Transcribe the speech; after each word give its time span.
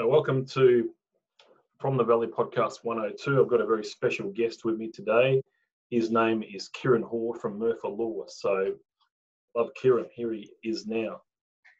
Uh, 0.00 0.06
welcome 0.06 0.46
to 0.46 0.88
From 1.78 1.98
the 1.98 2.04
Valley 2.04 2.26
Podcast 2.26 2.78
102. 2.82 3.42
I've 3.42 3.48
got 3.48 3.60
a 3.60 3.66
very 3.66 3.84
special 3.84 4.30
guest 4.30 4.64
with 4.64 4.78
me 4.78 4.88
today. 4.90 5.42
His 5.90 6.10
name 6.10 6.42
is 6.42 6.68
Kieran 6.68 7.02
Hall 7.02 7.34
from 7.34 7.58
Murphy 7.58 7.88
Law. 7.88 8.24
So, 8.26 8.72
love 9.54 9.68
Kieran. 9.74 10.06
Here 10.14 10.32
he 10.32 10.50
is 10.64 10.86
now. 10.86 11.20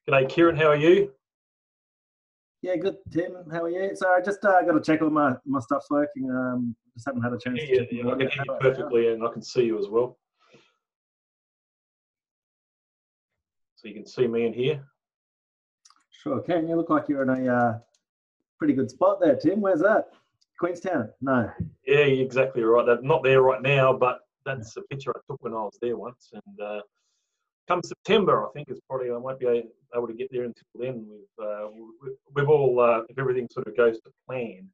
G'day, 0.07 0.29
Kieran. 0.29 0.57
How 0.57 0.67
are 0.67 0.77
you? 0.77 1.11
Yeah, 2.61 2.77
good, 2.77 2.99
Tim. 3.11 3.33
How 3.51 3.63
are 3.63 3.71
you? 3.71 3.97
So 3.97 4.11
I 4.11 4.21
just 4.21 4.45
uh, 4.45 4.61
got 4.61 4.73
to 4.73 4.83
check 4.83 5.01
all 5.01 5.09
my, 5.09 5.33
my 5.47 5.61
stuff's 5.61 5.89
working. 5.89 6.31
Um, 6.31 6.77
just 6.95 7.07
haven't 7.07 7.23
had 7.23 7.33
a 7.33 7.39
chance 7.39 7.61
Yeah, 7.63 7.77
to 7.77 7.81
check 7.87 7.89
yeah, 7.93 8.09
I 8.09 8.11
can 8.11 8.29
hear 8.29 8.45
you 8.45 8.57
perfectly 8.61 9.09
and 9.09 9.27
I 9.27 9.33
can 9.33 9.41
see 9.41 9.65
you 9.65 9.79
as 9.79 9.89
well. 9.89 10.19
So, 13.77 13.89
you 13.89 13.95
can 13.95 14.05
see 14.05 14.27
me 14.27 14.45
in 14.45 14.53
here. 14.53 14.85
Sure 16.11 16.41
can. 16.41 16.69
You 16.69 16.77
look 16.77 16.91
like 16.91 17.09
you're 17.09 17.23
in 17.23 17.49
a 17.49 17.53
uh, 17.53 17.79
pretty 18.63 18.75
good 18.75 18.89
spot 18.89 19.19
there, 19.21 19.35
Tim. 19.35 19.61
Where's 19.61 19.81
that? 19.81 20.11
Queenstown? 20.61 21.09
No. 21.21 21.51
Yeah, 21.85 21.97
exactly 21.97 22.63
right. 22.63 22.87
They're 22.87 23.03
not 23.03 23.25
there 23.25 23.43
right 23.43 23.61
now, 23.61 23.93
but 23.93 24.21
that's 24.47 24.77
a 24.77 24.83
picture 24.83 25.11
I 25.11 25.19
took 25.29 25.43
when 25.43 25.53
I 25.53 25.57
was 25.57 25.77
there 25.83 25.97
once. 25.97 26.31
And 26.33 26.61
uh, 26.61 26.81
come 27.67 27.83
September, 27.83 28.47
I 28.47 28.53
think 28.55 28.69
it's 28.69 28.79
probably 28.89 29.11
I 29.11 29.17
won't 29.17 29.41
be 29.41 29.47
able 29.97 30.07
to 30.07 30.15
get 30.15 30.29
there 30.31 30.45
until 30.45 30.63
then. 30.77 31.05
We've 31.11 31.45
uh, 31.45 31.71
we- 31.75 32.15
we've 32.37 32.49
all 32.49 32.79
uh, 32.79 33.01
if 33.09 33.19
everything 33.19 33.49
sort 33.51 33.67
of 33.67 33.77
goes 33.77 33.97
to 34.03 34.13
plan, 34.29 34.69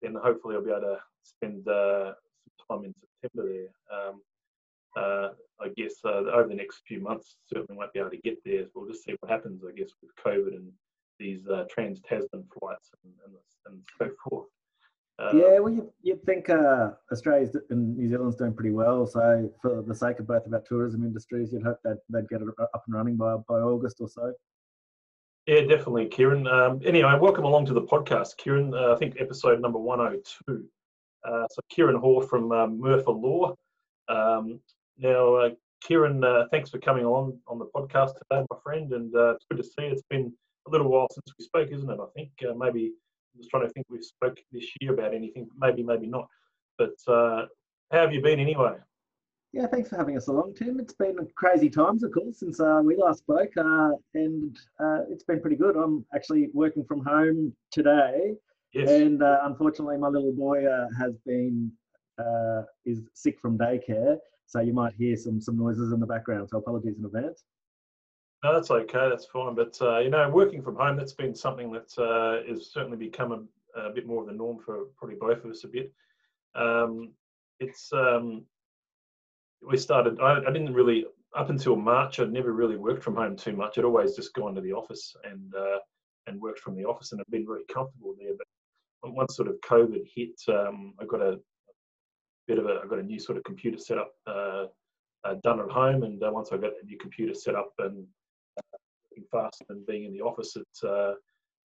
then 0.00 0.14
hopefully 0.14 0.54
I'll 0.54 0.62
be 0.62 0.70
able 0.70 0.82
to 0.82 0.98
spend 1.24 1.66
uh, 1.66 2.12
some 2.68 2.78
time 2.78 2.84
in 2.84 2.94
September 3.20 3.52
there. 3.52 3.98
Um, 3.98 4.20
uh, 4.96 5.28
I 5.60 5.70
guess 5.76 5.94
uh, 6.04 6.22
over 6.32 6.46
the 6.46 6.54
next 6.54 6.82
few 6.86 7.00
months, 7.00 7.34
certainly 7.52 7.76
won't 7.76 7.92
be 7.92 7.98
able 7.98 8.10
to 8.10 8.16
get 8.18 8.38
there. 8.44 8.66
We'll 8.76 8.86
just 8.86 9.02
see 9.02 9.16
what 9.18 9.28
happens, 9.32 9.64
I 9.68 9.72
guess, 9.76 9.90
with 10.00 10.12
COVID 10.24 10.54
and 10.54 10.70
these 11.18 11.46
uh, 11.48 11.64
trans 11.70 12.00
Tasman 12.00 12.44
flights 12.58 12.90
and, 13.04 13.12
and, 13.26 13.34
and 13.66 13.82
so 13.98 14.10
forth. 14.22 14.48
Uh, 15.18 15.30
yeah, 15.32 15.58
well, 15.60 15.72
you, 15.72 15.92
you'd 16.02 16.22
think 16.24 16.50
uh, 16.50 16.90
Australia's 17.12 17.56
and 17.70 17.96
New 17.96 18.08
Zealand's 18.08 18.36
doing 18.36 18.52
pretty 18.52 18.72
well. 18.72 19.06
So 19.06 19.48
for 19.62 19.82
the 19.82 19.94
sake 19.94 20.18
of 20.18 20.26
both 20.26 20.44
of 20.44 20.52
our 20.52 20.62
tourism 20.68 21.04
industries, 21.04 21.52
you'd 21.52 21.62
hope 21.62 21.78
that 21.84 21.98
they'd 22.08 22.28
get 22.28 22.42
it 22.42 22.48
up 22.60 22.82
and 22.86 22.96
running 22.96 23.16
by, 23.16 23.36
by 23.48 23.56
August 23.56 23.98
or 24.00 24.08
so. 24.08 24.32
Yeah, 25.46 25.60
definitely, 25.60 26.06
Kieran. 26.06 26.46
Um, 26.46 26.80
anyway, 26.84 27.16
welcome 27.20 27.44
along 27.44 27.66
to 27.66 27.74
the 27.74 27.82
podcast, 27.82 28.38
Kieran. 28.38 28.74
Uh, 28.74 28.94
I 28.94 28.96
think 28.96 29.20
episode 29.20 29.60
number 29.60 29.78
102. 29.78 30.64
Uh, 31.22 31.46
so, 31.50 31.60
Kieran 31.70 31.96
Hall 31.96 32.22
from 32.22 32.50
um, 32.50 32.80
Murphy 32.80 33.04
Law. 33.08 33.54
Um, 34.08 34.58
now, 34.98 35.34
uh, 35.34 35.50
Kieran, 35.82 36.24
uh, 36.24 36.46
thanks 36.50 36.70
for 36.70 36.78
coming 36.78 37.04
on 37.04 37.38
on 37.46 37.58
the 37.58 37.66
podcast 37.76 38.14
today, 38.14 38.44
my 38.50 38.56
friend, 38.62 38.92
and 38.92 39.14
uh, 39.14 39.34
it's 39.34 39.44
good 39.50 39.58
to 39.58 39.64
see 39.64 39.84
you. 39.84 39.92
It's 39.92 40.02
been 40.08 40.32
a 40.66 40.70
little 40.70 40.88
while 40.88 41.06
since 41.12 41.34
we 41.38 41.44
spoke, 41.44 41.68
isn't 41.70 41.90
it? 41.90 41.98
I 42.00 42.06
think 42.14 42.30
uh, 42.48 42.54
maybe 42.54 42.92
I'm 43.34 43.40
just 43.40 43.50
trying 43.50 43.66
to 43.66 43.72
think 43.72 43.86
we've 43.90 44.04
spoke 44.04 44.38
this 44.52 44.66
year 44.80 44.92
about 44.94 45.14
anything, 45.14 45.48
maybe, 45.58 45.82
maybe 45.82 46.06
not. 46.06 46.28
But 46.78 46.94
uh, 47.06 47.46
how 47.92 48.00
have 48.00 48.12
you 48.12 48.22
been 48.22 48.40
anyway? 48.40 48.74
Yeah, 49.52 49.66
thanks 49.68 49.88
for 49.88 49.96
having 49.96 50.16
us 50.16 50.26
along, 50.26 50.54
Tim. 50.54 50.80
It's 50.80 50.94
been 50.94 51.16
crazy 51.36 51.70
times, 51.70 52.02
of 52.02 52.10
course, 52.12 52.40
since 52.40 52.58
uh, 52.58 52.80
we 52.82 52.96
last 52.96 53.18
spoke, 53.20 53.52
uh, 53.56 53.90
and 54.14 54.56
uh, 54.80 55.00
it's 55.08 55.22
been 55.22 55.40
pretty 55.40 55.54
good. 55.56 55.76
I'm 55.76 56.04
actually 56.14 56.48
working 56.52 56.84
from 56.84 57.04
home 57.04 57.54
today, 57.70 58.34
Yes. 58.72 58.90
and 58.90 59.22
uh, 59.22 59.38
unfortunately, 59.44 59.96
my 59.98 60.08
little 60.08 60.32
boy 60.32 60.66
uh, 60.66 60.88
has 60.98 61.12
been 61.24 61.70
uh, 62.18 62.62
is 62.84 63.02
sick 63.12 63.38
from 63.40 63.56
daycare, 63.56 64.16
so 64.46 64.60
you 64.60 64.72
might 64.72 64.92
hear 64.94 65.16
some 65.16 65.40
some 65.40 65.56
noises 65.56 65.92
in 65.92 66.00
the 66.00 66.06
background. 66.06 66.48
So 66.50 66.58
apologies 66.58 66.98
in 66.98 67.04
advance. 67.04 67.44
No, 68.44 68.52
that's 68.52 68.70
okay. 68.70 69.08
That's 69.08 69.24
fine. 69.24 69.54
But 69.54 69.78
uh, 69.80 70.00
you 70.00 70.10
know, 70.10 70.28
working 70.28 70.60
from 70.60 70.76
home, 70.76 70.98
that's 70.98 71.14
been 71.14 71.34
something 71.34 71.72
that 71.72 71.98
uh, 71.98 72.46
has 72.46 72.70
certainly 72.70 72.98
become 72.98 73.32
a, 73.74 73.80
a 73.80 73.90
bit 73.90 74.06
more 74.06 74.20
of 74.20 74.28
the 74.28 74.34
norm 74.34 74.58
for 74.58 74.84
probably 74.98 75.16
both 75.16 75.42
of 75.42 75.50
us 75.50 75.64
a 75.64 75.68
bit. 75.68 75.90
Um, 76.54 77.12
it's 77.58 77.90
um, 77.94 78.44
we 79.66 79.78
started. 79.78 80.20
I, 80.20 80.40
I 80.46 80.52
didn't 80.52 80.74
really 80.74 81.06
up 81.34 81.48
until 81.48 81.74
March. 81.74 82.20
I'd 82.20 82.32
never 82.32 82.52
really 82.52 82.76
worked 82.76 83.02
from 83.02 83.16
home 83.16 83.34
too 83.34 83.56
much. 83.56 83.78
I'd 83.78 83.86
always 83.86 84.14
just 84.14 84.34
gone 84.34 84.54
to 84.56 84.60
the 84.60 84.74
office 84.74 85.16
and 85.24 85.54
uh, 85.54 85.78
and 86.26 86.38
worked 86.38 86.60
from 86.60 86.76
the 86.76 86.84
office, 86.84 87.12
and 87.12 87.22
I've 87.22 87.30
been 87.30 87.46
very 87.46 87.64
comfortable 87.72 88.14
there. 88.20 88.34
But 89.02 89.14
once 89.14 89.36
sort 89.36 89.48
of 89.48 89.54
COVID 89.62 90.06
hit, 90.14 90.38
um, 90.48 90.92
I 91.00 91.06
got 91.06 91.22
a 91.22 91.40
bit 92.46 92.58
of 92.58 92.66
a 92.66 92.80
I 92.84 92.86
got 92.88 92.98
a 92.98 93.02
new 93.02 93.18
sort 93.18 93.38
of 93.38 93.44
computer 93.44 93.78
set 93.78 93.96
up. 93.96 94.12
Uh, 94.26 94.66
uh, 95.24 95.36
done 95.42 95.58
at 95.58 95.70
home, 95.70 96.02
and 96.02 96.22
uh, 96.22 96.30
once 96.30 96.50
I 96.52 96.58
got 96.58 96.72
the 96.78 96.86
new 96.86 96.98
computer 96.98 97.32
set 97.32 97.54
up 97.54 97.72
and 97.78 98.06
faster 99.30 99.64
than 99.68 99.84
being 99.86 100.04
in 100.04 100.12
the 100.12 100.20
office. 100.20 100.56
It's 100.56 100.82
uh, 100.82 101.14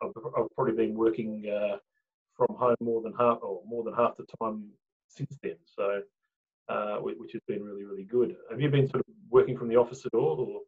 I've, 0.02 0.12
I've 0.38 0.56
probably 0.56 0.74
been 0.74 0.96
working 0.96 1.44
uh, 1.50 1.78
from 2.36 2.56
home 2.58 2.76
more 2.82 3.02
than 3.02 3.14
half 3.14 3.40
or 3.42 3.62
more 3.68 3.84
than 3.84 3.94
half 3.94 4.18
the 4.18 4.26
time 4.42 4.66
since 5.08 5.38
then. 5.42 5.56
So, 5.66 6.02
uh, 6.70 6.98
which 6.98 7.34
has 7.34 7.42
been 7.48 7.64
really 7.64 7.86
really 7.86 8.06
good. 8.06 8.36
Have 8.50 8.62
you 8.62 8.70
been 8.70 8.88
sort 8.88 9.02
of 9.02 9.14
working 9.30 9.58
from 9.58 9.70
the 9.70 9.76
office 9.76 10.06
at 10.06 10.14
all? 10.14 10.40
Or? 10.40 10.62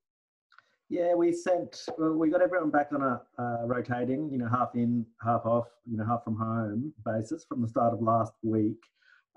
Yeah, 0.90 1.14
we 1.14 1.32
sent 1.32 1.86
well, 1.98 2.14
we 2.14 2.30
got 2.30 2.42
everyone 2.42 2.70
back 2.70 2.90
on 2.94 3.02
a 3.02 3.22
uh, 3.42 3.66
rotating, 3.66 4.30
you 4.30 4.38
know, 4.38 4.50
half 4.50 4.76
in, 4.76 5.06
half 5.24 5.46
off, 5.46 5.68
you 5.90 5.96
know, 5.96 6.06
half 6.06 6.26
from 6.26 6.36
home 6.36 6.94
basis 7.06 7.46
from 7.48 7.62
the 7.62 7.68
start 7.68 7.94
of 7.94 8.02
last 8.02 8.34
week. 8.44 8.84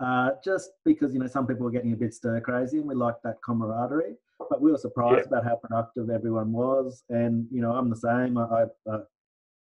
Uh, 0.01 0.31
just 0.45 0.71
because 0.85 1.15
you 1.15 1.21
know 1.21 1.29
some 1.29 1.47
people 1.47 1.65
were 1.65 1.71
getting 1.71 1.93
a 1.93 1.97
bit 1.97 2.13
stir 2.13 2.41
crazy, 2.41 2.79
and 2.79 2.89
we 2.89 2.95
liked 2.97 3.23
that 3.23 3.37
camaraderie. 3.45 4.17
But 4.39 4.61
we 4.61 4.71
were 4.71 4.79
surprised 4.79 5.29
about 5.29 5.45
how 5.45 5.57
productive 5.57 6.11
everyone 6.11 6.53
was, 6.53 7.05
and 7.09 7.47
you 7.51 7.61
know 7.61 7.73
I'm 7.73 7.89
the 7.89 7.97
same. 7.97 8.37
I, 8.37 8.65
I 8.91 8.99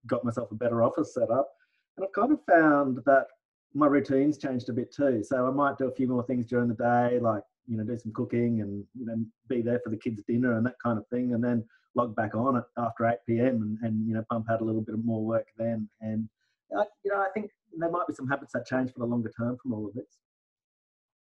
got 0.07 0.25
myself 0.25 0.51
a 0.53 0.55
better 0.55 0.83
office 0.83 1.15
set 1.15 1.31
up, 1.31 1.51
and 1.97 2.07
I've 2.07 2.13
kind 2.13 2.33
of 2.33 2.41
found 2.49 2.99
that 3.07 3.27
my 3.75 3.87
routines 3.87 4.39
changed 4.39 4.69
a 4.69 4.73
bit 4.73 4.93
too. 4.93 5.23
So 5.23 5.47
I 5.47 5.51
might 5.51 5.79
do 5.79 5.89
a 5.89 5.95
few 5.95 6.09
more 6.09 6.25
things 6.25 6.47
during 6.47 6.69
the 6.69 6.75
day, 6.75 7.19
like 7.21 7.43
you 7.69 7.77
know 7.77 7.85
do 7.85 7.99
some 7.99 8.13
cooking 8.13 8.61
and 8.63 8.85
you 8.99 9.07
know 9.07 9.17
be 9.49 9.61
there 9.63 9.81
for 9.83 9.91
the 9.91 9.97
kids' 9.97 10.23
dinner 10.27 10.57
and 10.57 10.67
that 10.67 10.77
kind 10.83 10.99
of 10.99 11.07
thing, 11.09 11.35
and 11.35 11.43
then 11.43 11.65
log 11.97 12.15
back 12.15 12.35
on 12.35 12.57
it 12.57 12.65
after 12.79 13.07
8 13.07 13.17
p.m. 13.29 13.63
and, 13.63 13.79
and 13.83 14.09
you 14.09 14.15
know 14.15 14.25
pump 14.31 14.47
out 14.51 14.61
a 14.61 14.65
little 14.65 14.83
bit 14.83 14.95
of 14.95 15.05
more 15.05 15.25
work 15.25 15.49
then. 15.59 15.89
And 16.01 16.29
uh, 16.77 16.85
you 17.05 17.11
know 17.11 17.19
I 17.19 17.29
think 17.35 17.51
there 17.77 17.91
might 17.91 18.07
be 18.07 18.15
some 18.15 18.29
habits 18.29 18.53
that 18.53 18.67
change 18.67 18.93
for 18.93 19.01
the 19.01 19.07
longer 19.07 19.33
term 19.37 19.57
from 19.63 19.73
all 19.73 19.87
of 19.87 19.95
this. 19.95 20.19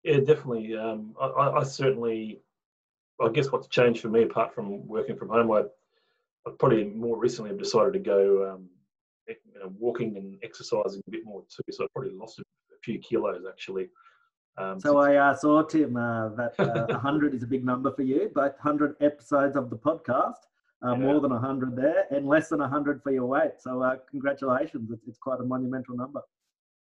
Yeah, 0.02 0.18
definitely. 0.18 0.76
Um, 0.76 1.14
I, 1.20 1.26
I, 1.26 1.60
I 1.60 1.62
certainly, 1.62 2.40
I 3.22 3.30
guess 3.30 3.50
what's 3.52 3.68
changed 3.68 4.00
for 4.00 4.08
me, 4.08 4.22
apart 4.22 4.54
from 4.54 4.86
working 4.86 5.16
from 5.16 5.28
home, 5.28 5.50
I, 5.52 5.62
I 6.46 6.52
probably 6.58 6.84
more 6.84 7.18
recently 7.18 7.50
have 7.50 7.58
decided 7.58 7.92
to 7.94 7.98
go 7.98 8.52
um, 8.52 8.68
you 9.28 9.60
know, 9.60 9.72
walking 9.78 10.16
and 10.16 10.38
exercising 10.42 11.02
a 11.06 11.10
bit 11.10 11.24
more 11.24 11.42
too. 11.42 11.62
So 11.70 11.84
I've 11.84 11.92
probably 11.92 12.12
lost 12.12 12.38
a 12.38 12.44
few 12.82 12.98
kilos 12.98 13.44
actually. 13.48 13.88
Um, 14.58 14.80
So 14.80 14.98
I 14.98 15.16
uh, 15.16 15.34
saw 15.34 15.62
Tim 15.62 15.96
uh, 15.96 16.30
that 16.30 16.54
uh, 16.58 16.86
100 16.88 17.34
is 17.34 17.42
a 17.42 17.46
big 17.46 17.64
number 17.64 17.92
for 17.92 18.02
you, 18.02 18.30
both 18.34 18.52
100 18.52 18.96
episodes 19.00 19.56
of 19.56 19.70
the 19.70 19.76
podcast. 19.76 20.34
Uh, 20.84 20.92
Yeah. 20.92 20.96
More 20.96 21.20
than 21.20 21.30
100 21.30 21.76
there, 21.76 22.06
and 22.10 22.26
less 22.26 22.48
than 22.48 22.58
100 22.58 23.02
for 23.04 23.12
your 23.12 23.26
weight. 23.26 23.52
So, 23.60 23.80
uh, 23.82 23.96
congratulations! 24.10 24.90
It's, 24.90 25.06
it's 25.06 25.18
quite 25.18 25.38
a 25.38 25.44
monumental 25.44 25.96
number. 25.96 26.22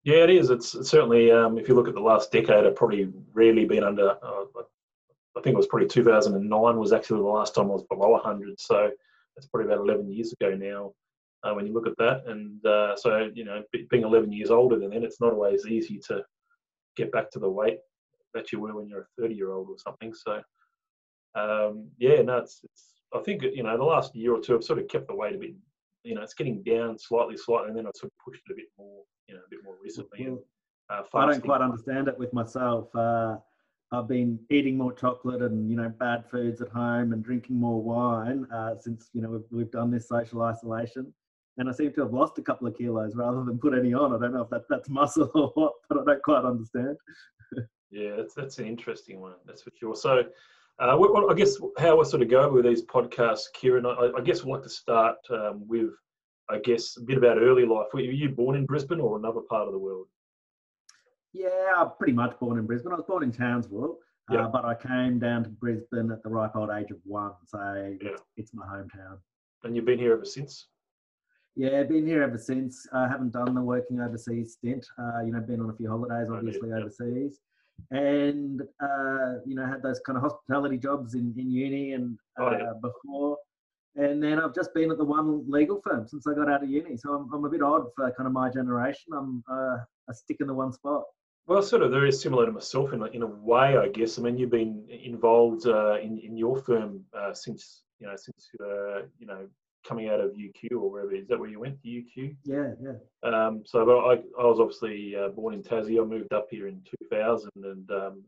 Yeah, 0.04 0.24
it 0.24 0.30
is. 0.30 0.50
It's 0.50 0.74
it's 0.74 0.90
certainly, 0.90 1.32
um, 1.32 1.56
if 1.56 1.68
you 1.68 1.74
look 1.74 1.88
at 1.88 1.94
the 1.94 2.00
last 2.00 2.30
decade, 2.30 2.66
I've 2.66 2.76
probably 2.76 3.10
rarely 3.32 3.64
been 3.64 3.82
under, 3.82 4.10
uh, 4.22 4.44
I 5.36 5.40
think 5.40 5.54
it 5.54 5.56
was 5.56 5.66
probably 5.66 5.88
2009 5.88 6.78
was 6.78 6.92
actually 6.92 7.20
the 7.20 7.26
last 7.26 7.54
time 7.54 7.66
I 7.66 7.74
was 7.74 7.84
below 7.84 8.10
100. 8.10 8.58
So 8.60 8.90
that's 9.36 9.46
probably 9.48 9.72
about 9.72 9.84
11 9.84 10.10
years 10.10 10.32
ago 10.32 10.54
now 10.54 10.92
uh, 11.44 11.54
when 11.54 11.66
you 11.66 11.72
look 11.72 11.86
at 11.86 11.96
that. 11.98 12.22
And 12.26 12.64
uh, 12.66 12.96
so, 12.96 13.30
you 13.34 13.44
know, 13.44 13.62
being 13.90 14.04
11 14.04 14.32
years 14.32 14.50
older 14.50 14.78
than 14.78 14.90
then, 14.90 15.04
it's 15.04 15.20
not 15.20 15.32
always 15.32 15.66
easy 15.66 16.00
to 16.08 16.22
get 16.96 17.12
back 17.12 17.30
to 17.32 17.38
the 17.38 17.48
weight 17.48 17.78
that 18.34 18.52
you 18.52 18.60
were 18.60 18.74
when 18.74 18.88
you're 18.88 19.02
a 19.02 19.22
30 19.22 19.34
year 19.34 19.52
old 19.52 19.68
or 19.68 19.78
something. 19.78 20.12
So, 20.12 20.42
um, 21.34 21.88
yeah, 21.98 22.20
no, 22.22 22.38
it's, 22.38 22.60
it's, 22.64 22.94
I 23.14 23.20
think, 23.20 23.42
you 23.42 23.62
know, 23.62 23.76
the 23.76 23.84
last 23.84 24.14
year 24.14 24.34
or 24.34 24.40
two, 24.40 24.56
I've 24.56 24.64
sort 24.64 24.80
of 24.80 24.88
kept 24.88 25.08
the 25.08 25.14
weight 25.14 25.34
a 25.34 25.38
bit, 25.38 25.54
you 26.04 26.14
know, 26.14 26.22
it's 26.22 26.34
getting 26.34 26.62
down 26.62 26.98
slightly, 26.98 27.36
slightly, 27.36 27.68
and 27.68 27.76
then 27.78 27.86
I've 27.86 27.96
sort 27.96 28.12
of 28.12 28.24
pushed 28.24 28.42
it 28.48 28.52
a 28.52 28.56
bit 28.56 28.66
more, 28.76 29.02
you 29.28 29.34
know, 29.34 29.40
a 29.40 29.50
bit 29.50 29.60
more 29.64 29.76
recently. 29.82 30.24
And, 30.24 30.38
uh, 30.90 31.02
I 31.14 31.26
don't 31.26 31.44
quite 31.44 31.60
understand 31.60 32.08
it 32.08 32.18
with 32.18 32.32
myself. 32.32 32.94
Uh, 32.94 33.36
I've 33.90 34.08
been 34.08 34.38
eating 34.50 34.76
more 34.76 34.92
chocolate 34.92 35.40
and 35.40 35.70
you 35.70 35.76
know 35.76 35.88
bad 35.88 36.24
foods 36.30 36.60
at 36.60 36.68
home 36.68 37.12
and 37.12 37.24
drinking 37.24 37.56
more 37.56 37.80
wine 37.80 38.46
uh, 38.52 38.74
since 38.78 39.08
you 39.14 39.22
know 39.22 39.30
we've, 39.30 39.44
we've 39.50 39.70
done 39.70 39.90
this 39.90 40.08
social 40.08 40.42
isolation, 40.42 41.12
and 41.56 41.68
I 41.68 41.72
seem 41.72 41.92
to 41.94 42.02
have 42.02 42.12
lost 42.12 42.38
a 42.38 42.42
couple 42.42 42.66
of 42.66 42.76
kilos 42.76 43.14
rather 43.14 43.42
than 43.44 43.58
put 43.58 43.72
any 43.72 43.94
on. 43.94 44.14
I 44.14 44.18
don't 44.18 44.34
know 44.34 44.42
if 44.42 44.50
that, 44.50 44.64
that's 44.68 44.88
muscle 44.90 45.30
or 45.34 45.48
what, 45.54 45.72
but 45.88 45.98
I 46.00 46.04
don't 46.04 46.22
quite 46.22 46.44
understand. 46.44 46.96
Yeah, 47.90 48.16
that's 48.16 48.34
that's 48.34 48.58
an 48.58 48.66
interesting 48.66 49.20
one. 49.20 49.32
That's 49.46 49.62
for 49.62 49.70
sure. 49.80 49.94
So, 49.94 50.24
uh, 50.78 50.96
what, 50.96 51.30
I 51.30 51.34
guess 51.34 51.56
how 51.78 52.00
I 52.00 52.04
sort 52.04 52.22
of 52.22 52.28
go 52.28 52.52
with 52.52 52.66
these 52.66 52.84
podcasts, 52.84 53.44
Kieran. 53.54 53.86
I, 53.86 54.10
I 54.16 54.20
guess 54.20 54.44
we'd 54.44 54.52
like 54.52 54.62
to 54.64 54.68
start 54.68 55.16
um, 55.30 55.66
with, 55.66 55.90
I 56.50 56.58
guess, 56.58 56.98
a 56.98 57.00
bit 57.00 57.16
about 57.16 57.38
early 57.38 57.64
life. 57.64 57.86
Were 57.94 58.00
you 58.00 58.28
born 58.28 58.56
in 58.56 58.66
Brisbane 58.66 59.00
or 59.00 59.16
another 59.16 59.40
part 59.40 59.66
of 59.66 59.72
the 59.72 59.78
world? 59.78 60.08
Yeah, 61.32 61.72
I'm 61.76 61.90
pretty 61.98 62.12
much 62.12 62.38
born 62.40 62.58
in 62.58 62.66
Brisbane. 62.66 62.92
I 62.92 62.96
was 62.96 63.04
born 63.04 63.22
in 63.22 63.32
Townsville, 63.32 63.98
Yeah. 64.30 64.46
uh, 64.46 64.48
but 64.48 64.64
I 64.64 64.74
came 64.74 65.18
down 65.18 65.44
to 65.44 65.50
Brisbane 65.50 66.10
at 66.10 66.22
the 66.22 66.28
ripe 66.28 66.56
old 66.56 66.70
age 66.70 66.90
of 66.90 66.98
one, 67.04 67.32
so 67.44 67.58
Yeah. 68.00 68.10
it's, 68.10 68.22
it's 68.36 68.54
my 68.54 68.66
hometown. 68.66 69.18
And 69.64 69.76
you've 69.76 69.84
been 69.84 69.98
here 69.98 70.12
ever 70.12 70.24
since. 70.24 70.68
Yeah, 71.56 71.82
been 71.82 72.06
here 72.06 72.22
ever 72.22 72.38
since. 72.38 72.86
I 72.92 73.08
haven't 73.08 73.32
done 73.32 73.54
the 73.54 73.60
working 73.60 74.00
overseas 74.00 74.52
stint. 74.52 74.86
Uh, 74.96 75.22
you 75.24 75.32
know, 75.32 75.40
been 75.40 75.60
on 75.60 75.70
a 75.70 75.74
few 75.74 75.88
holidays, 75.88 76.30
obviously 76.30 76.72
overseas, 76.72 77.40
and 77.90 78.62
uh, 78.80 79.40
you 79.44 79.56
know, 79.56 79.66
had 79.66 79.82
those 79.82 79.98
kind 80.06 80.16
of 80.16 80.22
hospitality 80.22 80.78
jobs 80.78 81.14
in, 81.14 81.34
in 81.36 81.50
uni 81.50 81.92
and 81.94 82.16
uh, 82.40 82.44
oh, 82.44 82.50
yeah. 82.52 82.72
before. 82.80 83.38
And 83.96 84.22
then 84.22 84.38
I've 84.38 84.54
just 84.54 84.72
been 84.72 84.92
at 84.92 84.98
the 84.98 85.04
one 85.04 85.50
legal 85.50 85.80
firm 85.82 86.06
since 86.06 86.28
I 86.28 86.34
got 86.34 86.48
out 86.48 86.62
of 86.62 86.70
uni. 86.70 86.96
So 86.96 87.12
I'm, 87.12 87.32
I'm 87.34 87.44
a 87.44 87.50
bit 87.50 87.62
odd 87.62 87.86
for 87.96 88.08
kind 88.12 88.28
of 88.28 88.32
my 88.32 88.48
generation. 88.48 89.12
I'm 89.12 89.42
uh, 89.50 89.78
a 90.08 90.14
stick 90.14 90.36
in 90.38 90.46
the 90.46 90.54
one 90.54 90.72
spot. 90.72 91.02
Well, 91.48 91.62
sort 91.62 91.80
of 91.80 91.90
very 91.90 92.12
similar 92.12 92.44
to 92.44 92.52
myself 92.52 92.92
in 92.92 93.00
a, 93.00 93.06
in 93.06 93.22
a 93.22 93.26
way, 93.26 93.78
I 93.78 93.88
guess. 93.88 94.18
I 94.18 94.22
mean, 94.22 94.36
you've 94.36 94.50
been 94.50 94.84
involved 94.90 95.66
uh, 95.66 95.94
in 95.94 96.18
in 96.18 96.36
your 96.36 96.60
firm 96.62 97.04
uh, 97.18 97.32
since 97.32 97.84
you 97.98 98.06
know 98.06 98.16
since 98.16 98.50
uh, 98.60 99.06
you 99.18 99.26
know 99.26 99.48
coming 99.82 100.10
out 100.10 100.20
of 100.20 100.32
UQ 100.32 100.72
or 100.72 100.90
wherever. 100.90 101.14
Is 101.14 101.26
that 101.28 101.40
where 101.40 101.48
you 101.48 101.58
went 101.58 101.80
to 101.82 101.88
UQ? 101.88 102.36
Yeah, 102.44 102.72
yeah. 102.82 102.98
Um, 103.22 103.62
so 103.64 103.78
I, 103.80 104.16
I 104.38 104.44
was 104.44 104.60
obviously 104.60 105.16
uh, 105.16 105.28
born 105.28 105.54
in 105.54 105.62
Tassie. 105.62 105.98
I 105.98 106.04
moved 106.04 106.34
up 106.34 106.48
here 106.50 106.68
in 106.68 106.82
2000, 107.10 107.50
and 107.56 107.90
um, 107.90 108.22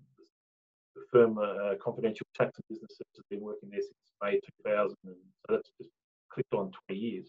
the 0.96 1.02
firm 1.12 1.36
uh, 1.36 1.74
Confidential 1.82 2.26
Tax 2.34 2.56
and 2.56 2.64
Business 2.70 2.96
has 2.98 3.24
been 3.28 3.40
working 3.40 3.68
there 3.68 3.82
since 3.82 4.14
May 4.22 4.40
2000, 4.64 4.96
and 5.04 5.14
so 5.46 5.56
that's 5.56 5.70
just 5.78 5.90
clicked 6.32 6.54
on 6.54 6.72
20 6.88 6.98
years. 6.98 7.26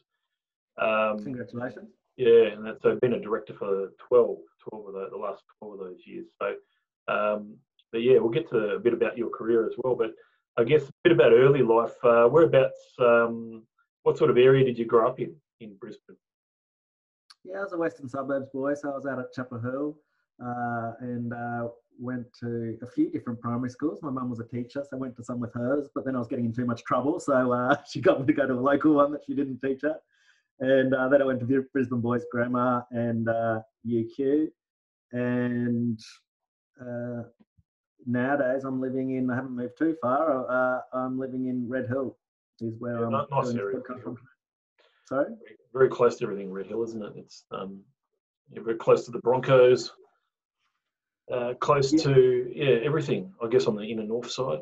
Um, 0.81 1.19
Congratulations. 1.21 1.89
Yeah, 2.15 2.53
and 2.53 2.65
that's, 2.65 2.85
I've 2.85 3.01
been 3.01 3.13
a 3.13 3.19
director 3.19 3.53
for 3.53 3.91
12, 4.07 4.37
12 4.69 4.87
of 4.87 4.93
the, 4.93 5.09
the 5.11 5.17
last 5.17 5.43
12 5.59 5.73
of 5.73 5.79
those 5.79 5.99
years. 6.05 6.27
So, 6.41 6.53
um, 7.07 7.55
but 7.91 8.01
yeah, 8.01 8.17
we'll 8.19 8.29
get 8.29 8.49
to 8.49 8.75
a 8.75 8.79
bit 8.79 8.93
about 8.93 9.17
your 9.17 9.29
career 9.29 9.65
as 9.65 9.73
well. 9.77 9.95
But 9.95 10.11
I 10.57 10.63
guess 10.63 10.83
a 10.83 10.93
bit 11.03 11.13
about 11.13 11.33
early 11.33 11.61
life. 11.61 11.93
Uh, 12.03 12.27
whereabouts 12.27 12.93
um, 12.99 13.63
what 14.03 14.17
sort 14.17 14.29
of 14.29 14.37
area 14.37 14.65
did 14.65 14.77
you 14.77 14.85
grow 14.85 15.07
up 15.07 15.19
in 15.19 15.35
in 15.59 15.75
Brisbane? 15.75 16.17
Yeah, 17.43 17.59
I 17.59 17.63
was 17.63 17.73
a 17.73 17.77
Western 17.77 18.09
Suburbs 18.09 18.49
boy, 18.53 18.73
so 18.75 18.91
I 18.91 18.95
was 18.95 19.05
out 19.05 19.19
at 19.19 19.33
Chapel 19.33 19.59
Hill 19.59 19.97
uh, 20.43 20.91
and 20.99 21.33
uh, 21.33 21.69
went 21.99 22.25
to 22.39 22.77
a 22.81 22.87
few 22.87 23.09
different 23.09 23.39
primary 23.39 23.69
schools. 23.69 23.99
My 24.01 24.09
mum 24.09 24.29
was 24.29 24.39
a 24.39 24.47
teacher, 24.47 24.83
so 24.83 24.97
I 24.97 24.99
went 24.99 25.15
to 25.17 25.23
some 25.23 25.39
with 25.39 25.53
hers, 25.53 25.89
but 25.93 26.05
then 26.05 26.15
I 26.15 26.19
was 26.19 26.27
getting 26.27 26.45
in 26.45 26.53
too 26.53 26.65
much 26.65 26.83
trouble, 26.83 27.19
so 27.19 27.51
uh, 27.51 27.75
she 27.89 28.01
got 28.01 28.19
me 28.19 28.27
to 28.27 28.33
go 28.33 28.45
to 28.45 28.53
a 28.53 28.59
local 28.59 28.93
one 28.93 29.11
that 29.11 29.21
she 29.25 29.33
didn't 29.33 29.59
teach 29.59 29.83
at. 29.83 30.01
And 30.61 30.93
uh, 30.93 31.09
then 31.09 31.21
I 31.21 31.25
went 31.25 31.39
to 31.39 31.65
Brisbane 31.73 32.01
Boys 32.01 32.23
Grammar 32.31 32.85
and 32.91 33.27
UQ. 33.87 34.45
Uh, 34.45 35.17
and 35.17 35.99
uh, 36.79 37.23
nowadays 38.05 38.63
I'm 38.63 38.79
living 38.79 39.17
in, 39.17 39.29
I 39.29 39.35
haven't 39.35 39.55
moved 39.55 39.77
too 39.77 39.95
far, 40.01 40.83
I'm 40.93 41.19
living 41.19 41.47
in 41.47 41.67
Red 41.67 41.87
Hill 41.87 42.15
is 42.61 42.75
where 42.79 42.99
yeah, 42.99 43.05
I'm 43.05 43.11
not, 43.11 43.29
nice 43.31 43.53
area. 43.55 43.79
Sorry? 45.07 45.33
Very 45.73 45.89
close 45.89 46.17
to 46.17 46.25
everything 46.25 46.51
Red 46.51 46.67
Hill, 46.67 46.83
isn't 46.83 47.03
it? 47.03 47.13
It's 47.15 47.43
um, 47.51 47.81
you're 48.51 48.63
very 48.63 48.77
close 48.77 49.05
to 49.05 49.11
the 49.11 49.19
Broncos, 49.19 49.91
uh, 51.31 51.53
close 51.59 51.91
yeah. 51.91 52.03
to 52.03 52.51
yeah 52.53 52.77
everything. 52.83 53.33
I 53.43 53.47
guess 53.47 53.65
on 53.65 53.75
the 53.75 53.83
inner 53.83 54.03
north 54.03 54.31
side. 54.31 54.59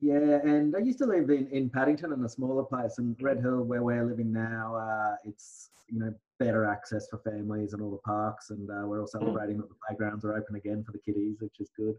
Yeah, 0.00 0.40
and 0.42 0.74
I 0.74 0.78
used 0.78 0.98
to 0.98 1.06
live 1.06 1.28
in, 1.28 1.46
in 1.48 1.68
Paddington 1.68 2.12
in 2.12 2.24
a 2.24 2.28
smaller 2.28 2.64
place, 2.64 2.98
and 2.98 3.14
Red 3.20 3.40
Hill, 3.40 3.62
where 3.64 3.82
we're 3.82 4.04
living 4.04 4.32
now, 4.32 4.74
uh, 4.74 5.16
it's 5.24 5.68
you 5.88 5.98
know 5.98 6.14
better 6.38 6.64
access 6.64 7.08
for 7.08 7.18
families 7.18 7.74
and 7.74 7.82
all 7.82 7.90
the 7.90 7.98
parks, 7.98 8.50
and 8.50 8.70
uh, 8.70 8.86
we're 8.86 9.00
all 9.00 9.06
hmm. 9.12 9.18
celebrating 9.18 9.58
that 9.58 9.68
the 9.68 9.74
playgrounds 9.86 10.24
are 10.24 10.34
open 10.34 10.56
again 10.56 10.82
for 10.84 10.92
the 10.92 10.98
kiddies, 10.98 11.36
which 11.40 11.60
is 11.60 11.68
good. 11.76 11.94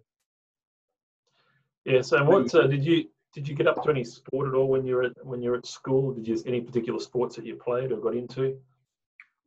Yeah. 1.86 2.02
So, 2.02 2.24
what 2.24 2.54
uh, 2.56 2.68
did 2.68 2.84
you 2.84 3.06
did 3.34 3.48
you 3.48 3.56
get 3.56 3.68
up 3.68 3.84
to 3.84 3.90
any 3.90 4.04
sport 4.04 4.48
at 4.48 4.56
all 4.56 4.68
when 4.68 4.86
you're 4.86 5.04
at, 5.04 5.26
when 5.26 5.42
you 5.42 5.52
were 5.52 5.58
at 5.58 5.68
school? 5.68 6.12
Did 6.12 6.28
you 6.28 6.42
any 6.46 6.62
particular 6.62 7.00
sports 7.00 7.36
that 7.36 7.46
you 7.46 7.56
played 7.56 7.92
or 7.92 7.98
got 7.98 8.16
into? 8.16 8.58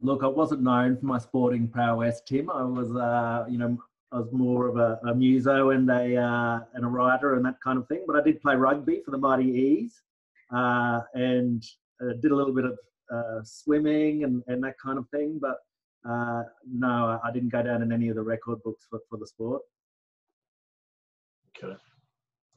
Look, 0.01 0.23
I 0.23 0.29
wasn't 0.29 0.63
known 0.63 0.97
for 0.97 1.07
my 1.07 1.19
sporting 1.19 1.69
prowess, 1.69 2.21
Tim. 2.27 2.51
I 2.51 2.63
was, 2.63 2.95
uh, 2.95 3.47
you 3.49 3.59
know, 3.59 3.79
I 4.13 4.19
was 4.19 4.33
more 4.33 4.69
of 4.69 4.77
a, 4.77 4.99
a 5.09 5.15
muso 5.15 5.71
and 5.71 5.91
a 5.91 6.17
uh, 6.17 6.61
and 6.75 6.85
a 6.85 6.89
writer 6.89 7.35
and 7.35 7.45
that 7.45 7.61
kind 7.63 7.79
of 7.79 7.89
thing. 7.89 8.05
But 8.07 8.17
I 8.17 8.23
did 8.23 8.41
play 8.41 8.55
rugby 8.55 9.03
for 9.05 9.11
the 9.11 9.19
Mighty 9.19 9.51
E's 9.51 10.03
uh, 10.55 11.01
and 11.15 11.65
uh, 12.01 12.15
did 12.21 12.31
a 12.31 12.37
little 12.37 12.55
bit 12.55 12.65
of 12.65 12.79
uh, 13.13 13.43
swimming 13.43 14.25
and, 14.25 14.43
and 14.47 14.63
that 14.65 14.75
kind 14.79 14.99
of 14.99 15.09
thing. 15.09 15.41
But 15.41 15.59
uh, 16.09 16.45
no, 16.71 17.21
I 17.25 17.33
didn't 17.33 17.51
go 17.51 17.63
down 17.63 17.83
in 17.83 17.93
any 17.93 18.09
of 18.09 18.17
the 18.17 18.23
record 18.23 18.63
books 18.63 18.87
for, 18.89 19.01
for 19.11 19.19
the 19.19 19.27
sport. 19.27 19.63
Okay. 21.57 21.77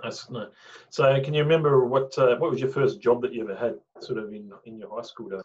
That's 0.03 0.29
no. 0.29 0.49
So, 0.91 1.19
can 1.21 1.33
you 1.33 1.41
remember 1.41 1.85
what 1.85 2.13
what 2.17 2.51
was 2.51 2.59
your 2.59 2.69
first 2.69 3.01
job 3.01 3.21
that 3.23 3.33
you 3.33 3.43
ever 3.43 3.55
had, 3.55 3.79
sort 3.99 4.19
of 4.19 4.31
in 4.31 4.51
in 4.65 4.77
your 4.77 4.95
high 4.95 5.01
school 5.01 5.29
days? 5.29 5.41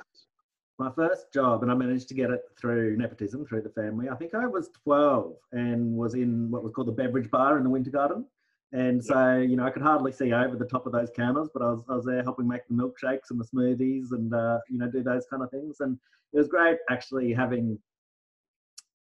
My 0.82 0.90
first 0.90 1.32
job, 1.32 1.62
and 1.62 1.70
I 1.70 1.76
managed 1.76 2.08
to 2.08 2.14
get 2.14 2.30
it 2.30 2.42
through 2.60 2.96
nepotism, 2.96 3.46
through 3.46 3.62
the 3.62 3.68
family. 3.68 4.08
I 4.08 4.16
think 4.16 4.34
I 4.34 4.48
was 4.48 4.68
twelve 4.82 5.36
and 5.52 5.96
was 5.96 6.14
in 6.14 6.50
what 6.50 6.64
was 6.64 6.72
called 6.72 6.88
the 6.88 6.92
beverage 6.92 7.30
bar 7.30 7.56
in 7.56 7.62
the 7.62 7.70
Winter 7.70 7.92
Garden. 7.92 8.26
And 8.72 9.04
so, 9.04 9.36
you 9.36 9.54
know, 9.54 9.64
I 9.64 9.70
could 9.70 9.82
hardly 9.82 10.10
see 10.10 10.32
over 10.32 10.56
the 10.56 10.64
top 10.64 10.86
of 10.86 10.92
those 10.92 11.08
counters, 11.14 11.50
but 11.54 11.62
I 11.62 11.70
was, 11.70 11.82
I 11.88 11.94
was 11.94 12.04
there 12.04 12.20
helping 12.24 12.48
make 12.48 12.66
the 12.66 12.74
milkshakes 12.74 13.30
and 13.30 13.38
the 13.38 13.44
smoothies 13.44 14.10
and, 14.10 14.34
uh, 14.34 14.58
you 14.68 14.76
know, 14.76 14.90
do 14.90 15.04
those 15.04 15.24
kind 15.30 15.44
of 15.44 15.52
things. 15.52 15.76
And 15.78 15.96
it 16.32 16.38
was 16.38 16.48
great 16.48 16.78
actually 16.90 17.32
having 17.32 17.78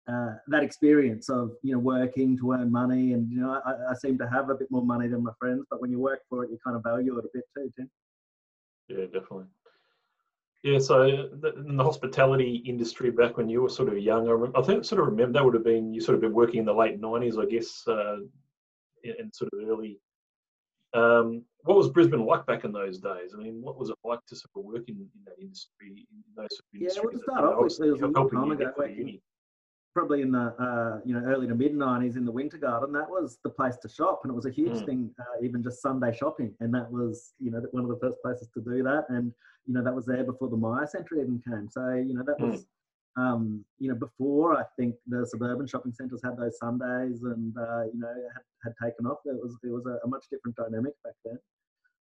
uh, 0.08 0.34
that 0.50 0.62
experience 0.62 1.28
of 1.28 1.54
you 1.64 1.72
know 1.72 1.80
working 1.80 2.38
to 2.38 2.52
earn 2.52 2.70
money 2.70 3.14
and 3.14 3.32
you 3.32 3.40
know 3.40 3.62
I, 3.66 3.92
I, 3.92 3.94
seem 3.96 4.18
to 4.18 4.28
have 4.28 4.50
a 4.50 4.56
bit 4.56 4.70
more 4.70 4.86
money 4.86 5.08
than 5.08 5.24
my 5.24 5.32
friends 5.40 5.64
but 5.70 5.80
when 5.80 5.92
you 5.92 6.00
work 6.00 6.20
for 6.28 6.44
it 6.44 6.52
you 6.52 6.58
kind 6.62 6.76
of 6.76 6.84
value 6.84 7.18
it 7.18 7.24
a 7.24 7.30
bit 7.34 7.46
too 7.56 7.72
Tim. 7.78 7.90
yeah 8.90 9.06
definitely 9.06 9.46
yeah 10.64 10.80
so 10.80 11.04
in 11.04 11.78
the 11.78 11.84
hospitality 11.84 12.64
industry 12.66 13.12
back 13.12 13.38
when 13.38 13.50
you 13.50 13.62
were 13.62 13.70
sort 13.70 13.90
of 13.90 13.98
young 13.98 14.28
i, 14.28 14.60
I 14.60 14.64
think 14.64 14.86
sort 14.86 15.02
of 15.02 15.08
remember 15.08 15.34
that 15.34 15.46
would 15.46 15.54
have 15.54 15.64
been 15.64 15.94
you 15.94 16.02
sort 16.02 16.16
of 16.16 16.22
been 16.22 16.34
working 16.34 16.60
in 16.60 16.66
the 16.66 16.74
late 16.74 17.00
90s 17.00 17.42
i 17.42 17.46
guess 17.46 17.88
uh, 17.88 18.18
and 19.04 19.34
sort 19.34 19.52
of 19.54 19.68
early 19.68 20.00
um, 20.94 21.44
what 21.64 21.78
was 21.78 21.90
Brisbane 21.90 22.26
like 22.26 22.46
back 22.46 22.66
in 22.66 22.72
those 22.72 23.00
days? 23.00 23.34
I 23.34 23.42
mean, 23.42 23.62
what 23.62 23.80
was 23.80 23.90
it 23.90 23.96
like 24.04 24.20
to 24.28 24.36
sort 24.36 24.52
of 24.56 24.64
work 24.64 24.84
in, 24.88 24.96
in 24.96 25.10
that 25.26 25.42
industry? 25.42 26.06
In 26.12 26.24
those 26.36 26.50
sort 26.52 26.66
of 26.76 26.82
yeah, 26.82 26.90
well, 27.02 27.12
to 27.12 27.20
start 27.20 27.44
off, 27.46 27.60
it 27.62 27.64
was 27.64 27.80
a 28.02 28.08
long 28.08 28.30
time 28.30 28.52
ago. 28.52 28.72
Probably 29.94 30.22
in 30.22 30.32
the 30.32 30.54
uh, 30.60 31.00
you 31.06 31.14
know 31.14 31.26
early 31.26 31.48
to 31.48 31.56
mid 31.56 31.74
90s 31.74 32.18
in 32.18 32.26
the 32.26 32.32
winter 32.32 32.58
garden 32.58 32.92
that 32.94 33.10
was 33.10 33.38
the 33.44 33.50
place 33.50 33.78
to 33.78 33.88
shop 33.88 34.22
and 34.24 34.32
it 34.32 34.36
was 34.36 34.46
a 34.46 34.52
huge 34.52 34.80
mm. 34.80 34.86
thing 34.86 35.12
uh, 35.20 35.44
even 35.44 35.64
just 35.64 35.82
sunday 35.82 36.16
shopping 36.16 36.54
and 36.60 36.74
that 36.74 36.92
was 36.92 37.34
you 37.40 37.52
know 37.52 37.62
one 37.72 37.84
of 37.84 37.90
the 37.90 38.00
first 38.02 38.18
places 38.24 38.48
to 38.54 38.62
do 38.62 38.84
that 38.84 39.06
and 39.10 39.32
you 39.66 39.74
know 39.74 39.84
that 39.84 39.94
was 39.94 40.06
there 40.06 40.24
before 40.24 40.50
the 40.50 40.58
myer 40.58 40.88
centre 40.88 41.16
even 41.16 41.42
came 41.48 41.70
so 41.70 41.94
you 41.94 42.14
know 42.14 42.24
that 42.24 42.40
mm. 42.40 42.52
was 42.52 42.66
um, 43.16 43.64
you 43.78 43.88
know 43.90 43.96
before 43.96 44.58
i 44.58 44.64
think 44.78 44.96
the 45.08 45.26
suburban 45.26 45.68
shopping 45.68 45.94
centres 45.94 46.22
had 46.24 46.36
those 46.38 46.58
sundays 46.58 47.22
and 47.24 47.56
uh, 47.58 47.84
you 47.84 48.00
know 48.00 48.14
had, 48.34 48.44
had 48.64 48.74
taken 48.84 49.06
off 49.06 49.20
it 49.26 49.40
was 49.42 49.56
it 49.64 49.72
was 49.72 49.86
a, 49.86 50.00
a 50.04 50.08
much 50.08 50.26
different 50.32 50.56
dynamic 50.56 50.94
back 51.04 51.14
then 51.24 51.38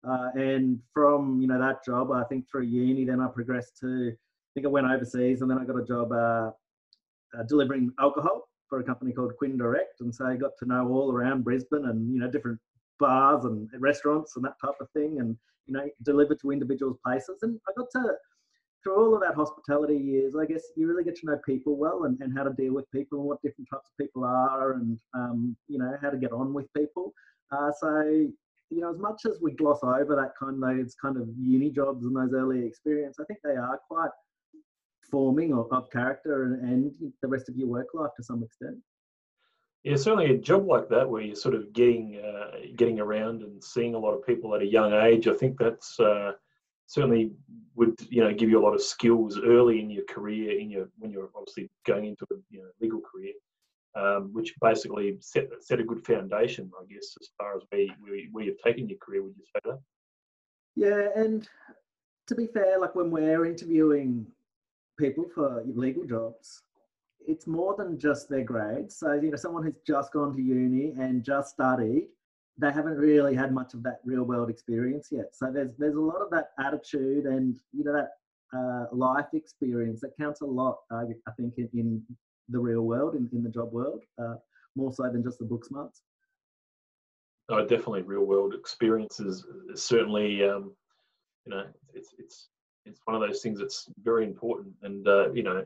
uh, 0.07 0.29
and 0.35 0.79
from 0.93 1.41
you 1.41 1.49
know 1.49 1.59
that 1.59 1.83
job 1.85 2.13
i 2.13 2.25
think 2.25 2.45
through 2.51 2.63
uni 2.63 3.05
then 3.07 3.21
i 3.21 3.27
progressed 3.29 3.79
to 3.81 4.13
I 4.13 4.51
think 4.55 4.67
I 4.67 4.71
went 4.71 4.87
overseas 4.87 5.43
and 5.43 5.51
then 5.51 5.59
I 5.59 5.65
got 5.65 5.77
a 5.79 5.85
job 5.85 6.11
uh, 6.11 6.51
uh, 7.37 7.43
delivering 7.49 7.93
alcohol 7.99 8.49
for 8.69 8.81
a 8.81 8.85
company 8.85 9.13
called 9.13 9.37
Quinn 9.39 9.57
Direct, 9.57 10.01
and 10.01 10.15
so 10.15 10.27
I 10.27 10.37
got 10.37 10.53
to 10.59 10.67
know 10.67 10.89
all 10.89 11.13
around 11.13 11.45
Brisbane 11.45 11.87
and 11.87 12.13
you 12.13 12.21
know 12.21 12.31
different 12.31 12.59
bars 13.01 13.45
and 13.45 13.69
restaurants 13.79 14.37
and 14.37 14.45
that 14.45 14.61
type 14.61 14.77
of 14.81 14.91
thing, 14.91 15.21
and 15.21 15.37
you 15.67 15.75
know 15.75 15.89
deliver 16.03 16.35
to 16.35 16.53
individuals' 16.53 16.99
places. 17.05 17.39
And 17.43 17.59
I 17.69 17.73
got 17.77 17.91
to 17.93 18.15
through 18.83 18.97
all 18.97 19.15
of 19.15 19.21
that 19.23 19.35
hospitality 19.35 19.97
years, 19.97 20.35
I 20.37 20.47
guess 20.47 20.63
you 20.77 20.87
really 20.87 21.03
get 21.05 21.17
to 21.17 21.27
know 21.27 21.39
people 21.45 21.77
well 21.77 22.05
and, 22.05 22.17
and 22.21 22.37
how 22.37 22.45
to 22.45 22.53
deal 22.53 22.75
with 22.75 22.91
people 22.93 23.19
and 23.19 23.29
what 23.29 23.43
different 23.43 23.69
types 23.71 23.91
of 23.91 24.05
people 24.05 24.25
are, 24.25 24.75
and 24.75 24.99
um, 25.15 25.57
you 25.67 25.79
know 25.79 25.97
how 26.03 26.11
to 26.11 26.17
get 26.17 26.33
on 26.33 26.53
with 26.53 26.73
people. 26.75 27.13
Uh, 27.51 27.71
so 27.79 28.29
you 28.71 28.81
know, 28.81 28.91
as 28.91 28.99
much 28.99 29.23
as 29.27 29.39
we 29.41 29.53
gloss 29.53 29.81
over 29.83 30.15
that 30.15 30.33
kind 30.39 30.63
of 30.63 30.77
those 30.77 30.95
kind 30.95 31.17
of 31.17 31.29
uni 31.39 31.71
jobs 31.71 32.05
and 32.05 32.15
those 32.15 32.35
early 32.35 32.65
experience, 32.65 33.19
I 33.19 33.25
think 33.25 33.41
they 33.43 33.57
are 33.57 33.81
quite 33.89 34.11
forming 35.11 35.53
of, 35.53 35.67
of 35.73 35.91
character 35.91 36.45
and, 36.45 36.63
and 36.63 37.13
the 37.23 37.29
rest 37.29 37.49
of 37.49 37.57
your 37.57 37.69
work 37.69 37.89
life 37.95 38.11
to 38.17 38.23
some 38.23 38.43
extent. 38.43 38.77
Yeah, 39.85 39.97
certainly 39.97 40.35
a 40.35 40.39
job 40.39 40.67
like 40.67 40.89
that 40.89 41.09
where 41.09 41.23
you're 41.23 41.37
sort 41.37 41.55
of 41.55 41.73
getting 41.73 42.21
uh, 42.21 42.59
getting 42.77 43.01
around 43.01 43.43
and 43.43 43.63
seeing 43.63 43.95
a 43.95 43.99
lot 43.99 44.13
of 44.13 44.27
people 44.27 44.55
at 44.55 44.63
a 44.63 44.67
young 44.67 44.93
age. 44.93 45.29
I 45.29 45.35
think 45.35 45.59
that's 45.59 45.99
uh, 46.01 46.33
certainly 46.87 47.31
would 47.77 47.95
you 48.11 48.25
know 48.25 48.35
give 48.35 48.51
you 48.51 48.61
a 48.61 48.65
lot 48.65 48.75
of 48.75 48.83
skills 48.83 49.39
early 49.39 49.81
in 49.81 49.89
your 49.89 50.05
career, 50.05 50.59
in 50.59 50.69
your 50.69 50.89
when 50.99 51.13
you're 51.13 51.31
obviously 51.37 51.71
going 51.87 52.07
into 52.07 52.27
a 52.33 52.37
you 52.51 52.59
know, 52.61 52.69
legal 52.81 53.01
career, 53.01 53.33
um, 53.95 54.31
which 54.33 54.53
basically 54.61 55.17
set 55.21 55.47
set 55.61 55.81
a 55.81 55.85
good 55.85 56.05
foundation, 56.05 56.71
I 56.79 56.85
guess, 56.93 57.15
as 57.21 57.29
far 57.39 57.57
as 57.57 57.63
where, 57.71 57.87
where 58.01 58.21
where 58.33 58.45
you've 58.45 58.63
taken 58.63 58.89
your 58.89 58.99
career. 58.99 59.23
Would 59.23 59.37
you 59.37 59.45
say 59.45 59.61
that? 59.65 59.81
Yeah, 60.75 61.09
and 61.15 61.49
to 62.27 62.35
be 62.35 62.47
fair, 62.47 62.79
like 62.81 62.95
when 62.95 63.11
we're 63.11 63.47
interviewing 63.47 64.27
people 64.99 65.27
for 65.35 65.63
legal 65.67 66.05
jobs, 66.05 66.63
it's 67.27 67.47
more 67.47 67.75
than 67.77 67.99
just 67.99 68.29
their 68.29 68.45
grades. 68.45 68.97
So, 68.97 69.13
you 69.13 69.31
know, 69.31 69.37
someone 69.37 69.63
who's 69.63 69.81
just 69.87 70.13
gone 70.13 70.35
to 70.35 70.43
uni 70.43 70.93
and 70.99 71.23
just 71.25 71.51
studied, 71.51 72.09
they 72.59 72.73
haven't 72.73 72.97
really 72.97 73.35
had 73.35 73.53
much 73.53 73.75
of 73.75 73.83
that 73.85 74.01
real 74.05 74.25
world 74.25 74.51
experience 74.51 75.09
yet. 75.11 75.35
So 75.35 75.51
there's 75.53 75.71
there's 75.79 75.95
a 75.95 76.01
lot 76.01 76.21
of 76.21 76.31
that 76.31 76.51
attitude 76.59 77.25
and 77.25 77.57
you 77.73 77.85
know 77.85 77.93
that 77.93 78.11
uh, 78.57 78.87
life 78.93 79.27
experience 79.35 80.01
that 80.01 80.17
counts 80.19 80.41
a 80.41 80.47
lot, 80.47 80.79
uh, 80.91 81.05
I 81.27 81.31
think, 81.37 81.55
in, 81.59 81.69
in, 81.75 82.03
the 82.51 82.59
real 82.59 82.81
world, 82.81 83.15
in, 83.15 83.29
in 83.35 83.43
the 83.43 83.51
job 83.51 83.71
world, 83.75 84.03
uh, 84.19 84.37
more 84.75 84.91
so 84.91 85.03
than 85.03 85.23
just 85.23 85.39
the 85.39 85.45
book 85.45 85.67
smarts. 85.67 86.01
Oh, 87.51 87.61
definitely, 87.61 88.01
real 88.01 88.25
world 88.25 88.55
experiences 88.55 89.45
certainly, 89.75 90.49
um, 90.49 90.75
you 91.45 91.55
know, 91.55 91.67
it's 91.93 92.15
it's 92.19 92.49
it's 92.85 93.01
one 93.05 93.15
of 93.15 93.27
those 93.27 93.43
things 93.43 93.59
that's 93.59 93.89
very 94.03 94.25
important, 94.25 94.75
and 94.83 95.07
uh, 95.07 95.31
you 95.33 95.43
know, 95.43 95.65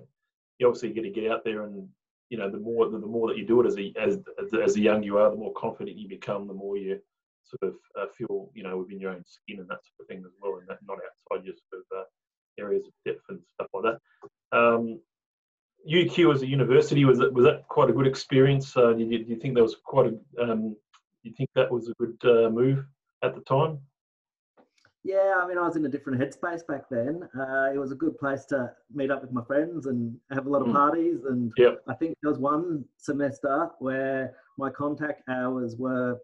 you 0.59 0.67
obviously 0.67 0.91
get 0.91 1.03
to 1.03 1.11
get 1.11 1.31
out 1.31 1.45
there 1.45 1.65
and 1.65 1.89
you 2.31 2.39
know 2.39 2.51
the 2.51 2.59
more 2.59 2.89
the, 2.89 2.99
the 2.99 3.07
more 3.07 3.29
that 3.29 3.37
you 3.37 3.47
do 3.47 3.61
it 3.61 3.67
as 3.67 3.77
a 3.77 3.93
as 4.01 4.19
as 4.55 4.77
a 4.77 4.81
young 4.81 5.03
you 5.03 5.19
are, 5.19 5.31
the 5.31 5.37
more 5.37 5.53
confident 5.53 5.97
you 5.97 6.09
become, 6.09 6.47
the 6.47 6.55
more 6.55 6.77
you 6.77 6.99
sort 7.45 7.75
of 7.75 7.79
uh, 8.01 8.07
feel 8.17 8.51
you 8.55 8.63
know 8.63 8.79
within 8.79 8.99
your 8.99 9.13
own 9.13 9.25
skin 9.27 9.61
and 9.61 9.69
that 9.69 9.81
sort 9.85 10.01
of 10.01 10.07
thing 10.09 10.23
as 10.25 10.33
well, 10.41 10.57
and 10.57 10.69
that 10.69 10.79
not 10.87 10.99
outside 10.99 11.45
your 11.45 11.55
sort 11.71 11.83
of 11.83 11.99
uh, 11.99 12.05
areas 12.59 12.87
of 12.87 12.93
depth 13.05 13.25
and 13.29 13.41
stuff 13.55 13.69
like 13.75 13.85
that. 13.85 14.59
Um, 14.59 15.01
UQ 15.91 16.35
as 16.35 16.43
a 16.43 16.47
university 16.47 17.05
was 17.05 17.19
that 17.19 17.33
was 17.33 17.45
that 17.45 17.67
quite 17.69 17.91
a 17.91 17.93
good 17.93 18.07
experience? 18.07 18.77
Uh, 18.77 18.93
do, 18.93 19.05
you, 19.05 19.25
do 19.25 19.31
you 19.31 19.37
think 19.37 19.55
that 19.55 19.63
was 19.63 19.77
quite 19.85 20.07
a 20.07 20.43
um, 20.43 20.71
do 20.71 21.29
you 21.29 21.35
think 21.35 21.51
that 21.55 21.71
was 21.71 21.89
a 21.89 21.95
good 21.95 22.19
uh, 22.25 22.51
move 22.51 22.85
at 23.23 23.35
the 23.35 23.41
time? 23.43 23.79
Yeah, 25.05 25.35
I 25.43 25.49
mean, 25.49 25.59
I 25.59 25.63
was 25.63 25.75
in 25.75 25.85
a 25.85 25.89
different 25.89 26.21
headspace 26.21 26.65
back 26.67 26.89
then. 26.89 27.29
Uh, 27.37 27.71
it 27.75 27.79
was 27.79 27.91
a 27.91 27.97
good 27.97 28.17
place 28.19 28.45
to 28.47 28.73
meet 28.95 29.11
up 29.11 29.21
with 29.21 29.33
my 29.33 29.43
friends 29.45 29.87
and 29.87 30.17
have 30.31 30.47
a 30.47 30.51
lot 30.51 30.63
of 30.63 30.69
mm. 30.69 30.75
parties. 30.75 31.25
And 31.29 31.53
yep. 31.57 31.83
I 31.89 31.95
think 31.95 32.17
there 32.23 32.31
was 32.31 32.39
one 32.39 32.85
semester 32.99 33.71
where 33.81 34.35
my 34.59 34.71
contact 34.71 35.23
hours 35.29 35.77
were 35.77 36.19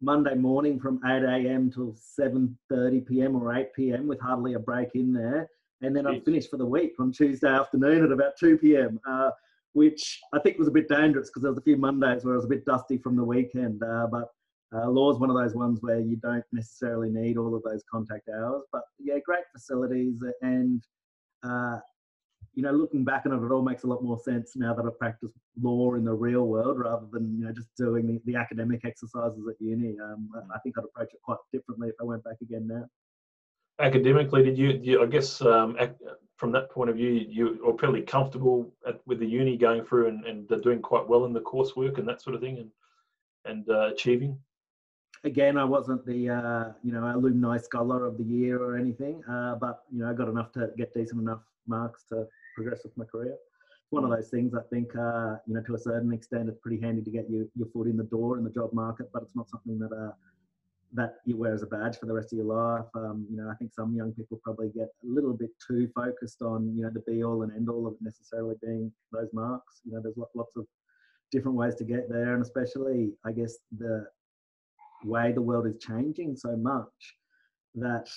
Monday 0.00 0.34
morning 0.34 0.78
from 0.80 1.00
8 1.04 1.22
a.m. 1.24 1.70
till 1.70 1.94
7:30 2.18 3.06
p.m. 3.06 3.36
or 3.36 3.54
8 3.54 3.74
p.m. 3.74 4.06
with 4.06 4.20
hardly 4.20 4.54
a 4.54 4.58
break 4.58 4.94
in 4.94 5.12
there, 5.12 5.48
and 5.80 5.96
then 5.96 6.06
I'd 6.06 6.24
finish 6.24 6.48
for 6.48 6.58
the 6.58 6.66
week 6.66 6.92
on 6.98 7.12
Tuesday 7.12 7.48
afternoon 7.48 8.04
at 8.04 8.12
about 8.12 8.36
2 8.38 8.58
p.m. 8.58 9.00
Uh, 9.08 9.30
which 9.72 10.20
I 10.32 10.38
think 10.38 10.58
was 10.58 10.68
a 10.68 10.72
bit 10.72 10.88
dangerous 10.88 11.28
because 11.28 11.42
there 11.42 11.50
was 11.50 11.58
a 11.58 11.62
few 11.62 11.76
Mondays 11.76 12.24
where 12.24 12.34
I 12.34 12.36
was 12.36 12.46
a 12.46 12.48
bit 12.48 12.64
dusty 12.64 12.98
from 12.98 13.16
the 13.16 13.24
weekend. 13.24 13.82
Uh, 13.82 14.06
but 14.10 14.28
uh, 14.76 14.88
law 14.88 15.10
is 15.10 15.18
one 15.18 15.30
of 15.30 15.36
those 15.36 15.54
ones 15.54 15.78
where 15.80 16.00
you 16.00 16.16
don't 16.16 16.44
necessarily 16.52 17.08
need 17.08 17.36
all 17.36 17.54
of 17.54 17.62
those 17.62 17.82
contact 17.90 18.28
hours. 18.28 18.62
But 18.72 18.82
yeah, 18.98 19.18
great 19.24 19.44
facilities 19.52 20.22
and 20.42 20.82
uh, 21.42 21.78
you 22.56 22.62
know, 22.62 22.72
looking 22.72 23.04
back 23.04 23.24
on 23.26 23.32
it, 23.32 23.44
it 23.44 23.52
all 23.52 23.62
makes 23.62 23.84
a 23.84 23.86
lot 23.86 24.02
more 24.02 24.18
sense 24.18 24.56
now 24.56 24.74
that 24.74 24.84
I've 24.86 24.98
practiced 24.98 25.34
law 25.60 25.94
in 25.94 26.04
the 26.04 26.12
real 26.12 26.46
world 26.46 26.78
rather 26.78 27.06
than 27.12 27.38
you 27.38 27.44
know 27.44 27.52
just 27.52 27.68
doing 27.76 28.06
the, 28.06 28.20
the 28.24 28.36
academic 28.38 28.84
exercises 28.84 29.46
at 29.48 29.60
uni. 29.60 29.96
Um, 30.02 30.30
I 30.54 30.58
think 30.60 30.76
I'd 30.78 30.84
approach 30.84 31.12
it 31.12 31.20
quite 31.22 31.36
differently 31.52 31.88
if 31.88 31.94
I 32.00 32.04
went 32.04 32.24
back 32.24 32.36
again 32.40 32.66
now. 32.66 32.86
Academically, 33.78 34.42
did 34.42 34.56
you? 34.56 34.80
you 34.82 35.02
I 35.02 35.06
guess 35.06 35.42
um, 35.42 35.76
from 36.38 36.50
that 36.52 36.70
point 36.70 36.88
of 36.88 36.96
view, 36.96 37.10
you 37.28 37.62
are 37.68 37.76
fairly 37.76 38.00
comfortable 38.00 38.72
at, 38.88 39.00
with 39.06 39.18
the 39.18 39.26
uni 39.26 39.58
going 39.58 39.84
through 39.84 40.08
and, 40.08 40.24
and 40.24 40.62
doing 40.62 40.80
quite 40.80 41.06
well 41.06 41.26
in 41.26 41.34
the 41.34 41.40
coursework 41.40 41.98
and 41.98 42.08
that 42.08 42.22
sort 42.22 42.34
of 42.34 42.40
thing, 42.40 42.56
and 42.56 42.70
and 43.44 43.68
uh, 43.68 43.88
achieving. 43.92 44.38
Again, 45.24 45.56
I 45.56 45.64
wasn't 45.64 46.04
the 46.06 46.30
uh, 46.30 46.72
you 46.82 46.92
know 46.92 47.04
alumni 47.04 47.58
scholar 47.58 48.06
of 48.06 48.18
the 48.18 48.24
year 48.24 48.62
or 48.62 48.76
anything, 48.76 49.22
uh, 49.24 49.56
but 49.56 49.80
you 49.92 50.00
know 50.00 50.10
I 50.10 50.14
got 50.14 50.28
enough 50.28 50.52
to 50.52 50.70
get 50.76 50.94
decent 50.94 51.20
enough 51.20 51.40
marks 51.66 52.04
to 52.10 52.26
progress 52.54 52.84
with 52.84 52.96
my 52.96 53.04
career. 53.04 53.36
One 53.90 54.04
of 54.04 54.10
those 54.10 54.28
things 54.28 54.54
I 54.54 54.62
think 54.70 54.94
uh, 54.96 55.36
you 55.46 55.54
know 55.54 55.62
to 55.62 55.74
a 55.74 55.78
certain 55.78 56.12
extent 56.12 56.48
it's 56.48 56.58
pretty 56.58 56.80
handy 56.80 57.02
to 57.02 57.10
get 57.10 57.28
you, 57.30 57.50
your 57.56 57.68
foot 57.68 57.88
in 57.88 57.96
the 57.96 58.04
door 58.04 58.38
in 58.38 58.44
the 58.44 58.50
job 58.50 58.72
market, 58.72 59.10
but 59.12 59.22
it's 59.22 59.34
not 59.34 59.48
something 59.48 59.78
that 59.78 59.92
uh, 59.92 60.12
that 60.92 61.16
you 61.24 61.36
wear 61.36 61.54
as 61.54 61.62
a 61.62 61.66
badge 61.66 61.98
for 61.98 62.06
the 62.06 62.12
rest 62.12 62.32
of 62.32 62.38
your 62.38 62.46
life. 62.46 62.86
Um, 62.94 63.26
you 63.30 63.36
know, 63.36 63.48
I 63.50 63.54
think 63.54 63.72
some 63.72 63.94
young 63.94 64.12
people 64.12 64.40
probably 64.42 64.68
get 64.68 64.88
a 65.02 65.06
little 65.06 65.34
bit 65.34 65.50
too 65.66 65.88
focused 65.94 66.42
on, 66.42 66.74
you 66.76 66.82
know, 66.82 66.90
the 66.90 67.00
be 67.00 67.24
all 67.24 67.42
and 67.42 67.52
end 67.52 67.68
all 67.68 67.86
of 67.86 67.94
it 67.94 68.02
necessarily 68.02 68.54
being 68.62 68.92
those 69.12 69.28
marks. 69.32 69.80
You 69.84 69.92
know, 69.92 70.00
there's 70.00 70.16
lots 70.16 70.56
of 70.56 70.66
different 71.30 71.56
ways 71.56 71.74
to 71.76 71.84
get 71.84 72.08
there, 72.08 72.34
and 72.34 72.42
especially, 72.42 73.12
I 73.24 73.32
guess, 73.32 73.58
the 73.76 74.06
way 75.04 75.32
the 75.32 75.42
world 75.42 75.66
is 75.66 75.76
changing 75.78 76.36
so 76.36 76.56
much 76.56 77.14
that 77.74 78.08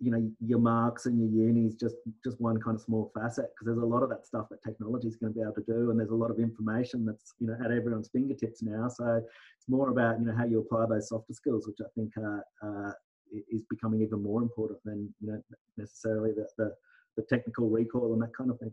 you 0.00 0.10
know 0.10 0.30
your 0.40 0.58
marks 0.58 1.06
and 1.06 1.18
your 1.18 1.46
uni 1.46 1.66
is 1.66 1.74
just 1.74 1.94
just 2.24 2.40
one 2.40 2.60
kind 2.60 2.76
of 2.76 2.82
small 2.82 3.12
facet 3.14 3.46
because 3.52 3.66
there's 3.66 3.82
a 3.82 3.86
lot 3.86 4.02
of 4.02 4.08
that 4.08 4.26
stuff 4.26 4.46
that 4.50 4.62
technology 4.62 5.06
is 5.06 5.16
going 5.16 5.32
to 5.32 5.38
be 5.38 5.42
able 5.42 5.54
to 5.54 5.62
do 5.62 5.90
and 5.90 5.98
there's 5.98 6.10
a 6.10 6.14
lot 6.14 6.30
of 6.30 6.38
information 6.38 7.06
that's 7.06 7.34
you 7.38 7.46
know 7.46 7.56
at 7.64 7.70
everyone's 7.70 8.10
fingertips 8.12 8.62
now. 8.62 8.88
So 8.88 9.16
it's 9.16 9.68
more 9.68 9.90
about 9.90 10.18
you 10.18 10.26
know 10.26 10.34
how 10.36 10.44
you 10.44 10.58
apply 10.58 10.86
those 10.86 11.08
softer 11.08 11.32
skills 11.32 11.66
which 11.66 11.78
i 11.80 11.88
think 11.94 12.12
uh, 12.18 12.66
uh, 12.66 12.92
is 13.50 13.62
becoming 13.70 14.02
even 14.02 14.22
more 14.22 14.42
important 14.42 14.80
than 14.84 15.14
you 15.20 15.28
know 15.28 15.40
necessarily 15.76 16.32
the, 16.32 16.46
the 16.58 16.72
the 17.16 17.22
technical 17.22 17.68
recall 17.68 18.12
and 18.12 18.22
that 18.22 18.36
kind 18.36 18.50
of 18.50 18.58
thing 18.58 18.72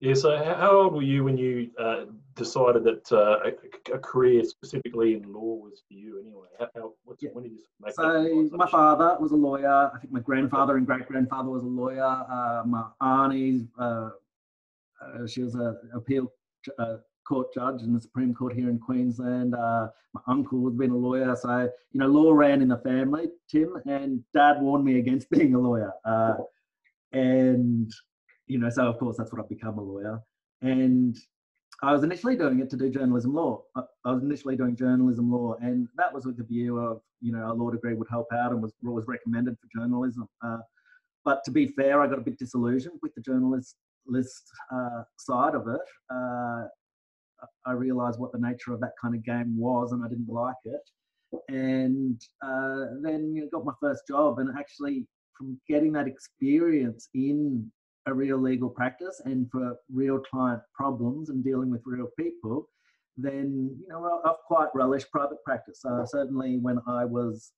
yeah, 0.00 0.14
so 0.14 0.36
how 0.36 0.72
old 0.72 0.92
were 0.92 1.02
you 1.02 1.24
when 1.24 1.38
you 1.38 1.70
uh, 1.78 2.04
decided 2.34 2.84
that 2.84 3.10
uh, 3.10 3.38
a, 3.44 3.94
a, 3.94 3.98
career 3.98 4.44
specifically 4.44 5.14
in 5.14 5.32
law 5.32 5.54
was 5.54 5.82
for 5.88 5.94
you 5.94 6.20
anyway? 6.20 6.48
How, 6.58 6.68
how, 6.74 6.92
yeah. 7.18 7.30
When 7.32 7.44
did 7.44 7.52
you 7.52 7.60
make 7.80 7.94
So 7.94 8.50
my 8.52 8.68
father 8.68 9.16
was 9.18 9.32
a 9.32 9.36
lawyer. 9.36 9.90
I 9.94 9.98
think 9.98 10.12
my 10.12 10.20
grandfather 10.20 10.76
and 10.76 10.86
great 10.86 11.08
grandfather 11.08 11.48
was 11.48 11.62
a 11.62 11.66
lawyer. 11.66 12.04
Uh, 12.04 12.62
my 12.66 12.84
auntie, 13.00 13.66
uh, 13.78 14.10
uh, 15.00 15.26
she 15.26 15.42
was 15.42 15.54
an 15.54 15.78
appeal 15.94 16.30
uh, 16.78 16.96
court 17.26 17.54
judge 17.54 17.80
in 17.80 17.94
the 17.94 18.00
Supreme 18.00 18.34
Court 18.34 18.54
here 18.54 18.68
in 18.68 18.78
Queensland. 18.78 19.52
my 19.52 20.20
uncle 20.26 20.62
had 20.66 20.76
been 20.76 20.90
a 20.90 20.96
lawyer. 20.96 21.34
So, 21.36 21.70
you 21.92 22.00
know, 22.00 22.06
law 22.06 22.32
ran 22.32 22.60
in 22.60 22.68
the 22.68 22.78
family, 22.78 23.28
Tim, 23.48 23.80
and 23.86 24.22
dad 24.34 24.60
warned 24.60 24.84
me 24.84 24.98
against 24.98 25.30
being 25.30 25.54
a 25.54 25.58
lawyer. 25.58 25.92
and 27.12 27.90
you 28.46 28.58
know, 28.58 28.70
so 28.70 28.86
of 28.86 28.98
course 28.98 29.16
that's 29.16 29.32
what 29.32 29.40
I've 29.40 29.48
become 29.48 29.78
a 29.78 29.82
lawyer. 29.82 30.20
And 30.62 31.16
I 31.82 31.92
was 31.92 32.04
initially 32.04 32.36
doing 32.36 32.60
it 32.60 32.70
to 32.70 32.76
do 32.76 32.88
journalism 32.88 33.34
law. 33.34 33.62
I 33.76 34.10
was 34.10 34.22
initially 34.22 34.56
doing 34.56 34.76
journalism 34.76 35.30
law, 35.30 35.56
and 35.60 35.88
that 35.96 36.12
was 36.12 36.24
with 36.24 36.38
the 36.38 36.44
view 36.44 36.78
of, 36.78 37.00
you 37.20 37.32
know, 37.32 37.50
a 37.50 37.52
law 37.52 37.70
degree 37.70 37.94
would 37.94 38.08
help 38.08 38.28
out 38.32 38.52
and 38.52 38.62
was 38.62 38.72
was 38.82 39.04
recommended 39.06 39.56
for 39.60 39.80
journalism. 39.80 40.26
Uh, 40.42 40.58
but 41.24 41.44
to 41.44 41.50
be 41.50 41.68
fair, 41.68 42.00
I 42.00 42.06
got 42.06 42.18
a 42.18 42.22
bit 42.22 42.38
disillusioned 42.38 42.98
with 43.02 43.14
the 43.14 43.20
journalist 43.20 43.76
list 44.06 44.44
uh, 44.72 45.02
side 45.18 45.54
of 45.54 45.68
it. 45.68 45.80
Uh, 46.10 46.64
I 47.66 47.72
realised 47.72 48.18
what 48.18 48.32
the 48.32 48.38
nature 48.38 48.72
of 48.72 48.80
that 48.80 48.92
kind 49.00 49.14
of 49.14 49.22
game 49.24 49.58
was, 49.58 49.92
and 49.92 50.02
I 50.02 50.08
didn't 50.08 50.28
like 50.28 50.54
it. 50.64 50.80
And 51.48 52.18
uh, 52.42 52.86
then 53.02 53.34
you 53.34 53.42
know, 53.42 53.48
got 53.52 53.66
my 53.66 53.74
first 53.80 54.04
job, 54.08 54.38
and 54.38 54.56
actually 54.58 55.06
from 55.36 55.60
getting 55.68 55.92
that 55.92 56.06
experience 56.06 57.10
in 57.12 57.70
a 58.06 58.14
real 58.14 58.38
legal 58.38 58.68
practice 58.68 59.20
and 59.24 59.50
for 59.50 59.76
real 59.92 60.18
client 60.18 60.62
problems 60.74 61.28
and 61.28 61.42
dealing 61.44 61.70
with 61.70 61.82
real 61.84 62.08
people, 62.18 62.68
then 63.16 63.76
you 63.80 63.88
know 63.88 64.20
I've 64.24 64.36
quite 64.46 64.68
relished 64.74 65.10
private 65.10 65.42
practice. 65.44 65.84
Uh, 65.84 66.04
certainly, 66.06 66.58
when 66.58 66.78
I 66.86 67.04
was 67.04 67.52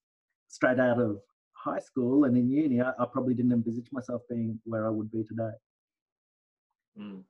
straight 0.47 0.79
out 0.79 0.99
of 0.99 1.19
high 1.53 1.79
school 1.79 2.23
and 2.23 2.35
in 2.37 2.49
uni, 2.49 2.81
I, 2.81 2.89
I, 2.99 3.05
probably 3.11 3.33
didn't 3.33 3.51
envisage 3.51 3.89
myself 3.91 4.21
being 4.29 4.59
where 4.63 4.87
I 4.87 4.89
would 4.89 5.11
be 5.11 5.23
today. 5.23 5.51
Mm. 6.97 7.23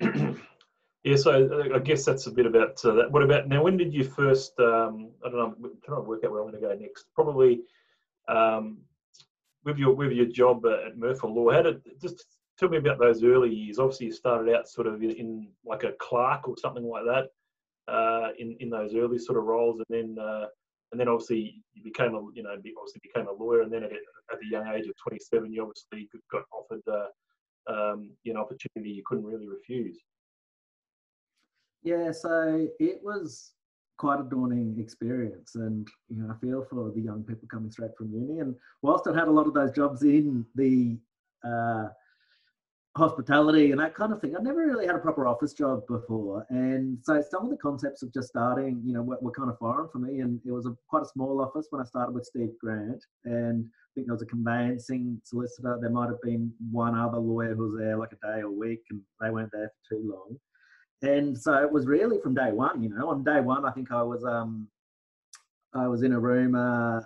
yeah, 1.04 1.16
so 1.16 1.30
uh, 1.32 1.74
I 1.74 1.78
guess 1.80 2.04
that's 2.04 2.26
a 2.28 2.30
bit 2.30 2.46
about 2.46 2.82
uh, 2.84 2.92
that. 2.92 3.10
What 3.10 3.22
about 3.22 3.48
now? 3.48 3.62
When 3.62 3.76
did 3.76 3.92
you 3.92 4.04
first? 4.04 4.58
Um, 4.60 5.10
I 5.24 5.28
don't 5.28 5.38
know. 5.38 5.54
I'm 5.64 5.70
trying 5.84 6.02
to 6.02 6.08
work 6.08 6.24
out 6.24 6.30
where 6.30 6.40
I'm 6.40 6.50
going 6.50 6.62
to 6.62 6.68
go 6.68 6.74
next. 6.74 7.06
Probably 7.14 7.60
um, 8.28 8.78
with 9.66 9.76
your 9.78 9.94
with 9.94 10.12
your 10.12 10.26
job 10.26 10.64
at 10.64 10.96
Murphy 10.96 11.26
Law, 11.26 11.50
how 11.50 11.62
did 11.62 11.82
just 12.00 12.24
tell 12.58 12.68
me 12.68 12.78
about 12.78 12.98
those 12.98 13.22
early 13.24 13.52
years? 13.52 13.78
Obviously, 13.78 14.06
you 14.06 14.12
started 14.12 14.54
out 14.54 14.68
sort 14.68 14.86
of 14.86 15.02
in, 15.02 15.10
in 15.10 15.48
like 15.64 15.82
a 15.82 15.92
clerk 16.00 16.48
or 16.48 16.54
something 16.56 16.88
like 16.88 17.04
that 17.04 17.92
uh, 17.92 18.28
in 18.38 18.56
in 18.60 18.70
those 18.70 18.94
early 18.94 19.18
sort 19.18 19.36
of 19.36 19.44
roles, 19.44 19.78
and 19.78 19.86
then 19.90 20.24
uh, 20.24 20.46
and 20.92 21.00
then 21.00 21.08
obviously 21.08 21.62
you 21.74 21.82
became 21.82 22.14
a 22.14 22.20
you 22.32 22.44
know 22.44 22.50
obviously 22.52 23.00
became 23.02 23.26
a 23.26 23.32
lawyer, 23.32 23.62
and 23.62 23.72
then 23.72 23.82
at, 23.82 23.92
at 23.92 24.38
the 24.40 24.46
young 24.48 24.68
age 24.68 24.86
of 24.86 24.94
27, 25.02 25.52
you 25.52 25.62
obviously 25.62 26.08
got 26.30 26.44
offered 26.52 26.82
uh, 26.88 27.72
um, 27.72 28.10
you 28.22 28.32
know 28.32 28.40
opportunity 28.40 28.90
you 28.90 29.02
couldn't 29.04 29.26
really 29.26 29.48
refuse. 29.48 29.98
Yeah, 31.82 32.12
so 32.12 32.68
it 32.78 33.00
was 33.02 33.52
quite 33.98 34.20
a 34.20 34.24
daunting 34.24 34.76
experience. 34.78 35.54
And 35.54 35.88
you 36.08 36.22
know, 36.22 36.32
I 36.32 36.38
feel 36.38 36.64
for 36.68 36.90
the 36.94 37.00
young 37.00 37.22
people 37.22 37.48
coming 37.50 37.70
straight 37.70 37.96
from 37.96 38.12
uni. 38.12 38.40
And 38.40 38.54
whilst 38.82 39.06
I'd 39.06 39.16
had 39.16 39.28
a 39.28 39.32
lot 39.32 39.46
of 39.46 39.54
those 39.54 39.72
jobs 39.72 40.02
in 40.02 40.44
the 40.54 40.98
uh, 41.44 41.88
hospitality 42.96 43.70
and 43.70 43.80
that 43.80 43.94
kind 43.94 44.12
of 44.12 44.20
thing, 44.20 44.36
I 44.36 44.42
never 44.42 44.66
really 44.66 44.86
had 44.86 44.96
a 44.96 45.00
proper 45.00 45.26
office 45.26 45.52
job 45.52 45.86
before. 45.86 46.46
And 46.50 46.98
so 47.02 47.22
some 47.30 47.44
of 47.44 47.50
the 47.50 47.56
concepts 47.56 48.02
of 48.02 48.12
just 48.12 48.28
starting, 48.28 48.82
you 48.84 48.94
know, 48.94 49.02
were, 49.02 49.18
were 49.20 49.32
kind 49.32 49.50
of 49.50 49.58
foreign 49.58 49.88
for 49.88 49.98
me. 49.98 50.20
And 50.20 50.40
it 50.46 50.52
was 50.52 50.66
a 50.66 50.76
quite 50.88 51.02
a 51.02 51.08
small 51.08 51.40
office 51.40 51.66
when 51.70 51.80
I 51.80 51.84
started 51.84 52.12
with 52.12 52.24
Steve 52.24 52.52
Grant. 52.60 53.04
And 53.24 53.64
I 53.64 53.88
think 53.94 54.06
there 54.06 54.14
was 54.14 54.22
a 54.22 54.26
conveyancing 54.26 55.20
solicitor. 55.24 55.78
There 55.80 55.90
might 55.90 56.08
have 56.08 56.20
been 56.22 56.52
one 56.70 56.96
other 56.96 57.18
lawyer 57.18 57.54
who 57.54 57.68
was 57.68 57.78
there 57.78 57.96
like 57.96 58.12
a 58.12 58.26
day 58.26 58.42
a 58.42 58.50
week, 58.50 58.82
and 58.90 59.00
they 59.20 59.30
weren't 59.30 59.52
there 59.52 59.70
for 59.88 59.96
too 59.96 60.10
long 60.10 60.38
and 61.02 61.36
so 61.36 61.54
it 61.54 61.70
was 61.70 61.86
really 61.86 62.18
from 62.20 62.34
day 62.34 62.52
one. 62.52 62.82
You 62.82 62.88
know, 62.90 63.10
on 63.10 63.24
day 63.24 63.40
one, 63.40 63.64
I 63.64 63.70
think 63.70 63.92
I 63.92 64.02
was 64.02 64.24
um, 64.24 64.68
I 65.74 65.88
was 65.88 66.02
in 66.02 66.12
a 66.12 66.20
room 66.20 66.54
uh, 66.54 67.00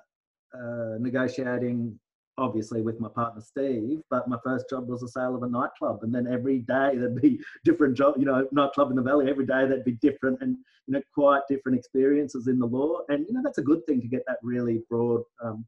uh, 0.55 0.97
negotiating 0.99 1.99
obviously 2.41 2.81
with 2.81 2.99
my 2.99 3.09
partner 3.09 3.43
Steve, 3.43 4.01
but 4.09 4.27
my 4.27 4.39
first 4.43 4.69
job 4.69 4.89
was 4.89 5.01
the 5.01 5.09
sale 5.09 5.35
of 5.37 5.43
a 5.43 5.49
nightclub. 5.49 6.03
And 6.03 6.15
then 6.15 6.27
every 6.27 6.61
day 6.61 6.93
there'd 6.97 7.21
be 7.21 7.39
different 7.65 7.97
job, 7.97 8.15
you 8.17 8.25
know, 8.25 8.49
nightclub 8.51 8.91
in 8.91 8.97
the 8.97 9.03
valley, 9.03 9.29
every 9.29 9.47
day 9.47 9.67
there'd 9.67 9.85
be 9.85 9.99
different 10.01 10.41
and, 10.41 10.57
you 10.87 10.95
know, 10.95 11.03
quite 11.15 11.43
different 11.49 11.79
experiences 11.79 12.49
in 12.49 12.59
the 12.59 12.67
law. 12.67 13.01
And, 13.09 13.27
you 13.29 13.35
know, 13.35 13.43
that's 13.45 13.59
a 13.59 13.63
good 13.63 13.85
thing 13.87 14.01
to 14.01 14.09
get 14.09 14.23
that 14.27 14.39
really 14.43 14.83
broad, 14.89 15.23
um, 15.43 15.67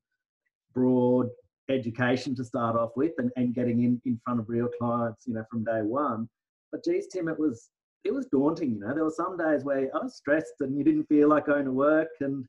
broad 0.75 1.29
education 1.69 2.35
to 2.37 2.45
start 2.45 2.77
off 2.77 2.91
with 2.97 3.13
and, 3.19 3.31
and 3.37 3.55
getting 3.55 3.85
in, 3.85 4.01
in 4.05 4.19
front 4.25 4.41
of 4.41 4.49
real 4.49 4.69
clients, 4.79 5.27
you 5.27 5.35
know, 5.35 5.45
from 5.51 5.65
day 5.65 5.83
one. 5.83 6.29
But 6.71 6.85
geez, 6.85 7.07
Tim, 7.09 7.29
it 7.29 7.39
was, 7.39 7.69
it 8.05 8.13
was 8.13 8.27
daunting, 8.27 8.75
you 8.75 8.81
know, 8.81 8.95
there 8.95 9.05
were 9.05 9.11
some 9.11 9.37
days 9.37 9.65
where 9.65 9.89
I 9.95 9.99
was 10.03 10.17
stressed 10.17 10.55
and 10.61 10.77
you 10.77 10.85
didn't 10.85 11.07
feel 11.07 11.29
like 11.29 11.47
going 11.47 11.65
to 11.65 11.73
work 11.73 12.09
and, 12.21 12.45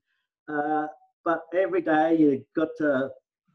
uh, 0.51 0.88
but 1.24 1.41
every 1.55 1.81
day 1.81 2.17
you 2.17 2.45
got 2.55 2.69
to 2.77 3.10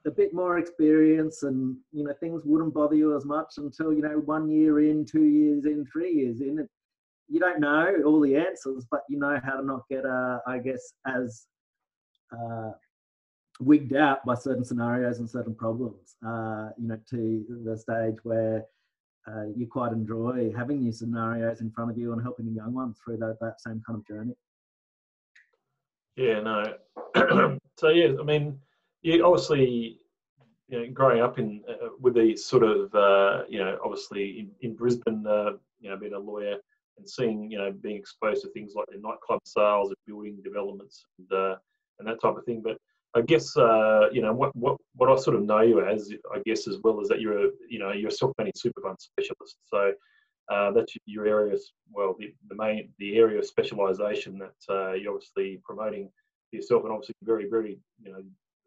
a 0.06 0.10
bit 0.10 0.32
more 0.32 0.58
experience 0.58 1.42
and 1.42 1.76
you 1.92 2.04
know 2.04 2.14
things 2.20 2.42
wouldn't 2.44 2.72
bother 2.72 2.94
you 2.94 3.14
as 3.16 3.26
much 3.26 3.54
until 3.58 3.92
you 3.92 4.00
know 4.00 4.22
one 4.24 4.48
year 4.48 4.80
in 4.80 5.04
two 5.04 5.24
years 5.24 5.66
in 5.66 5.84
three 5.92 6.12
years 6.12 6.40
in. 6.40 6.60
It 6.60 6.68
you 7.28 7.38
don't 7.38 7.60
know 7.60 7.94
all 8.06 8.20
the 8.20 8.36
answers 8.36 8.86
but 8.90 9.02
you 9.08 9.18
know 9.18 9.38
how 9.44 9.56
to 9.56 9.64
not 9.64 9.82
get 9.90 10.04
uh, 10.04 10.38
i 10.46 10.58
guess 10.58 10.92
as 11.06 11.46
uh, 12.32 12.70
wigged 13.60 13.96
out 13.96 14.24
by 14.24 14.34
certain 14.34 14.64
scenarios 14.64 15.18
and 15.18 15.28
certain 15.28 15.54
problems 15.54 16.16
uh, 16.26 16.70
you 16.78 16.88
know 16.88 16.98
to 17.08 17.44
the 17.64 17.76
stage 17.76 18.16
where 18.22 18.64
uh, 19.28 19.44
you 19.56 19.66
quite 19.66 19.92
enjoy 19.92 20.50
having 20.56 20.82
these 20.82 20.98
scenarios 20.98 21.60
in 21.60 21.70
front 21.70 21.90
of 21.90 21.98
you 21.98 22.12
and 22.12 22.22
helping 22.22 22.46
the 22.46 22.52
young 22.52 22.72
ones 22.72 22.98
through 23.04 23.18
that, 23.18 23.36
that 23.40 23.60
same 23.60 23.82
kind 23.86 23.98
of 23.98 24.06
journey 24.06 24.34
yeah 26.16 26.40
no 26.40 26.64
so 27.76 27.88
yeah 27.88 28.12
i 28.20 28.24
mean 28.24 28.58
yeah, 29.02 29.22
obviously, 29.22 30.00
you 30.68 30.78
know, 30.78 30.86
growing 30.92 31.22
up 31.22 31.38
in 31.38 31.62
uh, 31.68 31.88
with 32.00 32.14
these 32.14 32.44
sort 32.44 32.62
of, 32.62 32.94
uh, 32.94 33.44
you 33.48 33.58
know, 33.58 33.78
obviously 33.84 34.40
in, 34.40 34.50
in 34.60 34.76
Brisbane, 34.76 35.24
uh, 35.26 35.52
you 35.80 35.88
know, 35.88 35.96
being 35.96 36.14
a 36.14 36.18
lawyer 36.18 36.56
and 36.98 37.08
seeing, 37.08 37.50
you 37.50 37.58
know, 37.58 37.72
being 37.72 37.96
exposed 37.96 38.42
to 38.42 38.48
things 38.50 38.72
like 38.74 38.86
the 38.88 38.98
nightclub 38.98 39.40
sales 39.44 39.90
and 39.90 39.96
building 40.06 40.38
developments 40.42 41.04
and, 41.18 41.32
uh, 41.32 41.56
and 41.98 42.08
that 42.08 42.20
type 42.20 42.36
of 42.36 42.44
thing. 42.44 42.60
But 42.62 42.78
I 43.14 43.22
guess, 43.22 43.56
uh, 43.56 44.10
you 44.12 44.22
know, 44.22 44.32
what, 44.32 44.54
what, 44.54 44.76
what 44.94 45.10
I 45.10 45.16
sort 45.16 45.36
of 45.36 45.42
know 45.42 45.62
you 45.62 45.84
as, 45.84 46.12
I 46.34 46.40
guess, 46.44 46.68
as 46.68 46.76
well 46.84 47.00
as 47.00 47.08
that 47.08 47.20
you're 47.20 47.46
a, 47.46 47.50
you 47.68 47.78
know, 47.78 47.92
you're 47.92 48.08
a 48.08 48.12
self-managed 48.12 48.58
super 48.58 48.82
fund 48.82 48.96
specialist. 48.98 49.56
So 49.66 49.92
uh, 50.52 50.70
that's 50.72 50.94
your 51.06 51.26
area, 51.26 51.56
well, 51.90 52.14
the, 52.18 52.34
the 52.48 52.54
main, 52.54 52.90
the 52.98 53.16
area 53.16 53.38
of 53.38 53.46
specialisation 53.46 54.38
that 54.38 54.98
you're 55.00 55.14
obviously 55.14 55.60
promoting 55.64 56.10
yourself 56.52 56.84
and 56.84 56.92
obviously 56.92 57.14
very, 57.22 57.48
very, 57.48 57.78
you 58.02 58.12
know, 58.12 58.22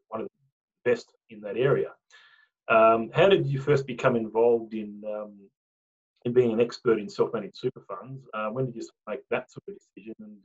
one 0.09 0.21
of 0.21 0.27
the 0.27 0.91
best 0.91 1.11
in 1.29 1.41
that 1.41 1.57
area. 1.57 1.89
Um, 2.69 3.09
how 3.13 3.27
did 3.27 3.45
you 3.47 3.59
first 3.59 3.85
become 3.85 4.15
involved 4.15 4.73
in 4.73 5.01
um, 5.05 5.33
in 6.23 6.33
being 6.33 6.53
an 6.53 6.61
expert 6.61 6.99
in 6.99 7.09
self-managed 7.09 7.57
super 7.57 7.83
funds? 7.87 8.23
Uh, 8.33 8.49
when 8.49 8.67
did 8.67 8.75
you 8.75 8.87
make 9.07 9.21
that 9.29 9.51
sort 9.51 9.63
of 9.67 9.75
decision, 9.75 10.15
and 10.19 10.37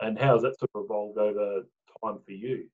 and 0.00 0.18
how 0.18 0.32
has 0.32 0.42
that 0.42 0.58
sort 0.58 0.70
of 0.74 0.84
evolved 0.84 1.18
over 1.18 1.62
time 2.02 2.18
for 2.24 2.32
you? 2.32 2.66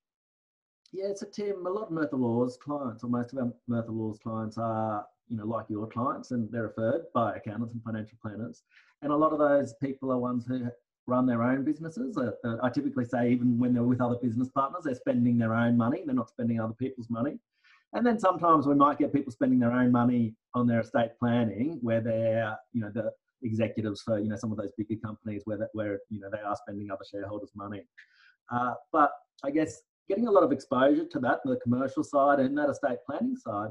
Yeah, 0.92 1.12
so 1.14 1.26
Tim, 1.26 1.66
a 1.66 1.70
lot 1.70 1.84
of 1.84 1.90
Murtha 1.90 2.16
Laws 2.16 2.56
clients, 2.56 3.04
or 3.04 3.08
most 3.08 3.32
of 3.32 3.38
our 3.38 3.52
Murtha 3.68 3.90
Laws 3.90 4.18
clients 4.22 4.56
are, 4.58 5.04
you 5.28 5.36
know, 5.36 5.46
like 5.46 5.66
your 5.68 5.86
clients, 5.86 6.30
and 6.30 6.50
they're 6.50 6.64
referred 6.64 7.06
by 7.14 7.36
accountants 7.36 7.74
and 7.74 7.82
financial 7.82 8.18
planners. 8.22 8.62
And 9.02 9.12
a 9.12 9.16
lot 9.16 9.32
of 9.32 9.38
those 9.38 9.74
people 9.82 10.12
are 10.12 10.18
ones 10.18 10.46
who 10.46 10.66
run 11.06 11.26
their 11.26 11.42
own 11.42 11.64
businesses. 11.64 12.16
Uh, 12.16 12.32
uh, 12.44 12.56
I 12.62 12.70
typically 12.70 13.04
say 13.04 13.30
even 13.30 13.58
when 13.58 13.74
they're 13.74 13.82
with 13.82 14.00
other 14.00 14.16
business 14.16 14.48
partners, 14.48 14.84
they're 14.84 14.94
spending 14.94 15.38
their 15.38 15.54
own 15.54 15.76
money. 15.76 16.02
They're 16.04 16.14
not 16.14 16.30
spending 16.30 16.60
other 16.60 16.74
people's 16.74 17.10
money. 17.10 17.38
And 17.92 18.04
then 18.04 18.18
sometimes 18.18 18.66
we 18.66 18.74
might 18.74 18.98
get 18.98 19.12
people 19.12 19.32
spending 19.32 19.58
their 19.58 19.72
own 19.72 19.92
money 19.92 20.34
on 20.54 20.66
their 20.66 20.80
estate 20.80 21.12
planning, 21.18 21.78
where 21.82 22.00
they're 22.00 22.56
you 22.72 22.80
know 22.80 22.90
the 22.92 23.12
executives 23.42 24.02
for 24.02 24.18
you 24.18 24.28
know 24.28 24.36
some 24.36 24.50
of 24.50 24.58
those 24.58 24.72
bigger 24.76 25.00
companies 25.02 25.42
where 25.44 25.56
that 25.56 25.68
where 25.72 26.00
you 26.10 26.20
know 26.20 26.28
they 26.30 26.40
are 26.40 26.56
spending 26.56 26.90
other 26.90 27.04
shareholders' 27.08 27.52
money. 27.54 27.86
Uh, 28.50 28.74
but 28.92 29.12
I 29.44 29.50
guess 29.50 29.82
getting 30.08 30.26
a 30.26 30.30
lot 30.30 30.42
of 30.42 30.52
exposure 30.52 31.04
to 31.04 31.18
that, 31.20 31.40
the 31.44 31.56
commercial 31.62 32.04
side 32.04 32.40
and 32.40 32.56
that 32.58 32.70
estate 32.70 32.98
planning 33.08 33.36
side, 33.36 33.70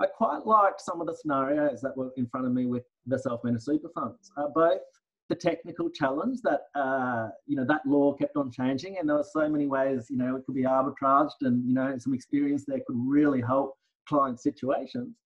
I 0.00 0.06
quite 0.06 0.46
liked 0.46 0.80
some 0.80 1.00
of 1.00 1.06
the 1.06 1.14
scenarios 1.14 1.80
that 1.80 1.96
were 1.96 2.10
in 2.16 2.26
front 2.26 2.46
of 2.46 2.52
me 2.52 2.66
with 2.66 2.84
the 3.06 3.18
self-managed 3.18 3.64
super 3.64 3.88
funds. 3.94 4.30
Uh, 4.36 4.48
both 4.54 4.80
the 5.28 5.34
technical 5.34 5.90
challenge 5.90 6.38
that 6.42 6.62
uh, 6.74 7.28
you 7.46 7.56
know 7.56 7.64
that 7.64 7.80
law 7.86 8.12
kept 8.12 8.36
on 8.36 8.50
changing, 8.50 8.98
and 8.98 9.08
there 9.08 9.16
were 9.16 9.26
so 9.30 9.48
many 9.48 9.66
ways 9.66 10.06
you 10.10 10.16
know 10.16 10.36
it 10.36 10.44
could 10.46 10.54
be 10.54 10.62
arbitraged, 10.62 11.40
and 11.42 11.66
you 11.66 11.74
know 11.74 11.96
some 11.98 12.14
experience 12.14 12.64
there 12.66 12.80
could 12.86 12.96
really 12.96 13.40
help 13.40 13.74
client 14.08 14.40
situations. 14.40 15.16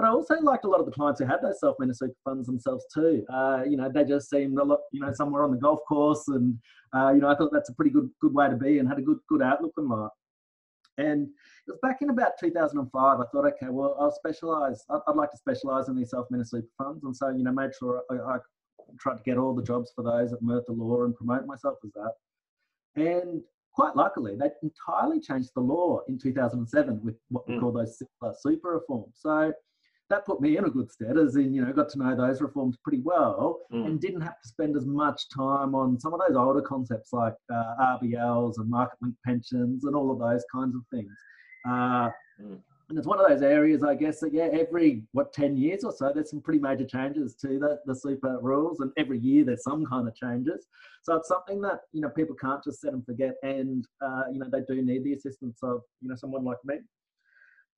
But 0.00 0.06
I 0.06 0.12
also 0.12 0.40
liked 0.40 0.64
a 0.64 0.68
lot 0.68 0.80
of 0.80 0.86
the 0.86 0.92
clients 0.92 1.20
who 1.20 1.26
had 1.26 1.42
those 1.42 1.60
self-managed 1.60 1.98
super 1.98 2.14
funds 2.24 2.46
themselves 2.46 2.86
too. 2.94 3.22
Uh, 3.30 3.64
you 3.68 3.76
know, 3.76 3.90
they 3.92 4.02
just 4.02 4.30
seemed 4.30 4.58
a 4.58 4.64
lot, 4.64 4.78
you 4.92 5.00
know, 5.02 5.12
somewhere 5.12 5.44
on 5.44 5.50
the 5.50 5.58
golf 5.58 5.80
course, 5.86 6.26
and 6.28 6.58
uh, 6.96 7.12
you 7.12 7.20
know, 7.20 7.28
I 7.28 7.36
thought 7.36 7.50
that's 7.52 7.68
a 7.68 7.74
pretty 7.74 7.90
good 7.90 8.08
good 8.18 8.32
way 8.32 8.48
to 8.48 8.56
be, 8.56 8.78
and 8.78 8.88
had 8.88 8.96
a 8.96 9.02
good 9.02 9.18
good 9.28 9.42
outlook 9.42 9.74
in 9.76 9.90
life. 9.90 10.10
And 10.96 11.24
it 11.24 11.70
was 11.70 11.78
back 11.82 12.00
in 12.00 12.08
about 12.08 12.32
2005. 12.40 13.20
I 13.20 13.24
thought, 13.30 13.44
okay, 13.44 13.66
well, 13.68 13.94
I'll 14.00 14.10
specialize. 14.10 14.82
I'd, 14.88 15.00
I'd 15.06 15.16
like 15.16 15.32
to 15.32 15.36
specialize 15.36 15.88
in 15.90 15.96
these 15.96 16.08
self-managed 16.12 16.48
super 16.48 16.66
funds, 16.78 17.04
and 17.04 17.14
so 17.14 17.28
you 17.28 17.44
know, 17.44 17.52
made 17.52 17.74
sure 17.78 18.00
I, 18.10 18.14
I 18.14 18.38
tried 18.98 19.18
to 19.18 19.22
get 19.22 19.36
all 19.36 19.54
the 19.54 19.62
jobs 19.62 19.92
for 19.94 20.02
those 20.02 20.32
at 20.32 20.40
Murtha 20.40 20.72
Law 20.72 21.04
and 21.04 21.14
promote 21.14 21.44
myself 21.44 21.76
as 21.84 21.90
that. 21.92 22.12
And 22.96 23.42
quite 23.74 23.96
luckily, 23.96 24.34
they 24.34 24.48
entirely 24.62 25.20
changed 25.20 25.50
the 25.54 25.60
law 25.60 26.00
in 26.08 26.18
2007 26.18 27.00
with 27.04 27.16
what 27.28 27.46
we 27.46 27.56
mm. 27.56 27.60
call 27.60 27.72
those 27.72 28.02
super 28.40 28.72
reforms. 28.72 29.12
So 29.16 29.52
that 30.10 30.26
put 30.26 30.40
me 30.40 30.56
in 30.56 30.64
a 30.64 30.70
good 30.70 30.90
stead, 30.90 31.16
as 31.16 31.36
in, 31.36 31.54
you 31.54 31.64
know, 31.64 31.72
got 31.72 31.88
to 31.90 31.98
know 31.98 32.14
those 32.14 32.40
reforms 32.40 32.76
pretty 32.82 33.00
well 33.04 33.60
mm. 33.72 33.86
and 33.86 34.00
didn't 34.00 34.20
have 34.20 34.40
to 34.42 34.48
spend 34.48 34.76
as 34.76 34.84
much 34.84 35.22
time 35.34 35.74
on 35.74 35.98
some 35.98 36.12
of 36.12 36.20
those 36.26 36.36
older 36.36 36.60
concepts 36.60 37.12
like 37.12 37.34
uh, 37.52 37.98
RBLs 38.02 38.58
and 38.58 38.68
market 38.68 38.98
linked 39.00 39.22
pensions 39.24 39.84
and 39.84 39.94
all 39.94 40.10
of 40.10 40.18
those 40.18 40.44
kinds 40.52 40.74
of 40.74 40.82
things. 40.90 41.12
Uh, 41.66 42.10
mm 42.42 42.60
and 42.90 42.98
it's 42.98 43.06
one 43.06 43.20
of 43.20 43.28
those 43.28 43.40
areas, 43.40 43.84
I 43.84 43.94
guess, 43.94 44.18
that 44.18 44.34
yeah, 44.34 44.48
every 44.52 45.04
what 45.12 45.32
ten 45.32 45.56
years 45.56 45.84
or 45.84 45.92
so, 45.92 46.10
there's 46.12 46.30
some 46.30 46.42
pretty 46.42 46.58
major 46.58 46.84
changes 46.84 47.36
to 47.36 47.58
the, 47.58 47.78
the 47.86 47.94
super 47.94 48.38
rules, 48.42 48.80
and 48.80 48.90
every 48.96 49.20
year 49.20 49.44
there's 49.44 49.62
some 49.62 49.86
kind 49.86 50.08
of 50.08 50.14
changes. 50.16 50.66
So 51.04 51.14
it's 51.14 51.28
something 51.28 51.60
that 51.62 51.82
you 51.92 52.00
know 52.00 52.08
people 52.08 52.34
can't 52.34 52.62
just 52.64 52.80
set 52.80 52.92
and 52.92 53.06
forget, 53.06 53.36
and 53.44 53.86
uh, 54.04 54.24
you 54.32 54.40
know 54.40 54.48
they 54.50 54.62
do 54.68 54.82
need 54.82 55.04
the 55.04 55.14
assistance 55.14 55.60
of 55.62 55.82
you 56.00 56.08
know 56.08 56.16
someone 56.16 56.44
like 56.44 56.58
me. 56.64 56.78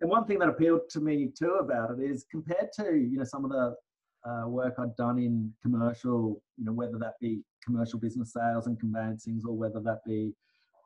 And 0.03 0.11
one 0.11 0.27
thing 0.27 0.41
that 0.41 0.49
appealed 0.49 0.91
to 0.91 1.01
me 1.01 1.29
too 1.29 1.59
about 1.61 1.93
it 1.93 2.03
is 2.03 2.27
compared 2.29 2.73
to 2.75 2.97
you 2.97 3.17
know 3.17 3.25
some 3.25 3.45
of 3.45 3.53
the 3.53 3.77
uh, 4.29 4.49
work 4.49 4.75
I'd 4.79 4.97
done 4.97 5.19
in 5.19 5.53
commercial, 5.63 6.43
you 6.59 6.65
know 6.65 6.73
whether 6.73 6.99
that 6.99 7.15
be 7.21 7.41
commercial 7.65 8.01
business 8.01 8.33
sales 8.33 8.67
and 8.67 8.77
conveyancings, 8.81 9.45
or 9.47 9.57
whether 9.57 9.79
that 9.81 10.01
be 10.05 10.35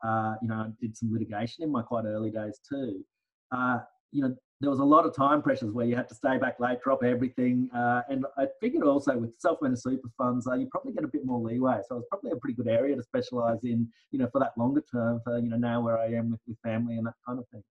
uh, 0.03 0.35
you 0.41 0.47
know 0.47 0.55
I 0.55 0.67
did 0.79 0.95
some 0.95 1.11
litigation 1.11 1.63
in 1.63 1.71
my 1.71 1.81
quite 1.81 2.05
early 2.05 2.29
days 2.29 2.61
too. 2.69 3.03
Uh, 3.51 3.79
you 4.11 4.21
know, 4.21 4.35
there 4.61 4.69
was 4.69 4.79
a 4.79 4.85
lot 4.85 5.05
of 5.05 5.15
time 5.15 5.41
pressures 5.41 5.71
where 5.71 5.85
you 5.87 5.95
had 5.95 6.07
to 6.09 6.15
stay 6.15 6.37
back 6.37 6.59
late, 6.59 6.81
drop 6.81 7.03
everything. 7.03 7.69
Uh, 7.75 8.01
and 8.09 8.25
I 8.37 8.47
figured 8.61 8.83
also 8.83 9.17
with 9.17 9.31
self-managed 9.39 9.81
super 9.81 10.09
funds, 10.17 10.47
uh, 10.47 10.53
you 10.53 10.67
probably 10.71 10.93
get 10.93 11.03
a 11.03 11.07
bit 11.07 11.25
more 11.25 11.39
leeway. 11.39 11.81
So 11.87 11.97
it's 11.97 12.07
probably 12.09 12.31
a 12.31 12.35
pretty 12.35 12.55
good 12.55 12.67
area 12.67 12.95
to 12.95 13.03
specialize 13.03 13.63
in, 13.63 13.87
you 14.11 14.19
know, 14.19 14.27
for 14.31 14.39
that 14.39 14.53
longer 14.57 14.83
term, 14.91 15.21
for, 15.23 15.37
you 15.37 15.49
know, 15.49 15.57
now 15.57 15.81
where 15.81 15.97
I 15.97 16.07
am 16.13 16.31
with, 16.31 16.39
with 16.47 16.57
family 16.63 16.97
and 16.97 17.05
that 17.05 17.13
kind 17.27 17.37
of 17.37 17.47
thing. 17.49 17.63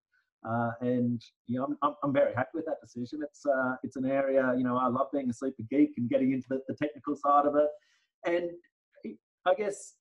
Uh, 0.49 0.71
and 0.81 1.23
you 1.47 1.59
know, 1.59 1.69
I'm, 1.83 1.95
I'm 2.03 2.13
very 2.13 2.35
happy 2.35 2.51
with 2.55 2.67
that 2.67 2.81
decision. 2.81 3.21
It's 3.23 3.45
uh, 3.47 3.77
it's 3.83 3.97
an 3.97 4.07
area, 4.07 4.55
you 4.57 4.65
know, 4.65 4.77
I 4.77 4.89
love 4.89 5.09
being 5.13 5.31
a 5.31 5.33
super 5.33 5.63
geek 5.71 5.93
and 5.97 6.09
getting 6.09 6.33
into 6.33 6.47
the, 6.49 6.63
the 6.69 6.75
technical 6.75 7.17
side 7.17 7.47
of 7.47 7.57
it. 7.57 7.69
And 8.27 8.51
I 9.47 9.55
guess 9.55 9.95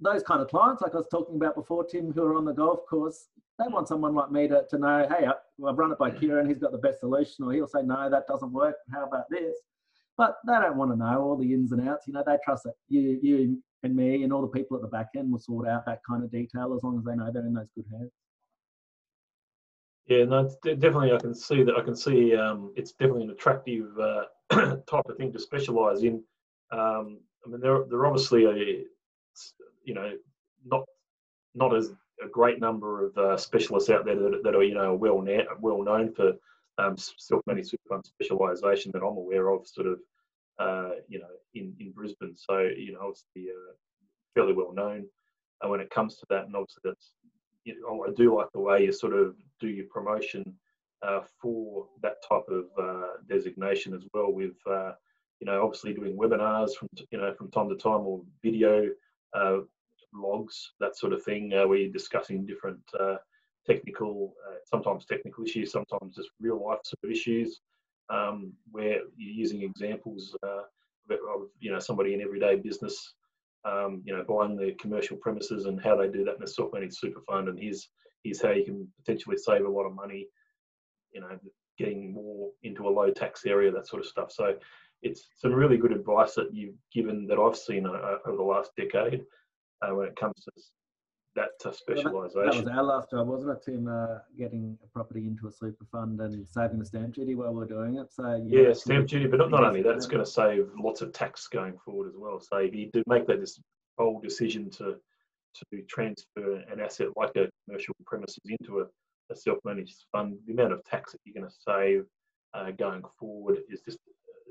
those 0.00 0.22
kind 0.22 0.40
of 0.40 0.48
clients, 0.48 0.82
like 0.82 0.94
I 0.94 0.98
was 0.98 1.08
talking 1.10 1.36
about 1.36 1.54
before, 1.54 1.84
Tim, 1.84 2.12
who 2.12 2.22
are 2.22 2.36
on 2.36 2.44
the 2.44 2.52
golf 2.52 2.80
course, 2.88 3.28
they 3.58 3.68
want 3.68 3.88
someone 3.88 4.14
like 4.14 4.30
me 4.30 4.48
to, 4.48 4.64
to 4.70 4.78
know, 4.78 5.06
hey, 5.08 5.26
I've 5.26 5.78
run 5.78 5.92
it 5.92 5.98
by 5.98 6.10
Kieran, 6.10 6.48
he's 6.48 6.58
got 6.58 6.72
the 6.72 6.78
best 6.78 7.00
solution, 7.00 7.44
or 7.44 7.52
he'll 7.52 7.68
say, 7.68 7.82
no, 7.82 8.10
that 8.10 8.26
doesn't 8.26 8.52
work. 8.52 8.76
How 8.92 9.04
about 9.04 9.24
this? 9.30 9.56
But 10.16 10.36
they 10.46 10.54
don't 10.54 10.76
want 10.76 10.90
to 10.90 10.96
know 10.96 11.22
all 11.22 11.36
the 11.36 11.52
ins 11.52 11.72
and 11.72 11.88
outs. 11.88 12.06
You 12.06 12.14
know, 12.14 12.22
they 12.26 12.36
trust 12.44 12.64
that 12.64 12.74
you, 12.88 13.18
you 13.22 13.62
and 13.82 13.96
me 13.96 14.22
and 14.22 14.32
all 14.32 14.42
the 14.42 14.48
people 14.48 14.76
at 14.76 14.82
the 14.82 14.88
back 14.88 15.08
end 15.16 15.30
will 15.30 15.38
sort 15.38 15.68
out 15.68 15.86
that 15.86 16.00
kind 16.08 16.22
of 16.22 16.30
detail 16.30 16.74
as 16.74 16.82
long 16.82 16.98
as 16.98 17.04
they 17.04 17.14
know 17.14 17.30
they're 17.32 17.46
in 17.46 17.54
those 17.54 17.70
good 17.74 17.86
hands. 17.90 18.12
Yeah, 20.06 20.24
no, 20.24 20.50
definitely. 20.64 21.12
I 21.12 21.18
can 21.18 21.34
see 21.34 21.62
that. 21.62 21.76
I 21.76 21.82
can 21.82 21.94
see 21.94 22.34
um, 22.34 22.72
it's 22.76 22.92
definitely 22.92 23.24
an 23.24 23.30
attractive 23.30 23.86
uh, 23.98 24.24
type 24.50 25.06
of 25.08 25.16
thing 25.16 25.32
to 25.32 25.38
specialise 25.38 26.02
in. 26.02 26.22
Um, 26.72 27.20
I 27.44 27.50
mean, 27.50 27.60
they're 27.60 27.84
they're 27.88 28.06
obviously 28.06 28.44
a, 28.44 28.84
you 29.84 29.94
know, 29.94 30.12
not 30.64 30.84
not 31.54 31.74
as 31.76 31.92
a 32.24 32.28
great 32.28 32.60
number 32.60 33.06
of 33.06 33.16
uh, 33.18 33.36
specialists 33.36 33.90
out 33.90 34.04
there 34.04 34.16
that, 34.16 34.40
that 34.42 34.54
are 34.54 34.64
you 34.64 34.74
know 34.74 34.94
well 34.94 35.24
well 35.60 35.82
known 35.82 36.12
for 36.12 36.32
um, 36.78 36.96
self-managed 36.96 37.68
super 37.68 37.82
fund 37.88 38.04
specialisation 38.04 38.90
that 38.92 39.02
I'm 39.02 39.16
aware 39.16 39.50
of, 39.50 39.66
sort 39.66 39.86
of 39.86 39.98
uh, 40.58 40.90
you 41.08 41.20
know 41.20 41.28
in, 41.54 41.74
in 41.78 41.92
Brisbane. 41.92 42.34
So 42.36 42.58
you 42.60 42.92
know 42.92 43.00
obviously 43.00 43.52
uh, 43.52 43.72
fairly 44.34 44.52
well 44.52 44.72
known 44.72 45.06
uh, 45.64 45.68
when 45.68 45.80
it 45.80 45.90
comes 45.90 46.16
to 46.18 46.26
that, 46.30 46.46
and 46.46 46.56
obviously 46.56 46.80
that's 46.84 47.12
you 47.64 47.80
know, 47.80 48.04
I 48.08 48.12
do 48.12 48.36
like 48.36 48.48
the 48.52 48.60
way 48.60 48.84
you 48.84 48.92
sort 48.92 49.14
of 49.14 49.36
do 49.60 49.68
your 49.68 49.86
promotion 49.86 50.54
uh, 51.06 51.20
for 51.40 51.86
that 52.02 52.16
type 52.28 52.44
of 52.48 52.64
uh, 52.80 53.08
designation 53.28 53.94
as 53.94 54.04
well. 54.12 54.32
With 54.32 54.56
uh, 54.68 54.92
you 55.40 55.46
know, 55.46 55.62
obviously 55.64 55.94
doing 55.94 56.16
webinars 56.16 56.74
from 56.74 56.88
you 57.10 57.18
know 57.18 57.34
from 57.34 57.50
time 57.50 57.68
to 57.68 57.76
time 57.76 58.00
or 58.00 58.22
video 58.42 58.88
uh, 59.34 59.58
logs, 60.14 60.72
that 60.80 60.96
sort 60.96 61.12
of 61.12 61.22
thing. 61.22 61.52
Uh, 61.54 61.66
we're 61.66 61.90
discussing 61.90 62.46
different 62.46 62.80
technical, 63.66 64.34
sometimes 64.64 65.04
technical 65.06 65.44
issues, 65.44 65.70
sometimes 65.70 66.16
just 66.16 66.30
real 66.40 66.64
life 66.64 66.80
sort 66.84 66.98
of 67.04 67.10
issues, 67.10 67.60
um, 68.10 68.52
where 68.72 68.98
you're 69.16 69.34
using 69.34 69.62
examples 69.62 70.36
of 70.42 71.48
you 71.60 71.70
know 71.70 71.78
somebody 71.78 72.14
in 72.14 72.22
everyday 72.22 72.56
business 72.56 73.14
um, 73.64 74.02
you 74.04 74.14
know, 74.14 74.24
buying 74.28 74.56
the 74.56 74.74
commercial 74.80 75.16
premises 75.16 75.66
and 75.66 75.80
how 75.80 75.96
they 75.96 76.08
do 76.08 76.24
that 76.24 76.36
in 76.36 76.42
a 76.42 76.46
self-managed 76.46 76.96
super 76.96 77.20
fund, 77.28 77.48
and 77.48 77.58
here's 77.58 77.88
here's 78.24 78.42
how 78.42 78.50
you 78.50 78.64
can 78.64 78.88
potentially 78.98 79.36
save 79.36 79.64
a 79.64 79.68
lot 79.68 79.84
of 79.84 79.94
money, 79.94 80.28
you 81.12 81.20
know, 81.20 81.38
getting 81.78 82.12
more 82.12 82.50
into 82.62 82.86
a 82.86 82.90
low 82.90 83.10
tax 83.10 83.44
area, 83.46 83.70
that 83.72 83.86
sort 83.86 84.02
of 84.02 84.08
stuff. 84.08 84.30
So 84.30 84.54
it's 85.02 85.28
some 85.36 85.52
really 85.52 85.76
good 85.76 85.92
advice 85.92 86.34
that 86.34 86.54
you've 86.54 86.76
given 86.94 87.26
that 87.26 87.38
I've 87.38 87.56
seen 87.56 87.86
uh, 87.86 88.18
over 88.26 88.36
the 88.36 88.42
last 88.42 88.70
decade 88.76 89.22
uh, 89.82 89.94
when 89.94 90.06
it 90.06 90.16
comes 90.16 90.34
to 90.44 90.50
that 91.34 91.50
uh, 91.64 91.70
specialisation. 91.70 92.34
That, 92.34 92.64
was 92.64 92.68
our 92.68 92.82
last 92.82 93.10
job, 93.10 93.26
wasn't 93.26 93.56
it, 93.56 93.62
Tim? 93.64 93.88
Uh, 93.88 94.18
getting 94.38 94.78
a 94.84 94.86
property 94.88 95.26
into 95.26 95.48
a 95.48 95.52
super 95.52 95.84
fund 95.90 96.20
and 96.20 96.46
saving 96.48 96.78
the 96.78 96.84
stamp 96.84 97.14
duty 97.14 97.34
while 97.34 97.54
we're 97.54 97.66
doing 97.66 97.96
it. 97.96 98.12
So 98.12 98.42
yeah, 98.46 98.62
know, 98.64 98.72
stamp 98.72 99.08
duty, 99.08 99.26
but 99.26 99.38
not, 99.38 99.50
not 99.50 99.64
only 99.64 99.82
that, 99.82 99.94
it's 99.94 100.06
going 100.06 100.24
to 100.24 100.30
save 100.30 100.68
lots 100.78 101.00
of 101.00 101.12
tax 101.12 101.46
going 101.48 101.78
forward 101.84 102.08
as 102.08 102.14
well. 102.16 102.40
So 102.40 102.58
if 102.58 102.74
you 102.74 102.90
do 102.92 103.02
make 103.06 103.26
that 103.26 103.40
this 103.40 103.60
bold 103.96 104.22
decision 104.22 104.70
to 104.70 104.96
to 105.54 105.82
transfer 105.82 106.64
an 106.70 106.80
asset 106.80 107.08
like 107.16 107.36
a 107.36 107.48
commercial 107.66 107.94
premises 108.06 108.38
into 108.46 108.80
a, 108.80 108.84
a 109.30 109.36
self-managed 109.36 110.04
fund, 110.10 110.38
the 110.46 110.54
amount 110.54 110.72
of 110.72 110.82
tax 110.84 111.12
that 111.12 111.18
you're 111.24 111.34
going 111.34 111.46
to 111.46 111.56
save 111.66 112.04
uh, 112.54 112.70
going 112.70 113.02
forward 113.18 113.58
is 113.70 113.80
just 113.80 113.98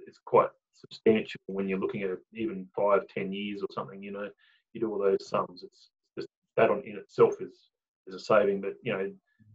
is 0.07 0.19
quite 0.25 0.49
substantial 0.73 1.39
when 1.47 1.67
you're 1.67 1.79
looking 1.79 2.03
at 2.03 2.11
even 2.33 2.67
five, 2.75 3.01
ten 3.07 3.31
years 3.31 3.61
or 3.61 3.67
something. 3.71 4.01
You 4.01 4.11
know, 4.11 4.29
you 4.73 4.81
do 4.81 4.91
all 4.91 4.99
those 4.99 5.27
sums, 5.27 5.63
it's 5.63 5.89
that 6.57 6.69
on 6.69 6.83
in 6.85 6.97
itself 6.97 7.35
is 7.41 7.69
is 8.07 8.15
a 8.15 8.19
saving. 8.19 8.61
But 8.61 8.73
you 8.83 8.93
know, 8.93 9.11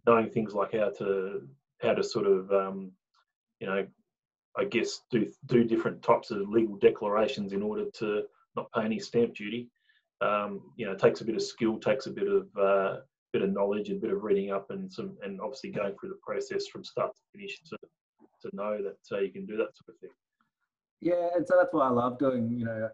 knowing 0.06 0.30
things 0.30 0.54
like 0.54 0.72
how 0.72 0.90
to 0.98 1.42
how 1.82 1.94
to 1.94 2.02
sort 2.02 2.26
of 2.26 2.50
um, 2.52 2.92
you 3.61 3.66
know, 3.66 3.87
I 4.56 4.64
guess 4.64 5.02
do 5.11 5.30
do 5.46 5.64
different 5.64 6.02
types 6.02 6.30
of 6.30 6.48
legal 6.48 6.76
declarations 6.76 7.52
in 7.52 7.62
order 7.62 7.87
to 7.98 8.24
not 8.54 8.72
pay 8.72 8.82
any 8.82 8.98
stamp 8.98 9.35
duty. 9.35 9.68
Um, 10.22 10.72
you 10.76 10.87
know, 10.87 10.94
takes 10.94 11.20
a 11.20 11.24
bit 11.24 11.35
of 11.35 11.42
skill, 11.42 11.78
takes 11.78 12.06
a 12.06 12.11
bit 12.11 12.28
of 12.28 12.48
uh, 12.56 13.00
bit 13.32 13.42
of 13.42 13.52
knowledge, 13.52 13.90
a 13.90 13.94
bit 13.94 14.11
of 14.12 14.22
reading 14.22 14.50
up, 14.50 14.70
and 14.70 14.90
some 14.90 15.16
and 15.22 15.40
obviously 15.40 15.70
going 15.70 15.94
through 15.98 16.11
the 16.11 16.18
process 16.22 16.66
from 16.68 16.85
start 16.85 17.14
to 17.14 17.22
finish 17.32 17.61
to 17.68 17.76
to 18.42 18.56
know 18.56 18.78
that 18.82 19.16
uh, 19.16 19.20
you 19.20 19.30
can 19.30 19.44
do 19.44 19.56
that 19.56 19.76
sort 19.76 19.88
of 19.90 19.98
thing. 20.00 20.11
Yeah, 21.00 21.28
and 21.35 21.46
so 21.46 21.56
that's 21.59 21.72
why 21.72 21.87
I 21.87 21.90
love 21.90 22.18
doing 22.18 22.50
you 22.50 22.64
know 22.64 22.88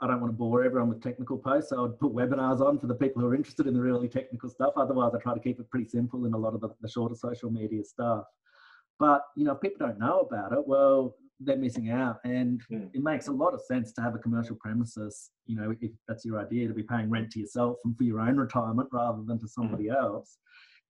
I 0.00 0.06
don't 0.06 0.20
want 0.20 0.32
to 0.32 0.36
bore 0.36 0.64
everyone 0.64 0.88
with 0.88 1.02
technical 1.02 1.38
posts, 1.38 1.70
so 1.70 1.84
I'd 1.84 1.98
put 1.98 2.14
webinars 2.14 2.60
on 2.60 2.78
for 2.78 2.86
the 2.86 2.94
people 2.94 3.22
who 3.22 3.28
are 3.28 3.34
interested 3.34 3.66
in 3.66 3.74
the 3.74 3.80
really 3.80 4.08
technical 4.08 4.48
stuff. 4.48 4.72
Otherwise, 4.76 5.12
I 5.14 5.18
try 5.18 5.34
to 5.34 5.40
keep 5.40 5.58
it 5.60 5.70
pretty 5.70 5.88
simple 5.88 6.26
in 6.26 6.34
a 6.34 6.38
lot 6.38 6.54
of 6.54 6.60
the, 6.60 6.68
the 6.80 6.88
shorter 6.88 7.14
social 7.14 7.50
media 7.50 7.84
stuff. 7.84 8.24
But 8.98 9.22
you 9.36 9.44
know, 9.44 9.52
if 9.52 9.60
people 9.60 9.86
don't 9.86 9.98
know 9.98 10.20
about 10.20 10.52
it, 10.52 10.66
well, 10.66 11.14
they're 11.40 11.56
missing 11.56 11.90
out, 11.90 12.18
and 12.24 12.60
mm. 12.70 12.90
it 12.92 13.02
makes 13.02 13.28
a 13.28 13.32
lot 13.32 13.54
of 13.54 13.60
sense 13.62 13.92
to 13.92 14.02
have 14.02 14.14
a 14.14 14.18
commercial 14.18 14.56
premises. 14.56 15.30
You 15.46 15.56
know, 15.56 15.74
if 15.80 15.92
that's 16.08 16.24
your 16.24 16.40
idea, 16.40 16.68
to 16.68 16.74
be 16.74 16.82
paying 16.82 17.10
rent 17.10 17.30
to 17.32 17.40
yourself 17.40 17.76
and 17.84 17.96
for 17.96 18.04
your 18.04 18.20
own 18.20 18.36
retirement 18.36 18.88
rather 18.92 19.22
than 19.24 19.38
to 19.38 19.46
hmm. 19.46 19.62
somebody 19.62 19.84
mm. 19.84 19.96
else. 19.96 20.38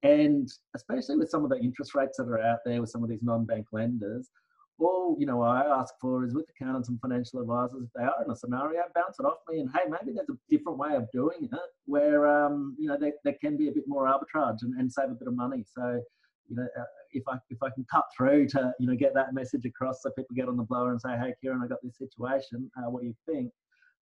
And 0.02 0.48
especially 0.76 1.16
with 1.16 1.28
some 1.28 1.44
of 1.44 1.50
the 1.50 1.58
interest 1.58 1.94
rates 1.94 2.18
that 2.18 2.28
are 2.28 2.40
out 2.40 2.61
there 2.64 2.80
with 2.80 2.90
some 2.90 3.02
of 3.02 3.11
these 3.11 3.22
non-bank 3.22 3.66
lenders, 3.72 4.30
all 4.78 5.16
you 5.18 5.26
know 5.26 5.42
I 5.42 5.60
ask 5.80 5.94
for 6.00 6.24
is 6.24 6.34
with 6.34 6.46
accountants 6.50 6.88
and 6.88 7.00
financial 7.00 7.40
advisors, 7.40 7.82
if 7.82 7.90
they 7.96 8.04
are 8.04 8.24
in 8.24 8.30
a 8.30 8.36
scenario, 8.36 8.82
bounce 8.94 9.18
it 9.18 9.24
off 9.24 9.38
me 9.48 9.60
and 9.60 9.70
hey, 9.72 9.88
maybe 9.88 10.14
there's 10.14 10.28
a 10.28 10.38
different 10.48 10.78
way 10.78 10.94
of 10.94 11.10
doing 11.12 11.48
it 11.52 11.58
where 11.86 12.26
um, 12.26 12.76
you 12.78 12.88
know 12.88 12.96
there, 12.98 13.12
there 13.24 13.36
can 13.40 13.56
be 13.56 13.68
a 13.68 13.72
bit 13.72 13.84
more 13.86 14.06
arbitrage 14.06 14.62
and, 14.62 14.74
and 14.78 14.92
save 14.92 15.10
a 15.10 15.14
bit 15.14 15.28
of 15.28 15.34
money. 15.34 15.64
So 15.76 16.00
you 16.48 16.56
know 16.56 16.66
uh, 16.78 16.84
if 17.12 17.22
I 17.28 17.36
if 17.50 17.62
I 17.62 17.70
can 17.70 17.84
cut 17.90 18.04
through 18.16 18.48
to 18.48 18.72
you 18.78 18.86
know 18.86 18.94
get 18.94 19.14
that 19.14 19.34
message 19.34 19.64
across 19.64 20.02
so 20.02 20.10
people 20.10 20.36
get 20.36 20.48
on 20.48 20.56
the 20.56 20.62
blower 20.62 20.90
and 20.90 21.00
say, 21.00 21.16
hey, 21.18 21.34
Kieran, 21.40 21.60
I 21.62 21.66
got 21.66 21.82
this 21.82 21.98
situation. 21.98 22.70
Uh, 22.76 22.90
what 22.90 23.02
do 23.02 23.08
you 23.08 23.14
think? 23.26 23.52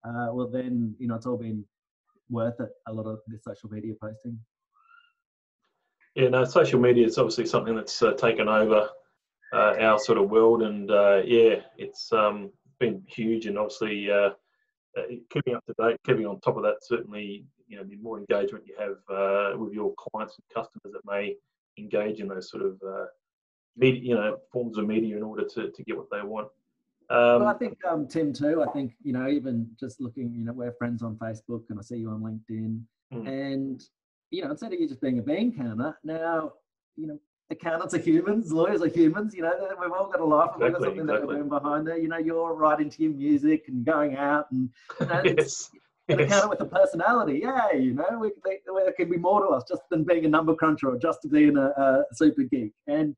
Uh, 0.03 0.27
well, 0.31 0.49
then 0.49 0.95
you 0.99 1.07
know 1.07 1.15
it's 1.15 1.25
all 1.25 1.37
been 1.37 1.63
worth 2.29 2.59
it. 2.59 2.69
A 2.87 2.93
lot 2.93 3.05
of 3.05 3.19
this 3.27 3.43
social 3.43 3.69
media 3.69 3.93
posting. 4.01 4.39
Yeah, 6.15 6.29
no, 6.29 6.45
social 6.45 6.79
media 6.79 7.05
is 7.05 7.17
obviously 7.17 7.45
something 7.45 7.75
that's 7.75 8.01
uh, 8.01 8.13
taken 8.13 8.47
over 8.47 8.89
uh, 9.53 9.75
our 9.79 9.99
sort 9.99 10.17
of 10.17 10.29
world. 10.29 10.61
And 10.63 10.89
uh, 10.91 11.21
yeah, 11.25 11.61
it's 11.77 12.11
um, 12.11 12.51
been 12.79 13.03
huge, 13.07 13.45
and 13.45 13.57
obviously 13.57 14.11
uh, 14.11 14.31
uh, 14.97 15.03
keeping 15.29 15.55
up 15.55 15.65
to 15.65 15.73
date, 15.79 15.97
keeping 16.05 16.25
on 16.25 16.39
top 16.39 16.57
of 16.57 16.63
that. 16.63 16.77
Certainly, 16.81 17.45
you 17.67 17.77
know, 17.77 17.83
the 17.83 17.97
more 17.97 18.19
engagement 18.19 18.65
you 18.67 18.75
have 18.79 18.97
uh, 19.09 19.57
with 19.57 19.73
your 19.73 19.93
clients 19.97 20.37
and 20.37 20.63
customers 20.63 20.93
that 20.93 21.05
may 21.05 21.35
engage 21.77 22.19
in 22.19 22.27
those 22.27 22.49
sort 22.49 22.63
of 22.63 22.79
media, 23.77 24.01
you 24.01 24.15
know, 24.15 24.37
forms 24.51 24.77
of 24.77 24.87
media 24.87 25.17
in 25.17 25.23
order 25.23 25.45
to, 25.45 25.69
to 25.71 25.83
get 25.83 25.97
what 25.97 26.09
they 26.11 26.21
want. 26.21 26.47
Um, 27.09 27.41
well, 27.41 27.47
I 27.47 27.53
think 27.53 27.77
um, 27.85 28.07
Tim 28.07 28.33
too. 28.33 28.63
I 28.63 28.71
think 28.71 28.93
you 29.03 29.13
know, 29.13 29.27
even 29.27 29.69
just 29.79 30.01
looking, 30.01 30.33
you 30.33 30.43
know, 30.43 30.53
we're 30.53 30.71
friends 30.71 31.03
on 31.03 31.15
Facebook, 31.17 31.63
and 31.69 31.77
I 31.77 31.83
see 31.83 31.97
you 31.97 32.09
on 32.09 32.21
LinkedIn, 32.21 32.81
mm. 33.13 33.27
and 33.27 33.83
you 34.31 34.43
know, 34.43 34.49
instead 34.49 34.73
of 34.73 34.79
you 34.79 34.87
just 34.87 35.01
being 35.01 35.19
a 35.19 35.21
bean 35.21 35.55
counter, 35.55 35.95
now 36.03 36.53
you 36.95 37.05
know, 37.05 37.19
accountants 37.49 37.93
are 37.93 37.99
humans, 37.99 38.51
lawyers 38.51 38.81
are 38.81 38.87
humans. 38.87 39.33
You 39.35 39.43
know, 39.43 39.53
we've 39.79 39.91
all 39.91 40.09
got 40.09 40.21
a 40.21 40.25
life. 40.25 40.51
Exactly, 40.55 40.65
we've 40.65 40.73
got 40.73 40.81
something 40.81 41.01
exactly. 41.01 41.21
that 41.21 41.27
we're 41.27 41.35
doing 41.35 41.49
behind 41.49 41.87
there. 41.87 41.97
You 41.97 42.07
know, 42.07 42.17
you're 42.17 42.53
right 42.53 42.79
into 42.79 43.03
your 43.03 43.13
music 43.13 43.65
and 43.67 43.85
going 43.85 44.15
out, 44.15 44.47
and 44.51 44.69
you 44.99 45.05
know, 45.05 45.21
yes. 45.37 45.69
an 46.07 46.19
yes. 46.19 46.27
accountant 46.27 46.49
with 46.49 46.61
a 46.61 46.65
personality. 46.65 47.41
Yeah, 47.43 47.71
you 47.73 47.93
know, 47.93 48.19
we, 48.19 48.31
they, 48.43 48.59
there 48.65 48.93
can 48.93 49.09
be 49.09 49.17
more 49.17 49.41
to 49.41 49.49
us 49.49 49.63
just 49.67 49.81
than 49.89 50.03
being 50.03 50.25
a 50.25 50.29
number 50.29 50.55
cruncher 50.55 50.89
or 50.89 50.97
just 50.97 51.19
being 51.31 51.57
a, 51.57 51.67
a 51.67 52.03
super 52.13 52.43
geek. 52.43 52.73
And 52.87 53.15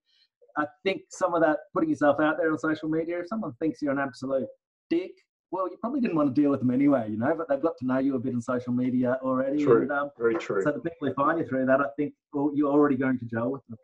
I 0.57 0.65
think 0.83 1.03
some 1.09 1.33
of 1.33 1.41
that 1.41 1.59
putting 1.73 1.89
yourself 1.89 2.19
out 2.19 2.37
there 2.37 2.51
on 2.51 2.57
social 2.57 2.89
media, 2.89 3.19
if 3.19 3.27
someone 3.27 3.53
thinks 3.59 3.81
you're 3.81 3.91
an 3.91 3.99
absolute 3.99 4.47
dick, 4.89 5.11
well, 5.51 5.69
you 5.69 5.77
probably 5.79 6.01
didn't 6.01 6.17
want 6.17 6.33
to 6.33 6.41
deal 6.41 6.51
with 6.51 6.59
them 6.59 6.71
anyway, 6.71 7.07
you 7.09 7.17
know, 7.17 7.33
but 7.37 7.47
they've 7.47 7.61
got 7.61 7.77
to 7.77 7.85
know 7.85 7.99
you 7.99 8.15
a 8.15 8.19
bit 8.19 8.33
on 8.33 8.41
social 8.41 8.73
media 8.73 9.17
already. 9.21 9.63
True. 9.63 9.83
And, 9.83 9.91
um, 9.91 10.09
Very 10.17 10.35
true. 10.35 10.61
So 10.61 10.71
the 10.71 10.79
people 10.79 11.07
who 11.07 11.13
find 11.13 11.39
you 11.39 11.45
through 11.45 11.65
that, 11.67 11.79
I 11.79 11.85
think 11.95 12.13
well, 12.33 12.51
you're 12.53 12.71
already 12.71 12.97
going 12.97 13.17
to 13.19 13.25
gel 13.25 13.51
with 13.51 13.65
them. 13.67 13.77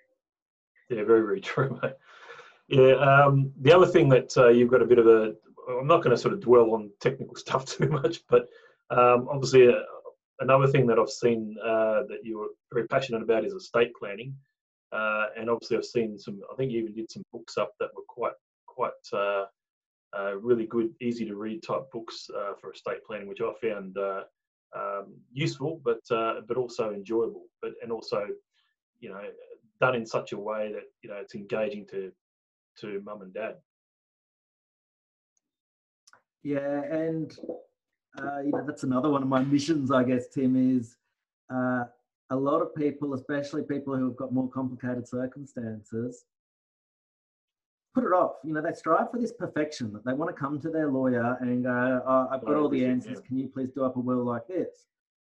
Yeah, 0.90 1.04
very, 1.04 1.22
very 1.22 1.42
true, 1.50 1.80
mate. 1.82 1.94
Yeah, 2.68 2.94
um, 2.94 3.52
the 3.62 3.74
other 3.74 3.86
thing 3.86 4.10
that 4.10 4.36
uh, 4.38 4.50
you've 4.50 4.72
got 4.72 4.82
a 4.82 4.86
bit 4.86 5.00
of 5.00 5.08
a, 5.08 5.34
I'm 5.70 5.88
not 5.88 6.04
going 6.04 6.16
to 6.16 6.22
sort 6.22 6.34
of 6.34 6.42
dwell 6.42 6.74
on 6.74 6.90
technical 7.00 7.36
stuff 7.46 7.66
too 7.66 7.90
much, 7.90 8.22
but 8.30 8.48
um, 8.90 9.28
obviously 9.30 9.68
uh, 9.68 9.80
another 10.40 10.68
thing 10.68 10.88
that 10.88 11.00
I've 11.00 11.10
seen 11.10 11.56
uh, 11.64 12.04
that 12.08 12.20
you're 12.24 12.50
very 12.72 12.88
passionate 12.88 13.22
about 13.22 13.46
is 13.46 13.54
estate 13.54 13.92
planning. 14.00 14.36
Uh, 14.92 15.26
and 15.38 15.50
obviously 15.50 15.78
I've 15.78 15.86
seen 15.86 16.20
some, 16.20 16.40
I 16.52 16.56
think 16.56 16.72
you 16.72 16.80
even 16.82 16.94
did 16.94 17.12
some 17.12 17.24
books 17.34 17.58
up 17.58 17.74
that 17.80 17.90
were 17.96 18.04
quite, 18.08 18.34
quite 18.68 18.92
uh, 19.12 19.46
uh, 20.16 20.38
really 20.38 20.68
good, 20.68 20.94
easy 21.02 21.26
to 21.26 21.36
read 21.36 21.64
type 21.64 21.90
books 21.92 22.28
for 22.62 22.72
estate 22.72 23.04
planning, 23.08 23.28
which 23.28 23.42
I 23.42 23.52
found 23.60 23.98
um, 23.98 25.16
useful, 25.32 25.82
but 25.84 26.02
but 26.10 26.58
also 26.58 26.92
enjoyable, 26.92 27.46
but 27.62 27.72
and 27.82 27.92
also, 27.92 28.28
you 29.00 29.10
know, 29.10 29.22
done 29.84 29.96
in 29.96 30.06
such 30.06 30.32
a 30.32 30.38
way 30.38 30.72
that 30.72 30.84
you 31.02 31.10
know 31.10 31.18
it's 31.18 31.36
engaging 31.36 31.86
to 31.88 32.12
to 32.80 33.02
mum 33.06 33.22
and 33.22 33.34
dad. 33.34 33.56
Yeah, 36.44 36.84
and 36.84 37.36
uh, 38.18 38.40
you 38.46 38.52
know 38.52 38.64
that's 38.66 38.84
another 38.84 39.10
one 39.10 39.24
of 39.24 39.28
my 39.28 39.44
missions, 39.56 39.92
I 39.92 40.04
guess, 40.04 40.28
Tim, 40.28 40.78
is 40.78 40.96
uh, 41.54 41.84
a 42.30 42.36
lot 42.36 42.62
of 42.62 42.74
people, 42.76 43.14
especially 43.14 43.64
people 43.64 43.96
who 43.96 44.06
have 44.06 44.16
got 44.16 44.34
more 44.34 44.50
complicated 44.50 45.06
circumstances, 45.08 46.24
put 47.94 48.06
it 48.06 48.14
off. 48.14 48.36
You 48.46 48.54
know, 48.54 48.62
they 48.62 48.74
strive 48.74 49.12
for 49.12 49.20
this 49.20 49.34
perfection 49.34 49.92
that 49.94 50.06
they 50.06 50.14
want 50.14 50.34
to 50.34 50.42
come 50.42 50.60
to 50.62 50.70
their 50.70 50.90
lawyer 50.90 51.38
and 51.42 51.64
go, 51.64 52.02
oh, 52.08 52.28
I've 52.32 52.44
got 52.46 52.56
all 52.56 52.70
the 52.70 52.86
answers. 52.86 53.20
Can 53.20 53.38
you 53.38 53.48
please 53.48 53.70
do 53.76 53.84
up 53.84 53.98
a 53.98 54.00
will 54.00 54.24
like 54.24 54.48
this? 54.48 54.88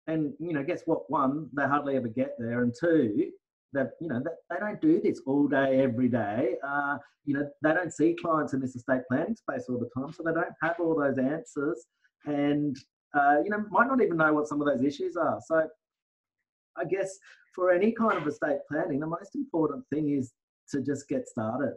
And, 0.07 0.33
you 0.39 0.53
know, 0.53 0.63
guess 0.63 0.83
what? 0.85 1.09
One, 1.09 1.49
they 1.53 1.63
hardly 1.63 1.95
ever 1.97 2.07
get 2.07 2.35
there. 2.37 2.61
And 2.61 2.73
two, 2.77 3.31
that 3.73 3.91
you 3.99 4.07
know 4.07 4.21
that 4.23 4.35
they 4.49 4.57
don't 4.59 4.81
do 4.81 5.01
this 5.01 5.21
all 5.25 5.47
day 5.47 5.81
every 5.81 6.07
day. 6.07 6.55
Uh, 6.65 6.97
you 7.25 7.33
know 7.33 7.47
they 7.61 7.73
don't 7.73 7.93
see 7.93 8.15
clients 8.21 8.53
in 8.53 8.59
this 8.59 8.75
estate 8.75 9.01
planning 9.09 9.35
space 9.35 9.65
all 9.69 9.79
the 9.79 9.89
time 9.97 10.13
so 10.13 10.23
they 10.23 10.33
don't 10.33 10.53
have 10.61 10.79
all 10.79 10.95
those 10.95 11.17
answers. 11.17 11.85
And 12.25 12.75
uh, 13.13 13.37
you 13.43 13.49
know 13.49 13.63
might 13.69 13.87
not 13.87 14.01
even 14.01 14.17
know 14.17 14.33
what 14.33 14.47
some 14.47 14.61
of 14.61 14.67
those 14.67 14.83
issues 14.83 15.15
are. 15.17 15.39
So 15.45 15.67
i 16.75 16.83
guess 16.83 17.19
for 17.53 17.69
any 17.71 17.91
kind 17.91 18.17
of 18.17 18.27
estate 18.27 18.57
planning 18.67 18.99
the 18.99 19.05
most 19.05 19.35
important 19.35 19.83
thing 19.93 20.09
is 20.17 20.33
to 20.71 20.81
just 20.81 21.07
get 21.07 21.27
started. 21.27 21.73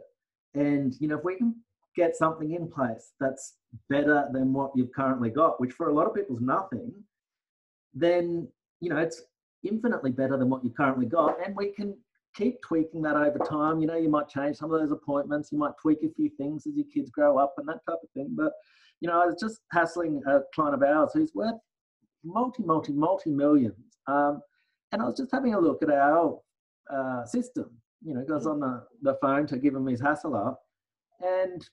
And 0.53 0.95
you 0.99 1.07
know 1.07 1.17
if 1.17 1.23
we 1.23 1.37
can 1.37 1.55
get 1.95 2.15
something 2.15 2.53
in 2.53 2.69
place 2.69 3.11
that's 3.19 3.55
better 3.89 4.27
than 4.31 4.53
what 4.53 4.71
you've 4.75 4.93
currently 4.93 5.29
got 5.29 5.59
which 5.59 5.73
for 5.73 5.89
a 5.89 5.93
lot 5.93 6.05
of 6.05 6.13
people 6.13 6.35
is 6.35 6.41
nothing 6.41 6.93
then 7.93 8.47
you 8.79 8.89
know 8.89 8.97
it's 8.97 9.23
infinitely 9.67 10.11
better 10.11 10.37
than 10.37 10.49
what 10.49 10.63
you 10.63 10.69
currently 10.69 11.05
got, 11.05 11.37
and 11.45 11.55
we 11.55 11.71
can 11.71 11.95
keep 12.37 12.61
tweaking 12.61 13.01
that 13.01 13.15
over 13.15 13.39
time. 13.39 13.79
You 13.79 13.87
know, 13.87 13.97
you 13.97 14.09
might 14.09 14.29
change 14.29 14.57
some 14.57 14.71
of 14.71 14.79
those 14.79 14.91
appointments, 14.91 15.51
you 15.51 15.57
might 15.57 15.73
tweak 15.81 15.99
a 16.03 16.13
few 16.13 16.29
things 16.37 16.67
as 16.67 16.75
your 16.75 16.85
kids 16.93 17.09
grow 17.09 17.37
up 17.37 17.55
and 17.57 17.67
that 17.67 17.85
type 17.87 17.99
of 18.03 18.09
thing. 18.13 18.35
But, 18.37 18.53
you 19.01 19.07
know, 19.07 19.21
I 19.21 19.25
was 19.25 19.35
just 19.39 19.61
hassling 19.71 20.21
a 20.27 20.41
client 20.53 20.75
of 20.75 20.83
ours 20.83 21.11
who's 21.13 21.31
worth 21.33 21.55
multi, 22.23 22.63
multi, 22.63 22.93
multi 22.93 23.31
millions. 23.31 23.97
Um, 24.07 24.41
and 24.91 25.01
I 25.01 25.05
was 25.05 25.17
just 25.17 25.31
having 25.31 25.53
a 25.53 25.59
look 25.59 25.81
at 25.83 25.89
our 25.89 26.39
uh, 26.93 27.25
system. 27.25 27.71
You 28.05 28.13
know, 28.13 28.23
goes 28.23 28.45
on 28.45 28.59
the, 28.59 28.83
the 29.01 29.17
phone 29.21 29.47
to 29.47 29.57
give 29.57 29.73
him 29.73 29.87
his 29.87 29.99
hassle 29.99 30.35
up. 30.35 30.61
And 31.21 31.67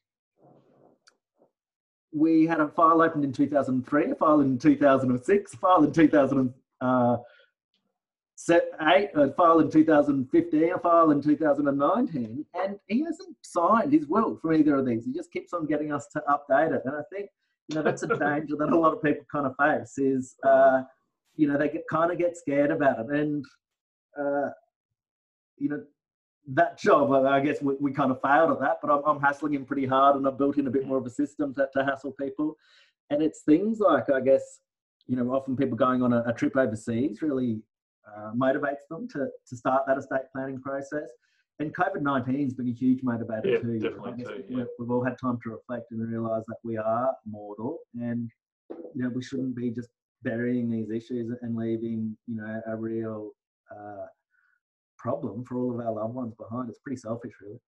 we 2.12 2.46
had 2.46 2.60
a 2.60 2.68
file 2.68 3.02
opened 3.02 3.24
in 3.24 3.32
2003, 3.32 4.10
a 4.10 4.14
file 4.14 4.40
in 4.40 4.58
2006, 4.58 5.52
a 5.52 5.56
file 5.58 5.84
in 5.84 5.92
2000. 5.92 6.54
uh, 6.80 7.16
a 8.48 9.32
file 9.36 9.60
in 9.60 9.70
2015, 9.70 10.72
a 10.72 10.78
file 10.78 11.10
in 11.10 11.22
2019, 11.22 12.46
and 12.54 12.78
he 12.86 13.02
hasn't 13.04 13.36
signed 13.42 13.92
his 13.92 14.06
will 14.06 14.36
from 14.36 14.54
either 14.54 14.76
of 14.76 14.86
these. 14.86 15.04
He 15.04 15.12
just 15.12 15.32
keeps 15.32 15.52
on 15.52 15.66
getting 15.66 15.92
us 15.92 16.06
to 16.12 16.22
update 16.28 16.74
it, 16.74 16.82
and 16.84 16.96
I 16.96 17.02
think 17.12 17.30
you 17.68 17.76
know 17.76 17.82
that's 17.82 18.02
a 18.02 18.08
danger 18.08 18.56
that 18.56 18.72
a 18.72 18.78
lot 18.78 18.92
of 18.92 19.02
people 19.02 19.24
kind 19.30 19.46
of 19.46 19.54
face 19.56 19.98
is 19.98 20.34
uh, 20.44 20.82
you 21.36 21.48
know 21.48 21.58
they 21.58 21.68
get 21.68 21.84
kind 21.90 22.10
of 22.10 22.18
get 22.18 22.36
scared 22.36 22.70
about 22.70 23.00
it, 23.00 23.06
and 23.10 23.44
uh, 24.18 24.50
you 25.58 25.68
know 25.68 25.82
that 26.48 26.78
job, 26.78 27.10
I 27.12 27.40
guess 27.40 27.62
we, 27.62 27.74
we 27.80 27.92
kind 27.92 28.10
of 28.10 28.20
failed 28.20 28.52
at 28.52 28.60
that, 28.60 28.78
but 28.82 28.90
I'm, 28.90 29.02
I'm, 29.06 29.20
hassling 29.20 29.54
him 29.54 29.64
pretty 29.64 29.86
hard 29.86 30.16
and 30.16 30.26
I've 30.26 30.36
built 30.36 30.58
in 30.58 30.66
a 30.66 30.70
bit 30.70 30.86
more 30.86 30.98
of 30.98 31.06
a 31.06 31.10
system 31.10 31.54
to, 31.54 31.68
to 31.74 31.84
hassle 31.84 32.12
people. 32.12 32.56
And 33.08 33.22
it's 33.22 33.42
things 33.42 33.80
like, 33.80 34.10
I 34.10 34.20
guess, 34.20 34.60
you 35.06 35.16
know, 35.16 35.34
often 35.34 35.56
people 35.56 35.76
going 35.76 36.02
on 36.02 36.12
a, 36.12 36.22
a 36.26 36.34
trip 36.34 36.54
overseas 36.56 37.22
really 37.22 37.62
uh, 38.06 38.32
motivates 38.36 38.86
them 38.90 39.08
to, 39.08 39.28
to 39.48 39.56
start 39.56 39.84
that 39.86 39.98
estate 39.98 40.22
planning 40.32 40.60
process. 40.60 41.10
And 41.60 41.74
COVID 41.74 42.02
19 42.02 42.44
has 42.44 42.54
been 42.54 42.68
a 42.68 42.72
huge 42.72 43.02
motivator 43.02 43.44
yeah, 43.44 43.58
too. 43.58 43.78
Definitely 43.78 44.24
too 44.24 44.44
yeah. 44.48 44.64
We've 44.78 44.90
all 44.90 45.04
had 45.04 45.16
time 45.20 45.38
to 45.44 45.50
reflect 45.50 45.90
and 45.92 46.06
realize 46.08 46.42
that 46.48 46.56
we 46.64 46.76
are 46.76 47.14
mortal 47.26 47.78
and, 47.94 48.28
you 48.70 49.02
know, 49.02 49.10
we 49.10 49.22
shouldn't 49.22 49.54
be 49.54 49.70
just 49.70 49.88
burying 50.22 50.70
these 50.70 50.90
issues 50.90 51.32
and 51.42 51.54
leaving, 51.54 52.16
you 52.26 52.36
know, 52.36 52.60
a 52.66 52.76
real, 52.76 53.30
uh, 53.70 54.06
problem 55.04 55.44
for 55.44 55.58
all 55.58 55.78
of 55.78 55.86
our 55.86 55.92
loved 55.92 56.14
ones 56.14 56.34
behind. 56.34 56.70
It's 56.70 56.78
pretty 56.78 56.96
selfish, 56.96 57.34
really. 57.40 57.60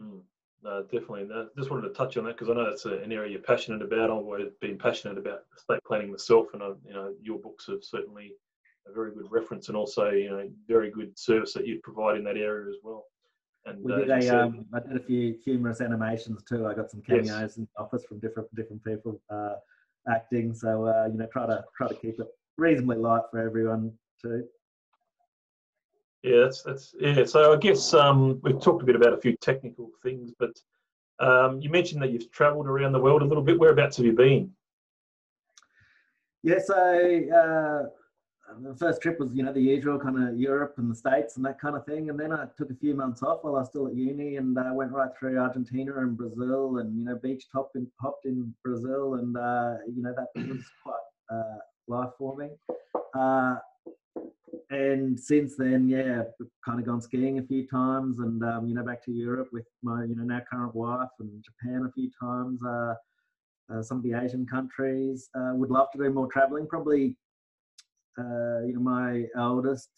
Mm. 0.00 0.22
No, 0.64 0.82
definitely. 0.82 1.24
No, 1.24 1.48
just 1.56 1.70
wanted 1.70 1.88
to 1.88 1.94
touch 1.94 2.16
on 2.16 2.24
that 2.24 2.36
because 2.36 2.48
I 2.48 2.54
know 2.54 2.68
that's 2.68 2.84
an 2.84 3.10
area 3.12 3.32
you're 3.32 3.40
passionate 3.40 3.82
about. 3.82 4.10
I've 4.10 4.10
always 4.10 4.48
been 4.60 4.78
passionate 4.78 5.18
about 5.18 5.40
estate 5.56 5.80
planning 5.86 6.10
myself, 6.10 6.48
and 6.52 6.62
I, 6.62 6.68
you 6.86 6.94
know 6.94 7.12
your 7.20 7.38
books 7.38 7.66
have 7.66 7.82
certainly 7.82 8.34
a 8.86 8.92
very 8.92 9.12
good 9.12 9.30
reference, 9.30 9.68
and 9.68 9.76
also 9.76 10.10
you 10.10 10.30
know 10.30 10.48
very 10.66 10.90
good 10.90 11.18
service 11.18 11.52
that 11.54 11.66
you 11.66 11.80
provide 11.82 12.16
in 12.16 12.24
that 12.24 12.36
area 12.36 12.68
as 12.68 12.76
well. 12.82 13.04
And 13.64 13.82
we 13.82 13.92
uh, 13.92 13.98
did 13.98 14.10
uh, 14.10 14.14
a, 14.16 14.22
said, 14.22 14.34
um, 14.34 14.66
I 14.74 14.80
did 14.80 14.96
a 14.96 15.04
few 15.04 15.36
humorous 15.44 15.80
animations 15.80 16.42
too. 16.42 16.66
I 16.66 16.74
got 16.74 16.90
some 16.90 17.02
cameos 17.02 17.28
yes. 17.28 17.56
in 17.56 17.68
the 17.76 17.82
office 17.82 18.04
from 18.04 18.18
different 18.18 18.52
different 18.54 18.84
people 18.84 19.20
uh, 19.30 19.54
acting. 20.08 20.54
So 20.54 20.86
uh, 20.86 21.08
you 21.10 21.18
know, 21.18 21.26
try 21.26 21.46
to 21.46 21.64
try 21.76 21.88
to 21.88 21.94
keep 21.94 22.18
it 22.18 22.26
reasonably 22.58 22.96
light 22.96 23.22
for 23.30 23.40
everyone 23.40 23.92
too. 24.20 24.44
Yeah, 26.22 26.42
that's 26.42 26.62
that's 26.62 26.94
yeah. 27.00 27.24
So 27.24 27.52
I 27.52 27.56
guess 27.56 27.94
um, 27.94 28.40
we've 28.42 28.60
talked 28.60 28.82
a 28.82 28.86
bit 28.86 28.96
about 28.96 29.12
a 29.12 29.20
few 29.20 29.36
technical 29.36 29.90
things, 30.02 30.32
but 30.38 30.60
um, 31.20 31.60
you 31.60 31.70
mentioned 31.70 32.02
that 32.02 32.10
you've 32.10 32.30
travelled 32.30 32.66
around 32.66 32.92
the 32.92 33.00
world 33.00 33.22
a 33.22 33.24
little 33.24 33.42
bit. 33.42 33.58
Whereabouts 33.58 33.96
have 33.96 34.06
you 34.06 34.12
been? 34.12 34.50
Yeah, 36.42 36.58
so 36.64 36.74
uh, 36.74 37.88
the 38.60 38.74
first 38.76 39.00
trip 39.00 39.18
was 39.18 39.34
you 39.34 39.42
know 39.42 39.52
the 39.52 39.60
usual 39.60 39.98
kind 39.98 40.28
of 40.28 40.38
Europe 40.38 40.74
and 40.78 40.90
the 40.90 40.94
States 40.94 41.36
and 41.36 41.44
that 41.44 41.60
kind 41.60 41.76
of 41.76 41.84
thing, 41.86 42.10
and 42.10 42.18
then 42.18 42.32
I 42.32 42.46
took 42.56 42.70
a 42.70 42.74
few 42.74 42.94
months 42.94 43.22
off 43.22 43.38
while 43.42 43.56
I 43.56 43.60
was 43.60 43.68
still 43.68 43.86
at 43.86 43.94
uni 43.94 44.36
and 44.36 44.56
uh, 44.58 44.70
went 44.72 44.92
right 44.92 45.10
through 45.18 45.38
Argentina 45.38 45.98
and 45.98 46.16
Brazil 46.16 46.78
and 46.78 46.98
you 46.98 47.04
know 47.04 47.18
beach 47.22 47.46
in, 47.74 47.86
hopped 48.00 48.26
in 48.26 48.54
Brazil 48.64 49.14
and 49.14 49.36
uh, 49.36 49.76
you 49.86 50.02
know 50.02 50.14
that 50.16 50.28
was 50.36 50.64
quite 50.82 50.94
uh, 51.32 51.58
life 51.88 52.10
forming. 52.18 52.56
Uh, 53.14 53.56
and 54.70 55.18
since 55.18 55.56
then, 55.56 55.88
yeah, 55.88 56.22
I've 56.22 56.46
kind 56.64 56.80
of 56.80 56.86
gone 56.86 57.00
skiing 57.00 57.38
a 57.38 57.42
few 57.42 57.66
times, 57.66 58.18
and 58.18 58.42
um, 58.42 58.66
you 58.66 58.74
know, 58.74 58.82
back 58.82 59.04
to 59.04 59.12
Europe 59.12 59.48
with 59.52 59.66
my 59.82 60.04
you 60.04 60.14
know 60.14 60.24
now 60.24 60.40
current 60.50 60.74
wife, 60.74 61.10
and 61.20 61.44
Japan 61.44 61.86
a 61.86 61.92
few 61.92 62.10
times. 62.20 62.62
Uh, 62.64 62.94
uh, 63.72 63.80
some 63.80 63.96
of 63.96 64.02
the 64.02 64.12
Asian 64.12 64.44
countries. 64.44 65.30
Would 65.34 65.70
love 65.70 65.90
to 65.92 65.98
do 65.98 66.10
more 66.10 66.26
traveling. 66.26 66.66
Probably, 66.66 67.16
uh, 68.18 68.66
you 68.66 68.74
know, 68.74 68.80
my 68.80 69.24
eldest 69.36 69.88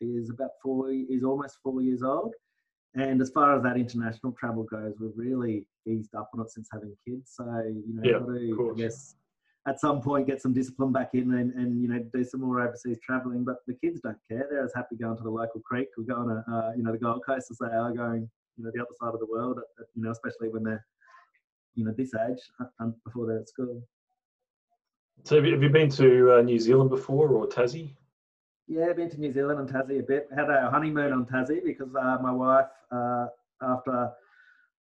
is 0.00 0.30
about 0.30 0.50
four, 0.62 0.90
is 0.90 1.24
almost 1.24 1.58
four 1.62 1.82
years 1.82 2.02
old, 2.02 2.32
and 2.94 3.20
as 3.20 3.30
far 3.30 3.56
as 3.56 3.62
that 3.62 3.76
international 3.76 4.32
travel 4.32 4.64
goes, 4.64 4.94
we've 5.00 5.12
really 5.16 5.66
eased 5.86 6.14
up 6.14 6.30
on 6.34 6.40
it 6.40 6.50
since 6.50 6.68
having 6.72 6.94
kids. 7.06 7.32
So 7.36 7.44
you 7.66 7.94
know, 7.94 8.02
yeah, 8.04 8.18
to, 8.18 8.72
I 8.74 8.78
guess 8.78 9.14
at 9.68 9.78
some 9.78 10.00
point 10.00 10.26
get 10.26 10.40
some 10.40 10.54
discipline 10.54 10.92
back 10.92 11.10
in 11.12 11.34
and, 11.34 11.52
and 11.54 11.82
you 11.82 11.88
know 11.88 11.98
do 12.12 12.24
some 12.24 12.40
more 12.40 12.60
overseas 12.60 12.98
traveling. 13.04 13.44
But 13.44 13.56
the 13.66 13.74
kids 13.74 14.00
don't 14.00 14.18
care; 14.28 14.46
they're 14.50 14.64
as 14.64 14.72
happy 14.74 14.96
going 14.96 15.16
to 15.16 15.22
the 15.22 15.30
local 15.30 15.60
creek 15.60 15.88
or 15.96 16.04
going 16.04 16.28
to 16.28 16.52
uh, 16.52 16.72
you 16.76 16.82
know 16.82 16.92
the 16.92 16.98
Gold 16.98 17.22
Coast 17.24 17.50
as 17.50 17.58
they 17.58 17.66
are 17.66 17.92
going 17.92 18.28
you 18.56 18.64
know 18.64 18.70
the 18.74 18.80
other 18.80 18.94
side 19.00 19.14
of 19.14 19.20
the 19.20 19.26
world. 19.26 19.60
You 19.94 20.02
know, 20.02 20.10
especially 20.10 20.48
when 20.48 20.64
they're 20.64 20.84
you 21.74 21.84
know 21.84 21.94
this 21.96 22.12
age 22.28 22.40
and 22.80 22.94
before 23.04 23.26
they're 23.26 23.40
at 23.40 23.48
school. 23.48 23.82
So 25.24 25.36
have 25.36 25.44
you 25.44 25.68
been 25.68 25.90
to 25.90 26.38
uh, 26.38 26.42
New 26.42 26.58
Zealand 26.58 26.90
before 26.90 27.28
or 27.28 27.46
Tassie? 27.46 27.94
Yeah, 28.66 28.86
I've 28.86 28.96
been 28.96 29.10
to 29.10 29.20
New 29.20 29.32
Zealand 29.32 29.60
and 29.60 29.68
Tassie 29.68 30.00
a 30.00 30.02
bit. 30.02 30.28
Had 30.34 30.48
a 30.48 30.70
honeymoon 30.70 31.12
on 31.12 31.26
Tassie 31.26 31.64
because 31.64 31.94
uh, 31.94 32.18
my 32.22 32.32
wife, 32.32 32.66
uh, 32.90 33.26
after 33.62 34.10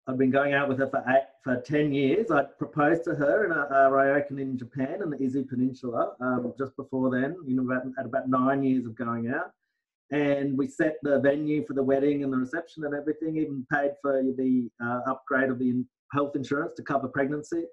I'd 0.09 0.19
been 0.19 0.31
going 0.31 0.55
out 0.55 0.69
with 0.69 0.79
her 0.79 0.89
for 0.89 1.03
eight, 1.09 1.25
for 1.43 1.61
10 1.61 1.93
years. 1.93 2.31
I 2.31 2.45
proposed 2.59 3.05
to 3.05 3.15
her 3.15 3.45
in 3.45 3.51
a, 3.51 3.63
a 3.63 3.91
ryokan 3.91 4.41
in 4.41 4.57
Japan 4.57 5.01
in 5.03 5.11
the 5.11 5.17
Izu 5.17 5.49
Peninsula 5.49 6.15
um, 6.21 6.53
just 6.57 6.77
before 6.77 7.11
then, 7.11 7.37
you 7.45 7.57
know, 7.57 7.65
about, 7.65 7.87
at 7.99 8.07
about 8.07 8.29
nine 8.29 8.63
years 8.63 8.87
of 8.87 8.95
going 8.95 9.29
out. 9.29 9.51
And 10.13 10.57
we 10.57 10.69
set 10.69 10.97
the 11.03 11.19
venue 11.19 11.67
for 11.67 11.75
the 11.75 11.83
wedding 11.83 12.23
and 12.23 12.33
the 12.33 12.37
reception 12.37 12.85
and 12.85 12.95
everything, 12.95 13.37
even 13.37 13.67
paid 13.73 13.93
for 14.01 14.23
the 14.23 14.69
uh, 14.83 15.01
upgrade 15.11 15.51
of 15.51 15.59
the 15.59 15.85
health 16.13 16.37
insurance 16.37 16.75
to 16.77 16.83
cover 16.83 17.09
pregnancy. 17.09 17.65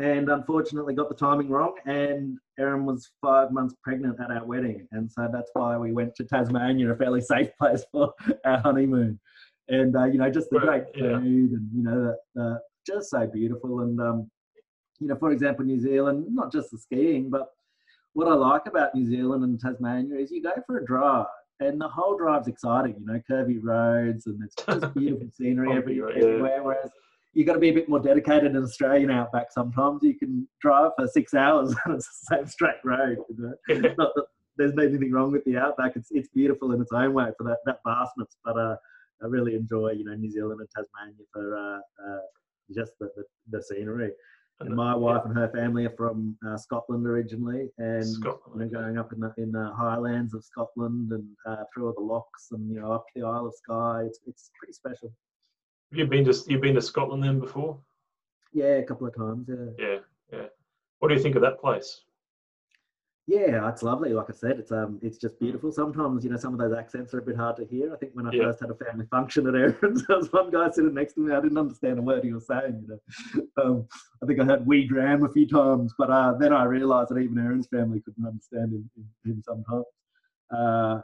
And 0.00 0.28
unfortunately, 0.28 0.94
got 0.94 1.08
the 1.08 1.14
timing 1.14 1.48
wrong, 1.48 1.74
and 1.84 2.38
Erin 2.58 2.86
was 2.86 3.10
five 3.20 3.50
months 3.50 3.74
pregnant 3.82 4.20
at 4.20 4.30
our 4.30 4.44
wedding. 4.44 4.86
And 4.92 5.10
so 5.10 5.28
that's 5.32 5.50
why 5.54 5.76
we 5.76 5.92
went 5.92 6.14
to 6.16 6.24
Tasmania, 6.24 6.92
a 6.92 6.96
fairly 6.96 7.20
safe 7.20 7.50
place 7.58 7.84
for 7.90 8.12
our 8.44 8.58
honeymoon. 8.58 9.18
And 9.68 9.96
uh, 9.96 10.04
you 10.04 10.18
know 10.18 10.30
just 10.30 10.50
the 10.50 10.60
great 10.60 10.84
food 10.94 11.50
and 11.50 11.68
you 11.74 11.82
know 11.82 12.14
the, 12.34 12.60
just 12.86 13.10
so 13.10 13.26
beautiful. 13.26 13.80
And 13.80 14.00
um, 14.00 14.30
you 15.00 15.08
know 15.08 15.16
for 15.16 15.30
example 15.30 15.64
New 15.64 15.80
Zealand 15.80 16.26
not 16.30 16.52
just 16.52 16.70
the 16.70 16.78
skiing 16.78 17.30
but 17.30 17.48
what 18.14 18.28
I 18.28 18.34
like 18.34 18.66
about 18.66 18.94
New 18.94 19.06
Zealand 19.06 19.44
and 19.44 19.60
Tasmania 19.60 20.18
is 20.18 20.30
you 20.30 20.42
go 20.42 20.52
for 20.66 20.78
a 20.78 20.84
drive 20.84 21.26
and 21.60 21.80
the 21.80 21.88
whole 21.88 22.16
drive's 22.16 22.48
exciting 22.48 22.96
you 22.98 23.06
know 23.06 23.20
curvy 23.30 23.58
roads 23.62 24.26
and 24.26 24.42
it's 24.42 24.54
just 24.54 24.94
beautiful 24.96 25.28
scenery 25.32 25.76
every, 25.76 26.00
everywhere 26.00 26.62
whereas 26.62 26.90
you 27.38 27.44
got 27.44 27.52
to 27.52 27.58
be 27.58 27.68
a 27.68 27.74
bit 27.74 27.88
more 27.88 28.00
dedicated 28.00 28.56
in 28.56 28.62
Australian 28.62 29.10
outback 29.10 29.52
sometimes 29.52 30.02
you 30.02 30.18
can 30.18 30.48
drive 30.60 30.90
for 30.96 31.06
six 31.06 31.34
hours 31.34 31.74
and 31.84 31.94
it's 31.94 32.08
the 32.28 32.36
same 32.36 32.46
straight 32.46 32.80
road 32.84 33.18
you 33.28 33.36
know? 33.38 33.94
not 33.98 34.12
that 34.14 34.24
there's 34.56 34.72
anything 34.78 35.12
wrong 35.12 35.30
with 35.30 35.44
the 35.44 35.56
outback 35.56 35.92
it's 35.94 36.08
it's 36.10 36.28
beautiful 36.34 36.72
in 36.72 36.80
its 36.80 36.92
own 36.92 37.12
way 37.12 37.30
for 37.38 37.44
that 37.44 37.58
that 37.64 37.78
vastness 37.86 38.36
but 38.44 38.58
uh 38.58 38.76
I 39.22 39.26
really 39.26 39.54
enjoy, 39.54 39.92
you 39.92 40.04
know, 40.04 40.14
New 40.14 40.30
Zealand 40.30 40.60
and 40.60 40.68
Tasmania 40.70 41.24
for 41.32 41.56
uh, 41.56 41.78
uh, 42.06 42.18
just 42.74 42.92
the, 43.00 43.10
the, 43.16 43.24
the, 43.50 43.62
scenery. 43.62 44.12
And 44.60 44.74
my 44.74 44.94
wife 44.94 45.22
yeah. 45.24 45.30
and 45.30 45.38
her 45.38 45.48
family 45.48 45.86
are 45.86 45.94
from 45.96 46.36
uh, 46.46 46.56
Scotland 46.56 47.06
originally, 47.06 47.68
and 47.78 48.04
Scotland, 48.04 48.70
you 48.72 48.76
know, 48.76 48.82
going 48.82 48.98
up 48.98 49.12
in 49.12 49.20
the 49.20 49.32
in 49.38 49.52
the 49.52 49.72
highlands 49.76 50.34
of 50.34 50.44
Scotland 50.44 51.12
and 51.12 51.24
uh, 51.46 51.62
through 51.72 51.86
all 51.86 51.94
the 51.96 52.00
lochs 52.00 52.48
and 52.50 52.68
you 52.68 52.80
know 52.80 52.90
up 52.90 53.04
the 53.14 53.22
Isle 53.22 53.46
of 53.46 53.54
Skye. 53.54 54.02
It's 54.06 54.18
it's 54.26 54.50
pretty 54.58 54.72
special. 54.72 55.12
Have 55.90 55.98
you 55.98 56.06
been 56.06 56.24
to 56.24 56.34
you've 56.46 56.60
been 56.60 56.74
to 56.74 56.82
Scotland 56.82 57.22
then 57.22 57.40
before? 57.40 57.78
Yeah, 58.52 58.76
a 58.76 58.84
couple 58.84 59.06
of 59.06 59.16
times. 59.16 59.48
Yeah. 59.48 59.86
Yeah, 59.86 59.98
yeah. 60.32 60.46
What 60.98 61.08
do 61.08 61.14
you 61.14 61.20
think 61.20 61.36
of 61.36 61.42
that 61.42 61.60
place? 61.60 62.02
Yeah, 63.28 63.68
it's 63.68 63.82
lovely. 63.82 64.14
Like 64.14 64.30
I 64.30 64.32
said, 64.32 64.58
it's 64.58 64.72
um, 64.72 64.98
it's 65.02 65.18
just 65.18 65.38
beautiful. 65.38 65.70
Sometimes, 65.70 66.24
you 66.24 66.30
know, 66.30 66.38
some 66.38 66.54
of 66.54 66.58
those 66.58 66.72
accents 66.72 67.12
are 67.12 67.18
a 67.18 67.22
bit 67.22 67.36
hard 67.36 67.56
to 67.56 67.66
hear. 67.66 67.92
I 67.92 67.96
think 67.98 68.12
when 68.14 68.26
I 68.26 68.30
yeah. 68.32 68.44
first 68.44 68.60
had 68.60 68.70
a 68.70 68.74
family 68.74 69.04
function 69.10 69.46
at 69.46 69.54
Erin's, 69.54 70.06
there 70.08 70.16
was 70.16 70.32
one 70.32 70.50
guy 70.50 70.70
sitting 70.70 70.94
next 70.94 71.12
to 71.14 71.20
me. 71.20 71.34
I 71.34 71.40
didn't 71.40 71.58
understand 71.58 71.98
a 71.98 72.02
word 72.02 72.24
he 72.24 72.32
was 72.32 72.46
saying. 72.46 72.86
You 72.88 72.98
know, 73.36 73.62
um, 73.62 73.88
I 74.22 74.26
think 74.26 74.40
I 74.40 74.44
heard 74.44 74.66
"we 74.66 74.86
dram" 74.86 75.24
a 75.24 75.32
few 75.32 75.46
times, 75.46 75.92
but 75.98 76.10
uh, 76.10 76.34
then 76.38 76.54
I 76.54 76.64
realised 76.64 77.10
that 77.10 77.18
even 77.18 77.36
Erin's 77.36 77.66
family 77.66 78.00
couldn't 78.00 78.26
understand 78.26 78.72
him, 78.72 78.90
him 79.26 79.42
sometimes. 79.44 79.84
Uh, 80.50 81.02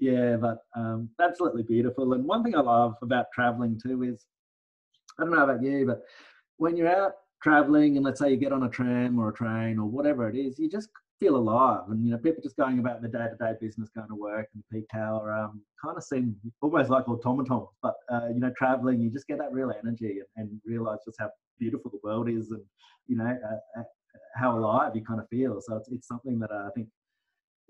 yeah, 0.00 0.36
but 0.36 0.58
um, 0.74 1.10
absolutely 1.20 1.62
beautiful. 1.62 2.14
And 2.14 2.24
one 2.24 2.42
thing 2.42 2.56
I 2.56 2.60
love 2.60 2.94
about 3.02 3.26
travelling 3.34 3.78
too 3.80 4.02
is, 4.02 4.26
I 5.18 5.24
don't 5.24 5.32
know 5.32 5.44
about 5.44 5.62
you, 5.62 5.86
but 5.86 6.00
when 6.56 6.76
you're 6.76 6.88
out 6.88 7.12
traveling 7.42 7.96
and 7.96 8.04
let's 8.04 8.18
say 8.20 8.30
you 8.30 8.36
get 8.36 8.52
on 8.52 8.64
a 8.64 8.68
tram 8.68 9.18
or 9.18 9.28
a 9.28 9.34
train 9.34 9.78
or 9.78 9.86
whatever 9.86 10.28
it 10.28 10.36
is, 10.36 10.58
you 10.58 10.68
just 10.68 10.88
feel 11.20 11.36
alive. 11.36 11.82
And 11.88 12.04
you 12.04 12.12
know, 12.12 12.18
people 12.18 12.42
just 12.42 12.56
going 12.56 12.78
about 12.78 13.02
their 13.02 13.10
day-to-day 13.10 13.52
business, 13.60 13.90
going 13.94 14.08
to 14.08 14.14
work 14.14 14.48
and 14.54 14.64
peak 14.72 14.86
hour, 14.94 15.32
um, 15.32 15.60
kind 15.84 15.96
of 15.96 16.02
seem 16.02 16.34
almost 16.62 16.88
like 16.88 17.06
automatons. 17.06 17.68
But 17.82 17.94
uh, 18.10 18.28
you 18.32 18.40
know, 18.40 18.52
traveling, 18.56 19.00
you 19.00 19.10
just 19.10 19.26
get 19.26 19.38
that 19.38 19.52
real 19.52 19.70
energy 19.70 20.20
and, 20.36 20.48
and 20.48 20.60
realize 20.64 20.98
just 21.04 21.18
how 21.20 21.30
beautiful 21.58 21.90
the 21.90 22.00
world 22.02 22.30
is, 22.30 22.50
and 22.50 22.62
you 23.06 23.18
know, 23.18 23.24
uh, 23.26 23.80
uh, 23.80 23.84
how 24.34 24.58
alive 24.58 24.92
you 24.94 25.04
kind 25.04 25.20
of 25.20 25.28
feel. 25.28 25.60
So 25.60 25.76
it's, 25.76 25.90
it's 25.90 26.08
something 26.08 26.38
that 26.38 26.50
I 26.50 26.70
think 26.74 26.88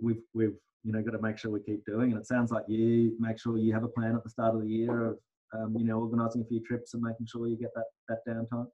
we've 0.01 0.23
we've 0.35 0.57
you 0.85 0.93
know 0.93 1.03
got 1.03 1.13
to 1.13 1.23
make 1.23 1.39
sure 1.39 1.51
we 1.51 1.61
keep 1.61 1.85
doing. 1.85 2.13
And 2.13 2.21
it 2.21 2.27
sounds 2.27 2.51
like 2.51 2.65
you 2.69 3.17
make 3.19 3.39
sure 3.39 3.59
you 3.59 3.73
have 3.73 3.85
a 3.85 3.89
plan 3.89 4.15
at 4.15 4.25
the 4.25 4.31
start 4.31 4.55
of 4.55 4.63
the 4.63 4.69
year 4.69 5.07
of 5.09 5.19
um, 5.55 5.77
you 5.77 5.85
know 5.85 5.99
organising 6.01 6.43
a 6.43 6.47
few 6.47 6.61
trips 6.61 6.95
and 6.95 7.03
making 7.03 7.27
sure 7.27 7.47
you 7.47 7.57
get 7.57 7.75
that 7.75 7.85
that 8.09 8.19
downtime. 8.29 8.67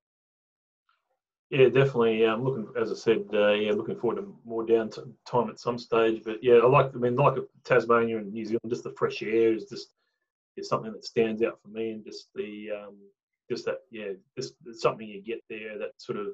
Yeah, 1.50 1.68
definitely. 1.68 2.24
I'm 2.24 2.42
looking, 2.42 2.66
as 2.76 2.90
I 2.90 2.96
said, 2.96 3.24
uh, 3.32 3.52
yeah, 3.52 3.70
looking 3.70 4.00
forward 4.00 4.16
to 4.16 4.36
more 4.44 4.66
downtime 4.66 5.48
at 5.48 5.60
some 5.60 5.78
stage. 5.78 6.22
But 6.24 6.42
yeah, 6.42 6.54
I 6.54 6.66
like, 6.66 6.90
I 6.92 6.98
mean, 6.98 7.14
like 7.14 7.34
Tasmania 7.62 8.18
and 8.18 8.32
New 8.32 8.44
Zealand, 8.44 8.68
just 8.68 8.82
the 8.82 8.92
fresh 8.98 9.22
air 9.22 9.54
is 9.54 9.66
just 9.66 9.90
is 10.56 10.68
something 10.68 10.90
that 10.90 11.04
stands 11.04 11.42
out 11.42 11.60
for 11.62 11.68
me, 11.68 11.90
and 11.90 12.04
just 12.04 12.30
the 12.34 12.70
um, 12.72 12.96
just 13.50 13.64
that, 13.66 13.78
yeah, 13.90 14.12
just 14.36 14.54
something 14.72 15.06
you 15.06 15.22
get 15.22 15.42
there 15.48 15.78
that 15.78 15.92
sort 15.98 16.18
of, 16.18 16.26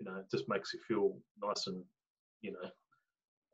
you 0.00 0.06
know, 0.06 0.22
just 0.30 0.48
makes 0.48 0.74
you 0.74 0.80
feel 0.86 1.16
nice 1.40 1.66
and, 1.66 1.82
you 2.42 2.52
know, 2.52 2.68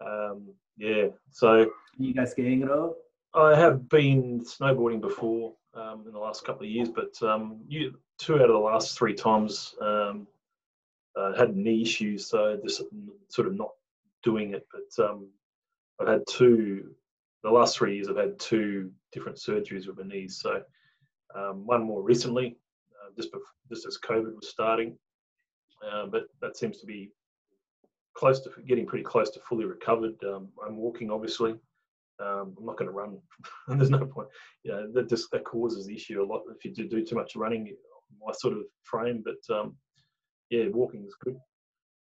um, 0.05 0.49
yeah. 0.77 1.09
So 1.31 1.71
you 1.99 2.15
guys 2.15 2.33
skiing 2.33 2.63
at 2.63 2.71
all? 2.71 2.97
I 3.35 3.55
have 3.55 3.89
been 3.89 4.41
snowboarding 4.41 5.01
before 5.01 5.53
um, 5.75 6.05
in 6.07 6.13
the 6.13 6.19
last 6.19 6.45
couple 6.45 6.65
of 6.65 6.71
years, 6.71 6.89
but 6.89 7.21
um, 7.23 7.61
you, 7.69 7.95
two 8.19 8.37
out 8.37 8.43
of 8.43 8.49
the 8.49 8.59
last 8.59 8.99
three 8.99 9.15
times 9.15 9.75
um, 9.81 10.27
uh, 11.17 11.35
had 11.37 11.57
knee 11.57 11.83
issues, 11.83 12.27
so 12.27 12.59
just 12.65 12.83
sort 13.29 13.47
of 13.47 13.55
not 13.55 13.71
doing 14.23 14.55
it. 14.55 14.67
But 14.73 15.05
um, 15.05 15.29
I've 16.01 16.09
had 16.09 16.23
two. 16.29 16.91
The 17.43 17.51
last 17.51 17.77
three 17.77 17.95
years, 17.95 18.09
I've 18.09 18.17
had 18.17 18.39
two 18.39 18.91
different 19.13 19.39
surgeries 19.39 19.87
with 19.87 19.97
my 19.97 20.05
knees. 20.05 20.41
So 20.41 20.63
um, 21.35 21.65
one 21.65 21.83
more 21.83 22.03
recently, 22.03 22.59
uh, 22.95 23.11
just 23.17 23.33
before, 23.33 23.47
just 23.69 23.87
as 23.87 23.99
COVID 23.99 24.35
was 24.35 24.49
starting, 24.49 24.99
uh, 25.91 26.07
but 26.07 26.25
that 26.43 26.57
seems 26.57 26.79
to 26.81 26.87
be 26.87 27.11
close 28.15 28.41
to 28.41 28.51
getting 28.67 28.87
pretty 28.87 29.05
close 29.05 29.31
to 29.31 29.41
fully 29.41 29.65
recovered. 29.65 30.15
Um, 30.27 30.49
I'm 30.67 30.77
walking, 30.77 31.11
obviously. 31.11 31.53
Um, 32.21 32.55
I'm 32.59 32.67
not 32.67 32.77
going 32.77 32.89
to 32.89 32.97
run. 32.97 33.19
there's 33.69 33.91
no 33.91 34.05
point. 34.05 34.29
You 34.63 34.73
know, 34.73 34.93
that 34.93 35.09
just 35.09 35.31
that 35.33 35.45
causes 35.45 35.87
the 35.87 35.95
issue 35.95 36.23
a 36.23 36.25
lot 36.25 36.43
if 36.55 36.65
you 36.65 36.75
do, 36.75 36.89
do 36.89 37.05
too 37.05 37.17
much 37.17 37.37
running. 37.37 37.75
My 38.25 38.33
sort 38.33 38.55
of 38.55 38.65
frame, 38.83 39.25
but 39.25 39.55
um, 39.55 39.77
yeah, 40.51 40.67
walking 40.69 41.05
is 41.05 41.17
good. 41.25 41.37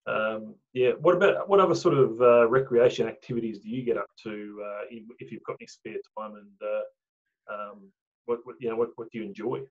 Um, 0.06 0.56
yeah, 0.74 0.92
what 1.00 1.16
about 1.16 1.48
what 1.48 1.62
other 1.62 1.76
sort 1.76 1.98
of 1.98 2.22
uh, 2.22 2.48
recreation 2.50 3.08
activities 3.08 3.60
do 3.60 3.70
you 3.70 3.84
get 3.84 3.98
up 3.98 4.08
to 4.24 4.62
uh, 4.64 4.82
if 5.20 5.32
you've 5.32 5.44
got 5.44 5.56
any 5.60 5.68
spare 5.68 5.96
time? 6.18 6.34
And 6.36 6.70
uh, 6.70 7.54
um, 7.54 7.92
what, 8.26 8.40
what 8.44 8.56
you 8.60 8.70
know, 8.70 8.76
what, 8.76 8.90
what 8.98 9.10
do 9.12 9.20
you 9.20 9.24
enjoy 9.24 9.62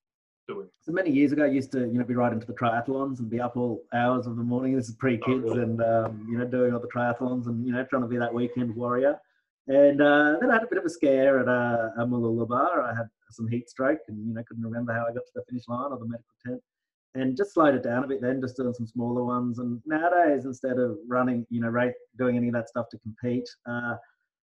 doing? 0.49 0.69
So 0.81 0.93
many 0.93 1.11
years 1.11 1.33
ago, 1.33 1.45
I 1.45 1.49
used 1.49 1.73
to 1.73 1.81
you 1.81 1.99
know 1.99 2.05
be 2.05 2.15
riding 2.15 2.41
to 2.41 2.47
the 2.47 2.55
triathlons 2.55 3.19
and 3.19 3.31
be 3.31 3.41
up 3.41 3.57
all 3.57 3.83
hours 3.95 4.27
of 4.27 4.37
the 4.37 4.43
morning. 4.43 4.77
This 4.77 4.89
is 4.89 4.95
pre-kids, 4.97 5.45
oh, 5.47 5.55
really? 5.55 5.63
and 5.63 5.83
um, 5.83 6.27
you 6.31 6.39
know 6.39 6.45
doing 6.45 6.73
all 6.73 6.81
the 6.81 6.89
triathlons 6.89 7.47
and 7.47 7.67
you 7.67 7.73
know 7.73 7.85
trying 7.85 8.03
to 8.03 8.09
be 8.09 8.19
that 8.19 8.33
weekend 8.33 8.75
warrior. 8.75 9.19
And 9.69 10.03
uh, 10.03 10.39
then 10.41 10.51
I 10.51 10.55
had 10.55 10.65
a 10.65 10.67
bit 10.67 10.79
of 10.79 10.85
a 10.85 10.91
scare 10.91 11.39
at 11.39 11.49
uh, 11.49 12.05
Mooloolaba. 12.05 12.93
I 12.93 12.97
had 12.97 13.07
some 13.31 13.49
heat 13.49 13.71
stroke 13.71 14.01
and 14.09 14.27
you 14.27 14.35
know 14.35 14.43
couldn't 14.47 14.65
remember 14.65 14.93
how 14.93 15.03
I 15.03 15.13
got 15.13 15.25
to 15.27 15.33
the 15.35 15.45
finish 15.49 15.69
line 15.69 15.93
or 15.93 15.99
the 15.99 16.07
medical 16.07 16.35
tent 16.45 16.61
and 17.15 17.37
just 17.37 17.53
slowed 17.53 17.75
it 17.75 17.83
down 17.83 18.05
a 18.05 18.07
bit 18.07 18.23
then, 18.23 18.41
just 18.41 18.57
doing 18.57 18.73
some 18.73 18.87
smaller 18.87 19.25
ones. 19.25 19.59
And 19.59 19.81
nowadays, 19.87 20.45
instead 20.45 20.79
of 20.79 20.97
running, 21.07 21.47
you 21.51 21.61
know, 21.61 21.93
doing 22.17 22.37
any 22.37 22.49
of 22.49 22.55
that 22.55 22.69
stuff 22.69 22.89
to 22.91 22.99
compete, 22.99 23.49
uh, 23.67 23.97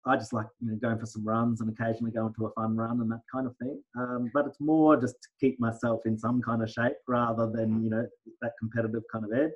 I 0.07 0.17
just 0.17 0.33
like, 0.33 0.47
you 0.61 0.71
know, 0.71 0.77
going 0.77 0.99
for 0.99 1.07
some 1.07 1.25
runs 1.25 1.61
and 1.61 1.71
occasionally 1.71 2.11
going 2.11 2.33
to 2.35 2.47
a 2.47 2.53
fun 2.53 2.77
run 2.77 3.01
and 3.01 3.11
that 3.11 3.21
kind 3.33 3.47
of 3.47 3.55
thing. 3.59 3.83
Um, 3.99 4.31
but 4.33 4.47
it's 4.47 4.61
more 4.61 4.99
just 4.99 5.17
to 5.23 5.29
keep 5.39 5.61
myself 5.61 6.01
in 6.07 6.19
some 6.19 6.41
kind 6.41 6.63
of 6.63 6.71
shape 6.71 6.97
rather 7.07 7.51
than, 7.51 7.83
you 7.85 7.91
know, 7.91 8.07
that 8.41 8.53
competitive 8.59 9.03
kind 9.13 9.25
of 9.25 9.33
edge. 9.33 9.51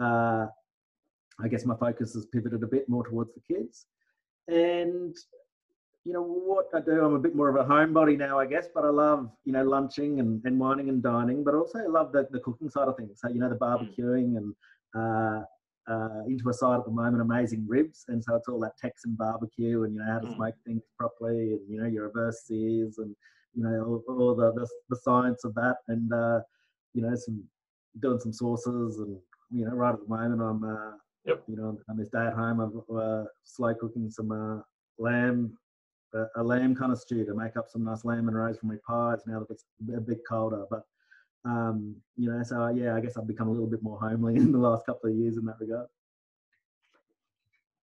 Uh, 0.00 0.46
I 1.38 1.48
guess 1.48 1.66
my 1.66 1.76
focus 1.76 2.14
has 2.14 2.26
pivoted 2.26 2.62
a 2.62 2.66
bit 2.66 2.88
more 2.88 3.06
towards 3.06 3.30
the 3.34 3.54
kids. 3.54 3.86
And 4.48 5.14
you 6.06 6.12
know 6.12 6.22
what 6.22 6.66
I 6.72 6.80
do. 6.80 7.04
I'm 7.04 7.14
a 7.14 7.18
bit 7.18 7.34
more 7.34 7.48
of 7.48 7.56
a 7.56 7.68
homebody 7.68 8.16
now, 8.16 8.38
I 8.38 8.46
guess, 8.46 8.68
but 8.72 8.84
I 8.84 8.90
love 8.90 9.28
you 9.44 9.52
know 9.52 9.64
lunching 9.64 10.20
and, 10.20 10.40
and 10.44 10.58
wining 10.58 10.88
and 10.88 11.02
dining, 11.02 11.42
but 11.42 11.54
also 11.54 11.80
I 11.80 11.88
love 11.88 12.12
the, 12.12 12.28
the 12.30 12.38
cooking 12.38 12.70
side 12.70 12.86
of 12.86 12.96
things. 12.96 13.18
So 13.20 13.28
you 13.28 13.40
know 13.40 13.48
the 13.48 13.56
mm. 13.56 13.96
barbecuing 13.98 14.36
and 14.36 14.54
uh, 14.94 15.44
uh, 15.88 16.22
into 16.26 16.48
a 16.48 16.54
side 16.54 16.78
at 16.78 16.84
the 16.84 16.90
moment, 16.90 17.22
amazing 17.22 17.64
ribs, 17.68 18.04
and 18.08 18.22
so 18.22 18.34
it's 18.34 18.48
all 18.48 18.60
that 18.60 18.76
Texan 18.80 19.14
barbecue 19.18 19.84
and 19.84 19.94
you 19.94 20.00
know 20.00 20.12
how 20.12 20.18
to 20.18 20.26
mm. 20.26 20.36
smoke 20.36 20.54
things 20.66 20.82
properly, 20.98 21.52
and 21.52 21.60
you 21.68 21.80
know 21.80 21.86
your 21.86 22.04
reverse 22.04 22.42
sears 22.46 22.98
and 22.98 23.14
you 23.54 23.62
know 23.62 24.02
all, 24.08 24.14
all 24.18 24.34
the, 24.34 24.52
the, 24.52 24.68
the 24.90 24.96
science 24.96 25.44
of 25.44 25.54
that, 25.54 25.76
and 25.88 26.12
uh, 26.12 26.40
you 26.94 27.02
know 27.02 27.14
some 27.14 27.42
doing 28.00 28.20
some 28.20 28.32
sauces 28.32 28.98
and 28.98 29.16
you 29.50 29.64
know 29.64 29.72
right 29.72 29.94
at 29.94 30.00
the 30.00 30.08
moment 30.08 30.42
I'm 30.42 30.64
uh, 30.64 30.96
yep. 31.24 31.42
you 31.46 31.56
know 31.56 31.78
on 31.88 31.96
this 31.96 32.08
day 32.08 32.26
at 32.26 32.34
home 32.34 32.60
I'm 32.60 32.96
uh, 32.96 33.24
slow 33.44 33.74
cooking 33.74 34.10
some 34.10 34.32
uh, 34.32 34.60
lamb 34.98 35.56
a, 36.14 36.24
a, 36.36 36.42
lamb 36.42 36.74
kind 36.74 36.92
of 36.92 36.98
stew 36.98 37.24
to 37.24 37.34
make 37.34 37.56
up 37.56 37.66
some 37.68 37.84
nice 37.84 38.04
lamb 38.04 38.28
and 38.28 38.36
rosemary 38.36 38.78
pies 38.86 39.20
now 39.26 39.40
that 39.40 39.50
it's 39.50 39.64
a 39.94 40.00
bit 40.00 40.20
colder. 40.28 40.64
But 40.70 40.82
um, 41.46 41.94
you 42.16 42.30
know, 42.30 42.42
so 42.42 42.68
yeah, 42.68 42.96
I 42.96 43.00
guess 43.00 43.16
I've 43.16 43.26
become 43.26 43.48
a 43.48 43.52
little 43.52 43.68
bit 43.68 43.82
more 43.82 43.98
homely 43.98 44.36
in 44.42 44.52
the 44.52 44.58
last 44.58 44.84
couple 44.84 45.10
of 45.10 45.16
years 45.16 45.36
in 45.36 45.44
that 45.46 45.56
regard. 45.60 45.86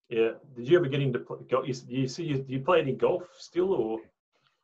Yeah. 0.09 0.31
Did 0.55 0.67
you 0.67 0.77
ever 0.77 0.87
get 0.87 1.01
into 1.01 1.19
golf? 1.19 1.67
You, 1.67 1.75
you 1.87 2.07
see, 2.07 2.23
you, 2.23 2.37
do 2.39 2.53
you 2.53 2.59
play 2.59 2.81
any 2.81 2.93
golf 2.93 3.23
still, 3.37 3.73
or? 3.73 3.99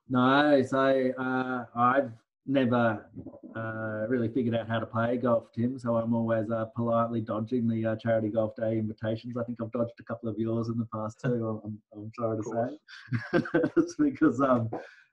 No. 0.10 0.62
So 0.64 1.12
uh, 1.18 1.66
I've 1.76 2.12
never 2.46 3.10
uh, 3.56 4.06
really 4.08 4.28
figured 4.28 4.56
out 4.56 4.68
how 4.68 4.80
to 4.80 4.86
play 4.86 5.18
golf, 5.18 5.52
Tim. 5.54 5.80
So 5.80 5.96
I'm 5.96 6.14
always 6.14 6.52
uh, 6.52 6.66
politely 6.76 7.22
dodging 7.22 7.68
the 7.68 7.86
uh, 7.86 7.96
charity 7.96 8.30
golf 8.30 8.56
day 8.56 8.74
invitations. 8.78 9.38
I 9.38 9.44
think 9.44 9.60
I've 9.62 9.72
dodged 9.72 9.94
a 10.00 10.04
couple 10.04 10.30
of 10.30 10.38
yours 10.38 10.68
in 10.68 10.78
the 10.78 10.88
past 10.94 11.22
too. 11.24 11.62
I'm, 11.66 11.80
I'm 11.96 12.12
sorry 12.20 12.38
to 12.38 12.80
say, 13.34 13.42
because 14.00 14.42
um, 14.42 14.70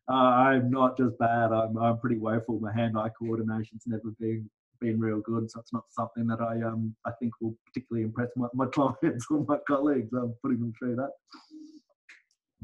uh, 0.09 0.12
I'm 0.12 0.71
not 0.71 0.97
just 0.97 1.19
bad. 1.19 1.53
I'm 1.53 1.77
I'm 1.79 1.99
pretty 1.99 2.19
woeful. 2.19 2.61
My 2.61 2.73
hand-eye 2.73 3.11
coordination's 3.19 3.85
never 3.87 4.12
been 4.21 4.49
been 4.81 5.01
real 5.01 5.21
good, 5.21 5.51
so 5.51 5.61
it's 5.61 5.73
not 5.73 5.85
something 5.90 6.27
that 6.27 6.40
I 6.40 6.62
um 6.62 6.95
I 7.05 7.12
think 7.19 7.33
will 7.40 7.57
particularly 7.66 8.05
impress 8.05 8.29
my, 8.37 8.47
my 8.55 8.66
clients 8.73 9.27
or 9.31 9.45
my 9.49 9.59
colleagues. 9.66 10.12
I'm 10.12 10.35
putting 10.42 10.61
them 10.61 10.73
through 10.79 10.97
that. 10.97 11.11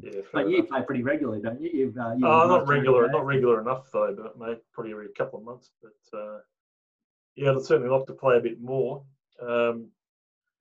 Yeah, 0.01 0.21
but 0.33 0.49
you 0.49 0.65
play 0.65 0.83
pretty 0.83 1.03
regularly, 1.03 1.43
don't 1.43 1.61
you? 1.61 1.71
You've, 1.73 1.97
uh, 1.99 2.15
you 2.17 2.27
oh, 2.27 2.49
not 2.49 2.67
regular, 2.67 3.09
not 3.09 3.27
regular 3.27 3.61
enough 3.61 3.87
though, 3.93 4.17
but 4.17 4.39
mate, 4.39 4.59
probably 4.73 4.93
every 4.93 5.09
couple 5.17 5.39
of 5.39 5.45
months. 5.45 5.71
But 5.83 6.19
uh, 6.19 6.39
yeah, 7.37 7.53
I'd 7.53 7.63
certainly 7.63 7.91
like 7.91 8.07
to 8.07 8.15
play 8.15 8.37
a 8.37 8.41
bit 8.41 8.61
more. 8.61 9.05
Um, 9.41 9.89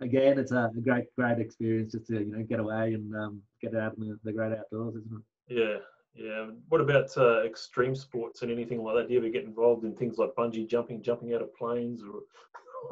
Again, 0.01 0.39
it's 0.39 0.51
a 0.51 0.71
great, 0.83 1.05
great 1.15 1.37
experience 1.37 1.91
just 1.91 2.07
to 2.07 2.19
you 2.19 2.35
know 2.35 2.43
get 2.43 2.59
away 2.59 2.95
and 2.95 3.15
um, 3.15 3.41
get 3.61 3.75
out 3.75 3.95
in 3.97 4.09
the, 4.09 4.19
the, 4.23 4.33
great 4.33 4.51
outdoors, 4.51 4.95
isn't 4.95 5.23
it? 5.47 5.55
Yeah, 5.55 5.77
yeah. 6.15 6.47
What 6.69 6.81
about 6.81 7.15
uh, 7.17 7.43
extreme 7.43 7.95
sports 7.95 8.41
and 8.41 8.51
anything 8.51 8.83
like 8.83 8.95
that? 8.95 9.07
Do 9.07 9.13
you 9.13 9.19
ever 9.19 9.29
get 9.29 9.45
involved 9.45 9.85
in 9.85 9.95
things 9.95 10.17
like 10.17 10.35
bungee 10.37 10.67
jumping, 10.67 11.01
jumping 11.01 11.33
out 11.33 11.41
of 11.41 11.55
planes, 11.55 12.01
or, 12.03 12.21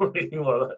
or 0.00 0.16
anything 0.16 0.42
like 0.42 0.68
that? 0.68 0.76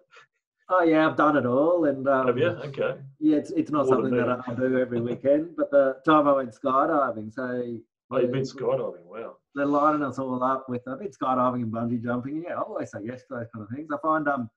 Oh 0.69 0.83
yeah, 0.83 1.09
I've 1.09 1.17
done 1.17 1.37
it 1.37 1.47
all, 1.47 1.85
and 1.85 2.09
um, 2.09 2.27
have 2.27 2.39
you? 2.39 2.47
Okay. 2.47 2.95
Yeah, 3.21 3.37
it's 3.37 3.51
it's 3.51 3.71
not 3.71 3.87
More 3.87 3.97
something 3.97 4.17
that 4.17 4.41
I 4.47 4.55
do 4.55 4.79
every 4.79 5.01
weekend, 5.01 5.57
but 5.57 5.71
the 5.71 5.97
time 6.05 6.27
I 6.27 6.33
went 6.33 6.55
skydiving, 6.55 7.33
so. 7.33 7.79
Oh, 8.11 8.19
you've 8.19 8.31
been 8.31 8.43
skydiving, 8.43 9.05
wow. 9.05 9.37
They're 9.55 9.65
lining 9.65 10.03
us 10.03 10.19
all 10.19 10.43
up 10.43 10.69
with 10.69 10.83
I've 10.87 10.99
been 10.99 11.11
skydiving 11.11 11.63
and 11.63 11.73
bungee 11.73 12.03
jumping, 12.03 12.37
and 12.37 12.45
yeah, 12.45 12.55
I 12.57 12.61
always 12.61 12.91
say 12.91 12.99
yes 13.05 13.23
to 13.23 13.37
those 13.37 13.47
kind 13.55 13.67
of 13.69 13.75
things. 13.75 13.89
I 13.93 13.97
find 14.03 14.29
um, 14.29 14.51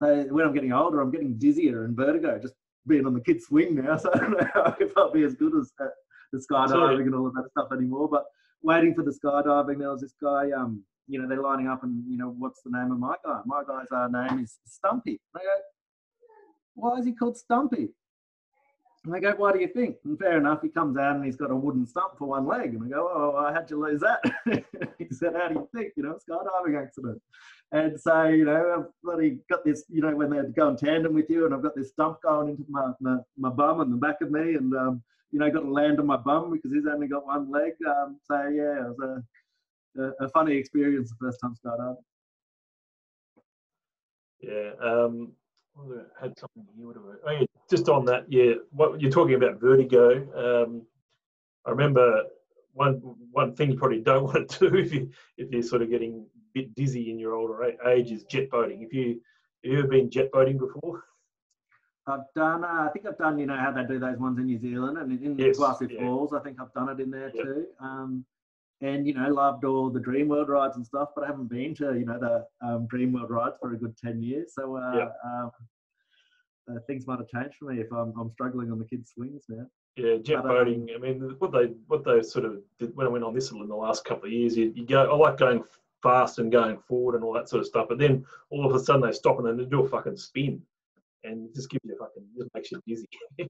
when 0.00 0.46
I'm 0.46 0.54
getting 0.54 0.72
older, 0.72 1.00
I'm 1.00 1.10
getting 1.10 1.34
dizzier 1.34 1.84
and 1.84 1.96
vertigo 1.96 2.38
just 2.38 2.54
being 2.86 3.06
on 3.06 3.14
the 3.14 3.20
kids' 3.20 3.46
swing 3.46 3.76
now. 3.76 3.96
So 3.96 4.10
I 4.14 4.18
don't 4.18 4.30
know 4.32 4.76
if 4.80 4.96
I'll 4.96 5.12
be 5.12 5.24
as 5.24 5.34
good 5.34 5.54
as 5.56 5.72
uh, 5.80 5.86
the 6.32 6.38
skydiving 6.38 6.68
Sorry. 6.68 7.02
and 7.04 7.14
all 7.14 7.26
of 7.26 7.34
that 7.34 7.50
stuff 7.50 7.68
anymore. 7.72 8.08
But 8.08 8.24
waiting 8.62 8.94
for 8.94 9.02
the 9.02 9.12
skydiving, 9.12 9.78
there 9.78 9.90
was 9.90 10.00
this 10.00 10.14
guy 10.20 10.50
um 10.50 10.84
you 11.06 11.20
know, 11.20 11.28
they're 11.28 11.42
lining 11.42 11.68
up 11.68 11.82
and, 11.82 12.02
you 12.08 12.16
know, 12.16 12.34
what's 12.38 12.62
the 12.62 12.70
name 12.70 12.90
of 12.90 12.98
my 12.98 13.14
guy? 13.24 13.40
My 13.44 13.62
guy's 13.66 13.90
uh, 13.92 14.08
name 14.08 14.42
is 14.42 14.58
Stumpy. 14.66 15.20
And 15.34 15.42
I 15.42 15.44
go, 15.44 15.50
why 16.74 16.98
is 16.98 17.04
he 17.04 17.12
called 17.12 17.36
Stumpy? 17.36 17.90
And 19.04 19.14
I 19.14 19.20
go, 19.20 19.34
why 19.36 19.52
do 19.52 19.60
you 19.60 19.68
think? 19.68 19.96
And 20.04 20.18
fair 20.18 20.38
enough, 20.38 20.62
he 20.62 20.68
comes 20.68 20.96
out 20.96 21.16
and 21.16 21.24
he's 21.24 21.36
got 21.36 21.50
a 21.50 21.56
wooden 21.56 21.86
stump 21.86 22.16
for 22.18 22.28
one 22.28 22.46
leg. 22.46 22.74
And 22.74 22.84
I 22.84 22.88
go, 22.88 23.10
oh, 23.12 23.52
how'd 23.52 23.70
you 23.70 23.84
lose 23.84 24.00
that? 24.00 24.22
he 24.98 25.06
said, 25.10 25.34
how 25.34 25.48
do 25.48 25.54
you 25.54 25.68
think? 25.74 25.92
You 25.96 26.04
know, 26.04 26.18
skydiving 26.28 26.82
accident. 26.82 27.20
And 27.72 28.00
so, 28.00 28.24
you 28.24 28.44
know, 28.46 28.74
I've 28.78 28.86
bloody 29.02 29.38
got 29.50 29.64
this, 29.64 29.84
you 29.88 30.00
know, 30.00 30.16
when 30.16 30.30
they 30.30 30.38
go 30.56 30.68
in 30.68 30.76
tandem 30.76 31.12
with 31.12 31.28
you, 31.28 31.44
and 31.44 31.54
I've 31.54 31.62
got 31.62 31.76
this 31.76 31.90
stump 31.90 32.22
going 32.22 32.48
into 32.48 32.64
my, 32.68 32.92
my, 33.00 33.16
my 33.36 33.50
bum 33.50 33.80
and 33.80 33.92
the 33.92 33.96
back 33.96 34.20
of 34.22 34.30
me, 34.30 34.54
and, 34.54 34.74
um, 34.74 35.02
you 35.32 35.38
know, 35.38 35.50
got 35.50 35.60
to 35.60 35.70
land 35.70 35.98
on 35.98 36.06
my 36.06 36.16
bum 36.16 36.52
because 36.52 36.72
he's 36.72 36.86
only 36.90 37.08
got 37.08 37.26
one 37.26 37.50
leg. 37.50 37.72
Um, 37.86 38.20
so, 38.24 38.36
yeah, 38.48 38.86
it 38.86 38.88
was 38.88 38.98
a 39.02 39.22
a, 39.98 40.28
funny 40.30 40.56
experience 40.56 41.10
the 41.10 41.16
first 41.20 41.38
time 41.40 41.54
up. 41.80 41.98
Yeah. 44.40 44.70
Um, 44.82 45.32
I 45.32 45.43
had 46.20 46.38
something 46.38 46.64
here. 46.76 46.86
What 46.86 46.96
I, 46.96 47.30
oh, 47.30 47.40
yeah, 47.40 47.46
just 47.70 47.88
on 47.88 48.04
that, 48.06 48.26
yeah. 48.28 48.54
What 48.70 49.00
you're 49.00 49.10
talking 49.10 49.34
about 49.34 49.60
vertigo. 49.60 50.64
Um, 50.64 50.82
I 51.66 51.70
remember 51.70 52.24
one 52.72 53.00
one 53.30 53.54
thing 53.54 53.70
you 53.70 53.78
probably 53.78 54.00
don't 54.00 54.24
want 54.34 54.50
to 54.50 54.70
do 54.70 54.76
if 54.76 54.92
you 54.92 55.10
if 55.38 55.50
you're 55.50 55.62
sort 55.62 55.82
of 55.82 55.90
getting 55.90 56.26
a 56.36 56.58
bit 56.60 56.74
dizzy 56.74 57.10
in 57.10 57.18
your 57.18 57.34
older 57.34 57.64
age 57.86 58.10
is 58.10 58.24
jet 58.24 58.50
boating. 58.50 58.82
If 58.82 58.92
you 58.92 59.20
have 59.64 59.72
you 59.72 59.78
ever 59.78 59.88
been 59.88 60.10
jet 60.10 60.30
boating 60.32 60.58
before? 60.58 61.04
I've 62.06 62.20
done. 62.34 62.64
Uh, 62.64 62.86
I 62.86 62.90
think 62.92 63.06
I've 63.06 63.16
done. 63.16 63.38
You 63.38 63.46
know 63.46 63.56
how 63.56 63.72
they 63.72 63.84
do 63.84 63.98
those 63.98 64.18
ones 64.18 64.38
in 64.38 64.46
New 64.46 64.58
Zealand 64.58 64.98
and 64.98 65.10
in 65.22 65.38
yes, 65.38 65.56
Glassy 65.56 65.88
yeah. 65.90 66.00
Falls. 66.00 66.34
I 66.34 66.40
think 66.40 66.60
I've 66.60 66.72
done 66.74 66.90
it 66.90 67.00
in 67.00 67.10
there 67.10 67.32
yep. 67.34 67.44
too. 67.44 67.66
Um, 67.80 68.24
and 68.84 69.06
you 69.06 69.14
know, 69.14 69.28
loved 69.28 69.64
all 69.64 69.88
the 69.88 70.00
Dreamworld 70.00 70.48
rides 70.48 70.76
and 70.76 70.84
stuff, 70.84 71.08
but 71.14 71.24
I 71.24 71.28
haven't 71.28 71.48
been 71.48 71.74
to 71.76 71.94
you 71.98 72.04
know 72.04 72.18
the 72.18 72.66
um, 72.66 72.86
Dreamworld 72.86 73.30
rides 73.30 73.56
for 73.60 73.72
a 73.72 73.78
good 73.78 73.96
ten 73.96 74.22
years. 74.22 74.52
So 74.54 74.76
uh, 74.76 74.96
yep. 74.96 75.16
um, 75.24 75.50
uh, 76.70 76.80
things 76.86 77.06
might 77.06 77.18
have 77.18 77.28
changed 77.28 77.56
for 77.56 77.72
me 77.72 77.80
if 77.80 77.90
I'm, 77.92 78.12
I'm 78.18 78.30
struggling 78.30 78.70
on 78.70 78.78
the 78.78 78.84
kids' 78.84 79.12
swings 79.14 79.44
now. 79.48 79.66
Yeah, 79.96 80.16
jet 80.16 80.42
but, 80.42 80.50
um, 80.50 80.56
boating. 80.56 80.88
Um, 80.94 81.02
I 81.02 81.06
mean, 81.06 81.34
what 81.38 81.52
they 81.52 81.72
what 81.86 82.04
they 82.04 82.22
sort 82.22 82.44
of 82.44 82.58
did 82.78 82.94
when 82.94 83.06
I 83.06 83.10
went 83.10 83.24
on 83.24 83.34
this 83.34 83.50
little 83.50 83.62
in 83.62 83.70
the 83.70 83.76
last 83.76 84.04
couple 84.04 84.26
of 84.26 84.32
years, 84.32 84.56
you, 84.56 84.72
you 84.74 84.86
go. 84.86 85.10
I 85.10 85.16
like 85.16 85.38
going 85.38 85.64
fast 86.02 86.38
and 86.38 86.52
going 86.52 86.76
forward 86.86 87.14
and 87.14 87.24
all 87.24 87.32
that 87.32 87.48
sort 87.48 87.60
of 87.60 87.66
stuff. 87.66 87.86
But 87.88 87.98
then 87.98 88.26
all 88.50 88.66
of 88.66 88.74
a 88.74 88.84
sudden 88.84 89.00
they 89.00 89.12
stop 89.12 89.38
and 89.38 89.46
then 89.46 89.56
they 89.56 89.64
do 89.64 89.82
a 89.82 89.88
fucking 89.88 90.18
spin, 90.18 90.60
and 91.22 91.48
it 91.48 91.54
just 91.54 91.70
gives 91.70 91.84
you 91.84 91.94
a 91.94 91.98
fucking 91.98 92.24
just 92.36 92.50
makes 92.54 92.70
you 92.70 92.82
dizzy. 92.86 93.08
yeah, 93.38 93.46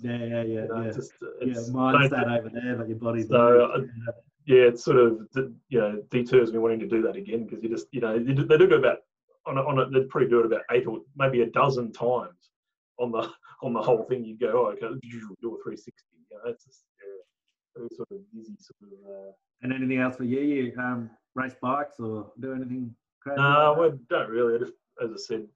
yeah, 0.00 0.16
yeah, 0.26 0.42
you 0.42 0.68
know, 0.68 0.82
yeah. 0.82 0.92
Just, 0.92 1.12
yeah, 1.42 1.60
mine's 1.72 2.10
that 2.10 2.28
over 2.28 2.48
there, 2.48 2.76
but 2.76 2.88
your 2.88 2.96
body's. 2.96 3.28
So 3.28 3.70
uh, 3.74 4.12
yeah, 4.48 4.62
it 4.62 4.80
sort 4.80 4.96
of 4.96 5.28
you 5.68 5.78
know 5.78 6.02
deters 6.10 6.52
me 6.52 6.58
wanting 6.58 6.80
to 6.80 6.86
do 6.86 7.02
that 7.02 7.16
again 7.16 7.44
because 7.44 7.62
you 7.62 7.68
just 7.68 7.86
you 7.92 8.00
know 8.00 8.18
they 8.18 8.32
do 8.32 8.64
it 8.64 8.72
about 8.72 9.00
on 9.46 9.58
a, 9.58 9.62
on 9.62 9.78
a, 9.78 9.90
they'd 9.90 10.08
probably 10.08 10.30
do 10.30 10.40
it 10.40 10.46
about 10.46 10.62
eight 10.70 10.86
or 10.86 11.00
maybe 11.16 11.42
a 11.42 11.46
dozen 11.50 11.92
times 11.92 12.50
on 12.98 13.12
the 13.12 13.30
on 13.62 13.74
the 13.74 13.82
whole 13.82 14.04
thing. 14.04 14.24
You 14.24 14.38
go, 14.38 14.52
oh, 14.54 14.70
okay, 14.70 14.80
do 14.80 15.54
a 15.54 15.62
360. 15.62 15.92
You 16.30 16.36
know, 16.36 16.50
it's 16.50 16.64
just 16.64 16.84
yeah, 16.98 17.76
very 17.76 17.88
sort 17.94 18.08
of 18.10 18.18
dizzy 18.34 18.56
sort 18.58 18.90
of. 18.90 18.98
Uh, 19.06 19.32
and 19.60 19.72
anything 19.72 19.98
else 19.98 20.16
for 20.16 20.24
you? 20.24 20.40
You 20.40 20.72
um, 20.78 21.10
race 21.34 21.56
bikes 21.60 22.00
or 22.00 22.32
do 22.40 22.54
anything 22.54 22.94
crazy? 23.20 23.36
No, 23.36 23.76
like 23.78 23.92
I 23.92 23.96
don't 24.08 24.30
really. 24.30 24.54
I 24.54 24.58
just, 24.60 24.72
as 25.04 25.10
I 25.12 25.16
said, 25.18 25.46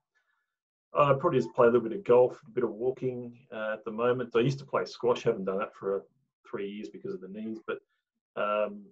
I 0.92 1.14
probably 1.14 1.38
just 1.38 1.54
play 1.54 1.66
a 1.66 1.70
little 1.70 1.88
bit 1.88 1.96
of 1.96 2.04
golf, 2.04 2.38
a 2.46 2.50
bit 2.50 2.64
of 2.64 2.70
walking 2.70 3.38
uh, 3.50 3.72
at 3.72 3.86
the 3.86 3.90
moment. 3.90 4.36
I 4.36 4.40
used 4.40 4.58
to 4.58 4.66
play 4.66 4.84
squash, 4.84 5.22
haven't 5.22 5.46
done 5.46 5.60
that 5.60 5.74
for 5.74 5.96
uh, 5.96 6.00
three 6.46 6.68
years 6.68 6.90
because 6.90 7.14
of 7.14 7.22
the 7.22 7.28
knees, 7.28 7.58
but 7.66 7.78
um, 8.36 8.84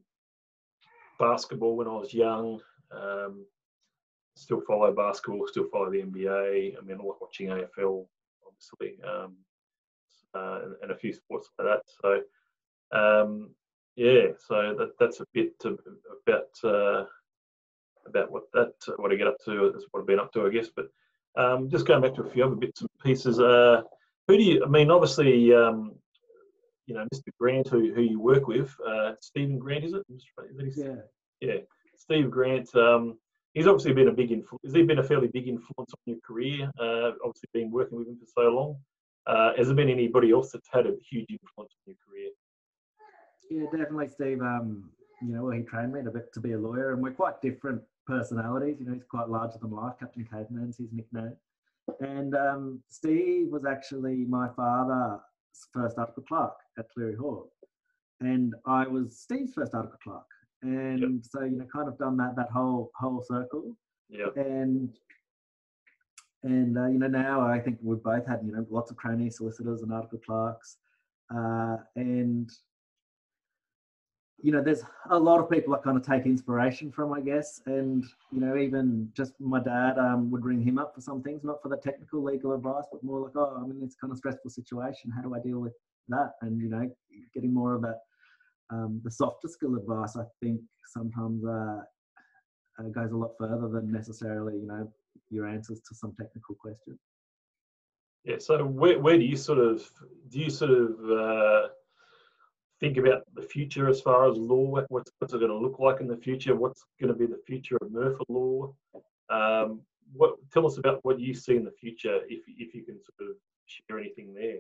basketball 1.19 1.77
when 1.77 1.87
I 1.87 1.93
was 1.93 2.15
young. 2.15 2.61
Um, 2.91 3.45
still 4.35 4.63
follow 4.67 4.93
basketball, 4.93 5.47
still 5.47 5.69
follow 5.71 5.91
the 5.91 6.03
NBA. 6.03 6.77
I 6.77 6.81
mean, 6.83 6.99
I 7.01 7.05
like 7.05 7.21
watching 7.21 7.49
AFL, 7.49 8.07
obviously, 8.47 8.99
um, 9.05 9.37
uh, 10.35 10.61
and, 10.65 10.75
and, 10.83 10.91
a 10.93 10.97
few 10.97 11.13
sports 11.13 11.49
like 11.59 11.69
that. 11.69 11.83
So, 12.01 12.23
um, 12.99 13.51
yeah, 13.97 14.29
so 14.39 14.75
that, 14.79 14.93
that's 14.99 15.21
a 15.21 15.27
bit 15.35 15.59
to, 15.61 15.79
about 16.27 16.49
uh, 16.65 17.05
about 18.07 18.31
what 18.31 18.45
that 18.53 18.73
what 18.97 19.13
I 19.13 19.17
get 19.17 19.27
up 19.27 19.37
to. 19.45 19.71
That's 19.73 19.87
what 19.91 20.01
I've 20.01 20.07
been 20.07 20.21
up 20.21 20.33
to, 20.33 20.47
I 20.47 20.51
guess. 20.51 20.69
But 20.75 20.87
um, 21.37 21.69
just 21.69 21.87
going 21.87 22.03
back 22.03 22.15
to 22.15 22.23
a 22.23 22.31
few 22.31 22.45
other 22.45 22.57
bits 22.57 22.81
and 22.81 22.91
pieces. 23.03 23.41
Uh, 23.41 23.83
who 24.27 24.37
do 24.37 24.43
you? 24.43 24.65
I 24.65 24.69
mean, 24.69 24.91
obviously, 24.91 25.53
um, 25.53 25.97
you 26.91 26.97
know, 26.97 27.07
Mr. 27.15 27.31
Grant, 27.39 27.69
who 27.69 27.95
who 27.95 28.03
you 28.03 28.19
work 28.19 28.49
with, 28.49 28.75
uh, 28.85 29.13
Stephen 29.21 29.61
Grant, 29.61 29.85
is 29.85 29.93
it? 29.93 30.03
Is 30.13 30.77
yeah. 30.77 30.97
Yeah, 31.41 31.61
Steve 31.97 32.33
Grant. 32.33 32.75
Um, 32.75 33.17
he's 33.55 33.69
obviously 33.69 33.93
been 33.93 34.09
a 34.09 34.13
big 34.13 34.33
influence. 34.33 34.65
Has 34.65 34.75
he 34.75 34.83
been 34.83 34.99
a 34.99 35.05
fairly 35.05 35.29
big 35.29 35.47
influence 35.47 35.93
on 35.95 36.01
your 36.05 36.19
career? 36.27 36.69
Uh, 36.81 37.13
obviously, 37.25 37.49
been 37.55 37.71
working 37.71 37.97
with 37.97 38.09
him 38.09 38.19
for 38.19 38.27
so 38.27 38.49
long. 38.51 38.77
Uh, 39.25 39.53
has 39.57 39.69
there 39.69 39.77
been 39.77 39.89
anybody 39.89 40.33
else 40.33 40.51
that's 40.51 40.69
had 40.73 40.87
a 40.87 40.97
huge 41.09 41.31
influence 41.31 41.73
on 41.87 41.95
your 41.95 41.97
career? 42.05 42.31
Yeah, 43.49 43.67
definitely, 43.71 44.09
Steve. 44.09 44.43
Um, 44.43 44.91
you 45.23 45.29
know, 45.29 45.45
well, 45.45 45.57
he 45.57 45.63
trained 45.63 45.93
me 45.93 46.03
to 46.03 46.11
be, 46.11 46.21
to 46.35 46.41
be 46.41 46.53
a 46.53 46.59
lawyer, 46.59 46.93
and 46.93 47.01
we're 47.01 47.13
quite 47.13 47.41
different 47.41 47.83
personalities. 48.05 48.79
You 48.81 48.87
know, 48.87 48.95
he's 48.95 49.05
quite 49.09 49.29
larger 49.29 49.59
than 49.63 49.71
life. 49.71 49.95
Captain 50.01 50.27
Caveman's 50.29 50.79
his 50.79 50.93
nickname. 50.93 51.37
And 52.01 52.35
um, 52.35 52.83
Steve 52.89 53.49
was 53.49 53.65
actually 53.65 54.25
my 54.29 54.49
father's 54.57 55.21
first 55.73 55.99
article 55.99 56.23
clerk 56.27 56.55
at 56.79 56.87
Cleary 56.91 57.17
Hall, 57.17 57.51
and 58.21 58.55
I 58.67 58.87
was 58.87 59.19
Steve's 59.19 59.55
first 59.55 59.75
article 59.75 59.99
clerk. 60.03 60.27
And 60.63 61.01
yep. 61.01 61.11
so, 61.23 61.43
you 61.43 61.57
know, 61.57 61.67
kind 61.73 61.89
of 61.89 61.97
done 61.99 62.19
that 62.19 62.37
that 62.37 62.51
whole 62.51 62.91
whole 62.95 63.23
circle. 63.23 63.77
Yeah. 64.11 64.27
And 64.37 64.91
and 66.43 66.77
uh, 66.79 66.87
you 66.87 66.99
know 66.99 67.07
now 67.07 67.41
I 67.41 67.59
think 67.59 67.79
we've 67.83 68.03
both 68.03 68.27
had 68.27 68.41
you 68.45 68.53
know 68.53 68.67
lots 68.71 68.91
of 68.91 68.99
trainee 68.99 69.31
solicitors 69.31 69.83
and 69.83 69.93
article 69.93 70.21
clerks, 70.25 70.79
uh, 71.35 71.77
and 71.97 72.51
you 74.43 74.53
know, 74.53 74.63
there's 74.63 74.83
a 75.11 75.19
lot 75.19 75.41
of 75.41 75.51
people 75.51 75.75
I 75.75 75.79
kind 75.79 75.97
of 75.97 76.07
take 76.07 76.25
inspiration 76.25 76.91
from, 76.91 77.13
I 77.13 77.21
guess. 77.21 77.61
And, 77.67 78.05
you 78.33 78.41
know, 78.41 78.57
even 78.57 79.11
just 79.15 79.33
my 79.39 79.61
dad 79.61 79.99
um, 79.99 80.31
would 80.31 80.45
ring 80.45 80.63
him 80.63 80.79
up 80.79 80.95
for 80.95 81.01
some 81.01 81.23
things, 81.23 81.45
not 81.45 81.63
for 81.63 81.69
the 81.69 81.77
technical 81.77 82.23
legal 82.23 82.53
advice, 82.55 82.85
but 82.91 83.03
more 83.03 83.21
like, 83.21 83.37
oh, 83.37 83.61
I'm 83.63 83.71
in 83.71 83.81
this 83.81 83.97
kind 84.01 84.11
of 84.13 84.19
stressful 84.19 84.51
situation. 84.51 85.11
How 85.11 85.23
do 85.23 85.35
I 85.35 85.41
deal 85.41 85.59
with 85.59 85.73
that? 86.09 86.33
And, 86.43 86.61
you 86.61 86.69
know, 86.69 86.91
getting 87.35 87.53
more 87.53 87.75
of 87.75 87.83
that, 87.83 87.99
um, 88.71 89.01
the 89.05 89.11
softer 89.11 89.49
skill 89.49 89.77
advice, 89.77 90.17
I 90.17 90.25
think 90.43 90.61
sometimes 90.87 91.45
uh, 91.45 91.83
uh, 92.79 92.89
goes 92.95 93.13
a 93.13 93.17
lot 93.17 93.33
further 93.39 93.69
than 93.69 93.93
necessarily, 93.93 94.55
you 94.55 94.67
know, 94.67 94.91
your 95.31 95.47
answers 95.47 95.81
to 95.89 95.95
some 95.95 96.15
technical 96.19 96.55
question. 96.55 96.99
Yeah. 98.25 98.37
So 98.39 98.65
where, 98.65 98.99
where 98.99 99.19
do 99.19 99.25
you 99.25 99.37
sort 99.37 99.59
of, 99.59 99.89
do 100.29 100.39
you 100.39 100.51
sort 100.51 100.71
of, 100.71 101.11
uh 101.11 101.69
think 102.81 102.97
about 102.97 103.23
the 103.35 103.43
future 103.43 103.89
as 103.89 104.01
far 104.01 104.29
as 104.29 104.37
law. 104.37 104.83
What's, 104.89 105.11
what's 105.19 105.35
it 105.35 105.39
going 105.39 105.51
to 105.51 105.57
look 105.57 105.79
like 105.79 106.01
in 106.01 106.09
the 106.09 106.17
future? 106.17 106.57
What's 106.57 106.85
going 107.01 107.13
to 107.13 107.19
be 107.19 107.27
the 107.27 107.41
future 107.47 107.77
of 107.81 107.93
Murphy 107.93 108.25
law? 108.29 108.75
Um, 109.29 109.83
what, 110.13 110.37
tell 110.53 110.67
us 110.67 110.79
about 110.79 111.05
what 111.05 111.21
you 111.21 111.35
see 111.35 111.57
in 111.57 111.65
the 111.65 111.71
future, 111.71 112.21
if, 112.29 112.43
if 112.49 112.75
you 112.75 112.83
can 112.83 112.99
sort 112.99 113.31
of 113.31 113.37
share 113.67 113.99
anything 113.99 114.35
there. 114.35 114.59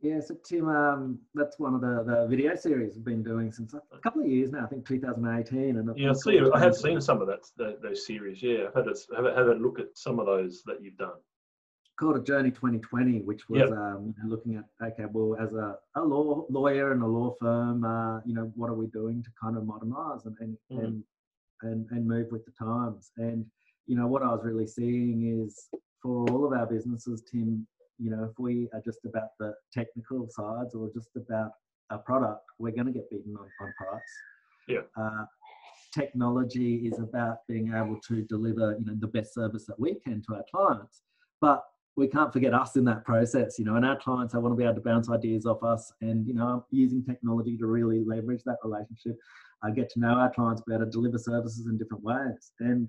Yeah, 0.00 0.20
so 0.20 0.34
Tim, 0.44 0.68
um, 0.68 1.18
that's 1.34 1.58
one 1.58 1.74
of 1.74 1.80
the, 1.80 2.04
the 2.04 2.26
video 2.28 2.54
series 2.56 2.94
we've 2.94 3.04
been 3.04 3.22
doing 3.22 3.52
since 3.52 3.74
a 3.74 3.98
couple 3.98 4.22
of 4.22 4.28
years 4.28 4.50
now. 4.50 4.64
I 4.64 4.66
think 4.66 4.86
2018. 4.86 5.78
And 5.78 5.96
yeah, 5.96 6.10
I 6.10 6.12
see. 6.12 6.40
I 6.52 6.58
have 6.58 6.74
seen 6.74 7.00
some 7.00 7.22
of 7.22 7.28
that 7.28 7.78
those 7.80 8.04
series. 8.04 8.42
Yeah, 8.42 8.66
I've 8.68 8.74
had 8.74 8.86
a, 8.88 9.16
have, 9.16 9.24
a, 9.24 9.34
have 9.34 9.46
a 9.46 9.54
look 9.54 9.78
at 9.78 9.86
some 9.94 10.18
of 10.18 10.26
those 10.26 10.62
that 10.66 10.82
you've 10.82 10.98
done 10.98 11.14
called 11.98 12.16
a 12.16 12.22
Journey 12.22 12.50
2020, 12.50 13.20
which 13.20 13.48
was 13.48 13.60
yep. 13.60 13.70
um, 13.70 14.14
looking 14.26 14.56
at 14.56 14.64
okay, 14.84 15.04
well, 15.10 15.36
as 15.40 15.52
a, 15.52 15.76
a 15.96 16.02
law 16.02 16.44
lawyer 16.50 16.92
and 16.92 17.02
a 17.02 17.06
law 17.06 17.34
firm, 17.40 17.84
uh, 17.84 18.20
you 18.24 18.34
know, 18.34 18.52
what 18.56 18.70
are 18.70 18.74
we 18.74 18.86
doing 18.88 19.22
to 19.22 19.30
kind 19.40 19.56
of 19.56 19.64
modernize 19.64 20.26
and 20.26 20.36
and, 20.40 20.56
mm. 20.72 20.84
and 20.84 21.04
and 21.62 21.86
and 21.90 22.06
move 22.06 22.28
with 22.30 22.44
the 22.44 22.52
times? 22.52 23.12
And 23.16 23.46
you 23.86 23.96
know, 23.96 24.06
what 24.06 24.22
I 24.22 24.28
was 24.28 24.40
really 24.44 24.66
seeing 24.66 25.44
is 25.44 25.68
for 26.02 26.28
all 26.30 26.44
of 26.44 26.52
our 26.52 26.66
businesses, 26.66 27.22
Tim, 27.30 27.66
you 27.98 28.10
know, 28.10 28.24
if 28.24 28.38
we 28.38 28.68
are 28.72 28.82
just 28.84 29.04
about 29.04 29.28
the 29.38 29.54
technical 29.72 30.28
sides 30.28 30.74
or 30.74 30.90
just 30.92 31.10
about 31.16 31.52
a 31.90 31.98
product, 31.98 32.44
we're 32.58 32.72
going 32.72 32.86
to 32.86 32.92
get 32.92 33.08
beaten 33.10 33.36
on, 33.36 33.48
on 33.60 33.74
price. 33.78 34.02
Yeah. 34.68 34.80
Uh, 34.96 35.26
technology 35.94 36.86
is 36.86 36.98
about 36.98 37.38
being 37.48 37.72
able 37.74 37.98
to 38.08 38.22
deliver, 38.22 38.76
you 38.78 38.84
know, 38.84 38.94
the 38.98 39.06
best 39.06 39.34
service 39.34 39.64
that 39.66 39.78
we 39.78 39.94
can 39.94 40.22
to 40.22 40.34
our 40.34 40.44
clients. 40.52 41.02
But 41.40 41.62
we 41.96 42.08
can't 42.08 42.32
forget 42.32 42.54
us 42.54 42.76
in 42.76 42.84
that 42.84 43.04
process, 43.04 43.58
you 43.58 43.64
know, 43.64 43.76
and 43.76 43.84
our 43.84 43.96
clients, 43.96 44.32
they 44.32 44.38
want 44.38 44.52
to 44.52 44.56
be 44.56 44.64
able 44.64 44.74
to 44.74 44.80
bounce 44.80 45.08
ideas 45.08 45.46
off 45.46 45.62
us 45.62 45.92
and, 46.00 46.26
you 46.26 46.34
know, 46.34 46.64
using 46.70 47.04
technology 47.04 47.56
to 47.56 47.66
really 47.66 48.02
leverage 48.04 48.42
that 48.44 48.56
relationship, 48.64 49.16
uh, 49.64 49.70
get 49.70 49.88
to 49.90 50.00
know 50.00 50.14
our 50.14 50.30
clients 50.32 50.62
better, 50.66 50.84
deliver 50.84 51.18
services 51.18 51.66
in 51.66 51.78
different 51.78 52.02
ways. 52.02 52.52
And 52.58 52.88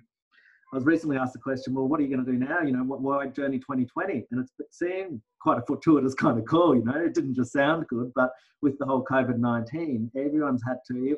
I 0.74 0.78
was 0.78 0.86
recently 0.86 1.18
asked 1.18 1.34
the 1.34 1.40
question, 1.40 1.76
well, 1.76 1.88
what 1.88 2.00
are 2.00 2.04
you 2.04 2.10
going 2.10 2.26
to 2.26 2.32
do 2.32 2.38
now? 2.38 2.62
You 2.62 2.72
know, 2.72 2.84
what, 2.84 3.02
why 3.02 3.28
Journey 3.28 3.60
2020? 3.60 4.26
And 4.32 4.48
it's 4.60 4.78
seemed 4.78 5.22
quite 5.40 5.60
a 5.60 5.66
fortuitous 5.68 6.16
kind 6.16 6.40
of 6.40 6.46
call, 6.46 6.76
you 6.76 6.84
know, 6.84 7.00
it 7.00 7.14
didn't 7.14 7.36
just 7.36 7.54
sound 7.54 7.86
good, 7.88 8.12
but 8.16 8.32
with 8.64 8.78
the 8.80 8.86
whole 8.86 9.06
COVID-19, 9.06 10.10
everyone's 10.16 10.64
had 10.68 10.78
to 10.88 11.16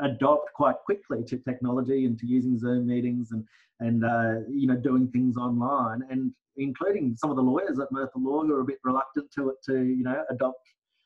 adopt 0.00 0.52
quite 0.54 0.76
quickly 0.84 1.22
to 1.24 1.38
technology 1.38 2.04
and 2.06 2.18
to 2.18 2.26
using 2.26 2.58
Zoom 2.58 2.86
meetings 2.86 3.30
and 3.30 3.44
and 3.80 4.04
uh, 4.04 4.34
you 4.48 4.66
know 4.66 4.76
doing 4.76 5.08
things 5.08 5.36
online, 5.36 6.02
and 6.10 6.32
including 6.56 7.16
some 7.16 7.30
of 7.30 7.36
the 7.36 7.42
lawyers 7.42 7.78
at 7.78 7.90
Murphy 7.90 8.18
Law 8.18 8.42
who 8.42 8.54
are 8.54 8.60
a 8.60 8.64
bit 8.64 8.78
reluctant 8.84 9.30
to 9.32 9.50
it 9.50 9.56
to 9.66 9.82
you 9.82 10.02
know 10.04 10.24
adopt 10.30 10.58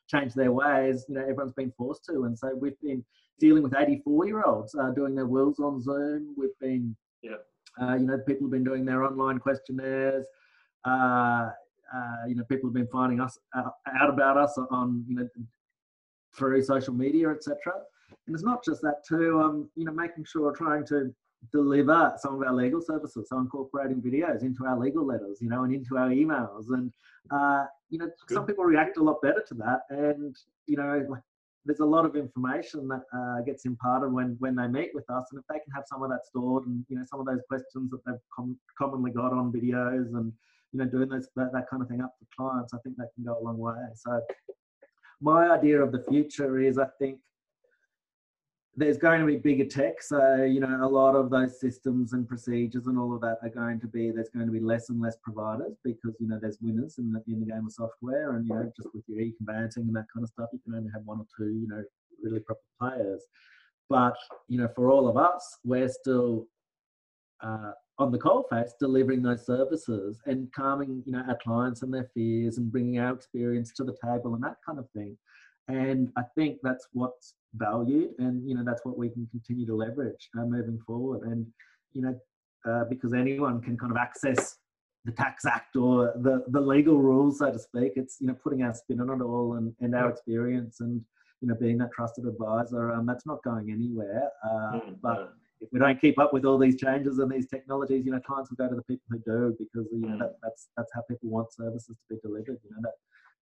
change 0.08 0.34
their 0.34 0.52
ways. 0.52 1.04
You 1.08 1.16
know 1.16 1.22
everyone's 1.22 1.52
been 1.52 1.72
forced 1.76 2.04
to, 2.06 2.24
and 2.24 2.38
so 2.38 2.54
we've 2.54 2.78
been 2.82 3.04
dealing 3.38 3.62
with 3.62 3.74
84 3.76 4.26
year 4.26 4.42
olds 4.44 4.74
uh, 4.74 4.90
doing 4.90 5.14
their 5.14 5.26
wills 5.26 5.60
on 5.60 5.80
Zoom. 5.80 6.34
We've 6.36 6.58
been 6.60 6.96
yeah. 7.22 7.36
Uh, 7.80 7.94
you 7.94 8.06
know, 8.06 8.18
people 8.26 8.46
have 8.46 8.52
been 8.52 8.64
doing 8.64 8.84
their 8.84 9.04
online 9.04 9.38
questionnaires. 9.38 10.26
Uh, 10.84 11.50
uh, 11.94 12.26
you 12.26 12.34
know, 12.34 12.44
people 12.44 12.68
have 12.68 12.74
been 12.74 12.88
finding 12.88 13.20
us 13.20 13.38
uh, 13.54 13.70
out 14.00 14.08
about 14.08 14.36
us 14.36 14.58
on, 14.70 15.04
you 15.06 15.16
know, 15.16 15.28
through 16.36 16.62
social 16.62 16.94
media, 16.94 17.28
etc. 17.28 17.56
And 18.26 18.34
it's 18.34 18.44
not 18.44 18.64
just 18.64 18.82
that 18.82 19.04
too. 19.06 19.40
Um, 19.40 19.68
you 19.76 19.84
know, 19.84 19.92
making 19.92 20.24
sure 20.24 20.52
trying 20.52 20.86
to 20.86 21.14
deliver 21.52 22.14
some 22.18 22.34
of 22.34 22.42
our 22.42 22.54
legal 22.54 22.80
services, 22.80 23.28
so 23.28 23.38
incorporating 23.38 24.02
videos 24.02 24.42
into 24.42 24.64
our 24.64 24.78
legal 24.78 25.04
letters, 25.04 25.38
you 25.40 25.48
know, 25.48 25.64
and 25.64 25.74
into 25.74 25.96
our 25.96 26.08
emails. 26.08 26.66
And, 26.70 26.92
uh, 27.30 27.64
you 27.90 27.98
know, 27.98 28.10
some 28.30 28.46
people 28.46 28.64
react 28.64 28.96
a 28.96 29.02
lot 29.02 29.22
better 29.22 29.44
to 29.48 29.54
that. 29.54 29.80
And, 29.90 30.36
you 30.66 30.76
know, 30.76 31.06
there's 31.64 31.80
a 31.80 31.84
lot 31.84 32.04
of 32.04 32.16
information 32.16 32.88
that 32.88 33.02
uh, 33.12 33.42
gets 33.42 33.64
imparted 33.64 34.12
when, 34.12 34.36
when 34.38 34.54
they 34.56 34.66
meet 34.66 34.90
with 34.94 35.08
us. 35.10 35.26
And 35.30 35.40
if 35.40 35.46
they 35.48 35.58
can 35.58 35.72
have 35.74 35.84
some 35.86 36.02
of 36.02 36.10
that 36.10 36.24
stored 36.26 36.66
and, 36.66 36.84
you 36.88 36.96
know, 36.96 37.04
some 37.08 37.20
of 37.20 37.26
those 37.26 37.42
questions 37.48 37.90
that 37.90 38.00
they've 38.06 38.14
com- 38.34 38.58
commonly 38.78 39.10
got 39.10 39.32
on 39.32 39.52
videos 39.52 40.14
and, 40.14 40.32
you 40.72 40.78
know, 40.78 40.84
doing 40.84 41.08
those, 41.08 41.28
that, 41.36 41.52
that 41.52 41.68
kind 41.68 41.82
of 41.82 41.88
thing 41.88 42.00
up 42.00 42.14
for 42.18 42.26
clients, 42.36 42.74
I 42.74 42.78
think 42.78 42.96
that 42.96 43.10
can 43.14 43.24
go 43.24 43.38
a 43.38 43.42
long 43.42 43.58
way. 43.58 43.74
So 43.94 44.20
my 45.20 45.48
idea 45.48 45.82
of 45.82 45.92
the 45.92 46.04
future 46.08 46.58
is, 46.58 46.78
I 46.78 46.86
think, 46.98 47.18
there's 48.78 48.98
going 48.98 49.20
to 49.20 49.26
be 49.26 49.36
bigger 49.36 49.64
tech. 49.64 50.02
So, 50.02 50.44
you 50.44 50.60
know, 50.60 50.78
a 50.82 50.86
lot 50.86 51.16
of 51.16 51.30
those 51.30 51.58
systems 51.58 52.12
and 52.12 52.28
procedures 52.28 52.86
and 52.86 52.98
all 52.98 53.14
of 53.14 53.22
that 53.22 53.38
are 53.42 53.48
going 53.48 53.80
to 53.80 53.86
be, 53.86 54.10
there's 54.10 54.28
going 54.28 54.46
to 54.46 54.52
be 54.52 54.60
less 54.60 54.90
and 54.90 55.00
less 55.00 55.16
providers 55.22 55.78
because, 55.82 56.14
you 56.20 56.28
know, 56.28 56.38
there's 56.40 56.58
winners 56.60 56.98
in 56.98 57.10
the, 57.10 57.22
in 57.26 57.40
the 57.40 57.46
game 57.46 57.66
of 57.66 57.72
software. 57.72 58.36
And, 58.36 58.46
you 58.46 58.54
know, 58.54 58.70
just 58.76 58.88
with 58.94 59.04
your 59.06 59.20
e-conveyancing 59.20 59.84
and 59.84 59.96
that 59.96 60.06
kind 60.12 60.24
of 60.24 60.28
stuff, 60.28 60.50
you 60.52 60.60
can 60.62 60.74
only 60.74 60.90
have 60.92 61.02
one 61.04 61.20
or 61.20 61.26
two, 61.36 61.54
you 61.54 61.66
know, 61.66 61.82
really 62.22 62.40
proper 62.40 62.60
players. 62.78 63.24
But, 63.88 64.16
you 64.48 64.58
know, 64.58 64.68
for 64.74 64.90
all 64.90 65.08
of 65.08 65.16
us, 65.16 65.58
we're 65.64 65.88
still 65.88 66.46
uh, 67.40 67.72
on 67.98 68.12
the 68.12 68.18
coalface 68.18 68.72
delivering 68.78 69.22
those 69.22 69.46
services 69.46 70.20
and 70.26 70.52
calming, 70.52 71.02
you 71.06 71.12
know, 71.12 71.22
our 71.28 71.38
clients 71.42 71.82
and 71.82 71.94
their 71.94 72.10
fears 72.12 72.58
and 72.58 72.70
bringing 72.70 72.98
our 72.98 73.14
experience 73.14 73.72
to 73.72 73.84
the 73.84 73.96
table 74.04 74.34
and 74.34 74.44
that 74.44 74.56
kind 74.66 74.78
of 74.78 74.90
thing. 74.90 75.16
And 75.68 76.12
I 76.16 76.22
think 76.34 76.58
that's 76.62 76.86
what's 76.92 77.34
valued, 77.54 78.10
and 78.18 78.48
you 78.48 78.54
know 78.54 78.62
that's 78.64 78.84
what 78.84 78.96
we 78.96 79.08
can 79.08 79.26
continue 79.30 79.66
to 79.66 79.74
leverage 79.74 80.28
uh, 80.38 80.44
moving 80.44 80.78
forward. 80.86 81.22
And 81.22 81.46
you 81.92 82.02
know, 82.02 82.20
uh, 82.70 82.84
because 82.84 83.12
anyone 83.14 83.60
can 83.60 83.76
kind 83.76 83.90
of 83.90 83.98
access 83.98 84.58
the 85.04 85.12
tax 85.12 85.46
act 85.46 85.76
or 85.76 86.12
the 86.16 86.44
the 86.48 86.60
legal 86.60 86.98
rules, 86.98 87.38
so 87.38 87.50
to 87.50 87.58
speak. 87.58 87.92
It's 87.96 88.18
you 88.20 88.26
know 88.26 88.34
putting 88.34 88.62
our 88.62 88.74
spin 88.74 89.00
on 89.00 89.20
it 89.20 89.24
all 89.24 89.54
and, 89.54 89.74
and 89.80 89.94
our 89.94 90.10
experience 90.10 90.80
and 90.80 91.00
you 91.40 91.48
know 91.48 91.54
being 91.54 91.78
that 91.78 91.92
trusted 91.92 92.26
advisor. 92.26 92.92
Um, 92.92 93.06
that's 93.06 93.26
not 93.26 93.42
going 93.42 93.70
anywhere. 93.70 94.30
Uh, 94.44 94.72
mm, 94.72 94.96
but 95.00 95.32
if 95.60 95.68
we 95.72 95.78
don't 95.78 96.00
keep 96.00 96.18
up 96.18 96.32
with 96.32 96.44
all 96.44 96.58
these 96.58 96.76
changes 96.76 97.18
and 97.18 97.30
these 97.30 97.46
technologies, 97.46 98.04
you 98.04 98.12
know, 98.12 98.20
clients 98.20 98.50
will 98.50 98.56
go 98.56 98.68
to 98.68 98.76
the 98.76 98.82
people 98.82 99.06
who 99.10 99.18
do 99.20 99.56
because 99.58 99.88
you 99.92 100.00
know 100.00 100.16
mm. 100.16 100.18
that, 100.18 100.36
that's 100.42 100.68
that's 100.76 100.90
how 100.94 101.02
people 101.02 101.30
want 101.30 101.52
services 101.52 101.96
to 101.96 102.14
be 102.14 102.20
delivered. 102.22 102.58
You 102.64 102.70
know 102.70 102.82
that 102.82 102.94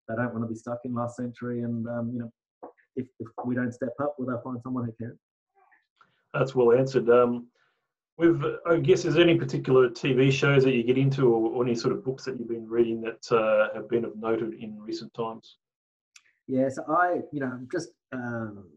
they 0.09 0.15
don't 0.17 0.33
want 0.33 0.45
to 0.45 0.49
be 0.49 0.55
stuck 0.55 0.81
in 0.85 0.95
last 0.95 1.17
century 1.17 1.63
and 1.63 1.87
um, 1.89 2.11
you 2.13 2.19
know 2.19 2.33
if, 2.97 3.07
if 3.21 3.29
we 3.45 3.55
don't 3.55 3.73
step 3.73 3.95
up, 4.01 4.17
will 4.19 4.27
they 4.27 4.43
find 4.43 4.61
someone 4.63 4.85
who 4.85 4.93
can? 4.93 5.19
That's 6.33 6.55
well 6.55 6.77
answered. 6.77 7.09
Um, 7.11 7.47
with, 8.17 8.43
I 8.67 8.77
guess, 8.77 9.05
is 9.05 9.15
there 9.15 9.25
any 9.25 9.37
particular 9.37 9.89
TV 9.89 10.31
shows 10.31 10.65
that 10.65 10.73
you 10.73 10.85
get 10.85 10.99
into, 10.99 11.29
or, 11.29 11.51
or 11.51 11.65
any 11.65 11.75
sort 11.75 11.93
of 11.93 12.05
books 12.05 12.25
that 12.25 12.39
you've 12.39 12.49
been 12.49 12.69
reading 12.69 13.01
that 13.03 13.37
uh, 13.37 13.75
have 13.75 13.89
been 13.89 14.05
of 14.05 14.17
noted 14.17 14.55
in 14.55 14.79
recent 14.81 15.13
times? 15.15 15.57
Yeah, 16.47 16.69
so 16.69 16.85
I, 16.89 17.21
you 17.33 17.41
know, 17.41 17.47
I'm 17.47 17.69
just 17.73 17.89
um, 18.13 18.69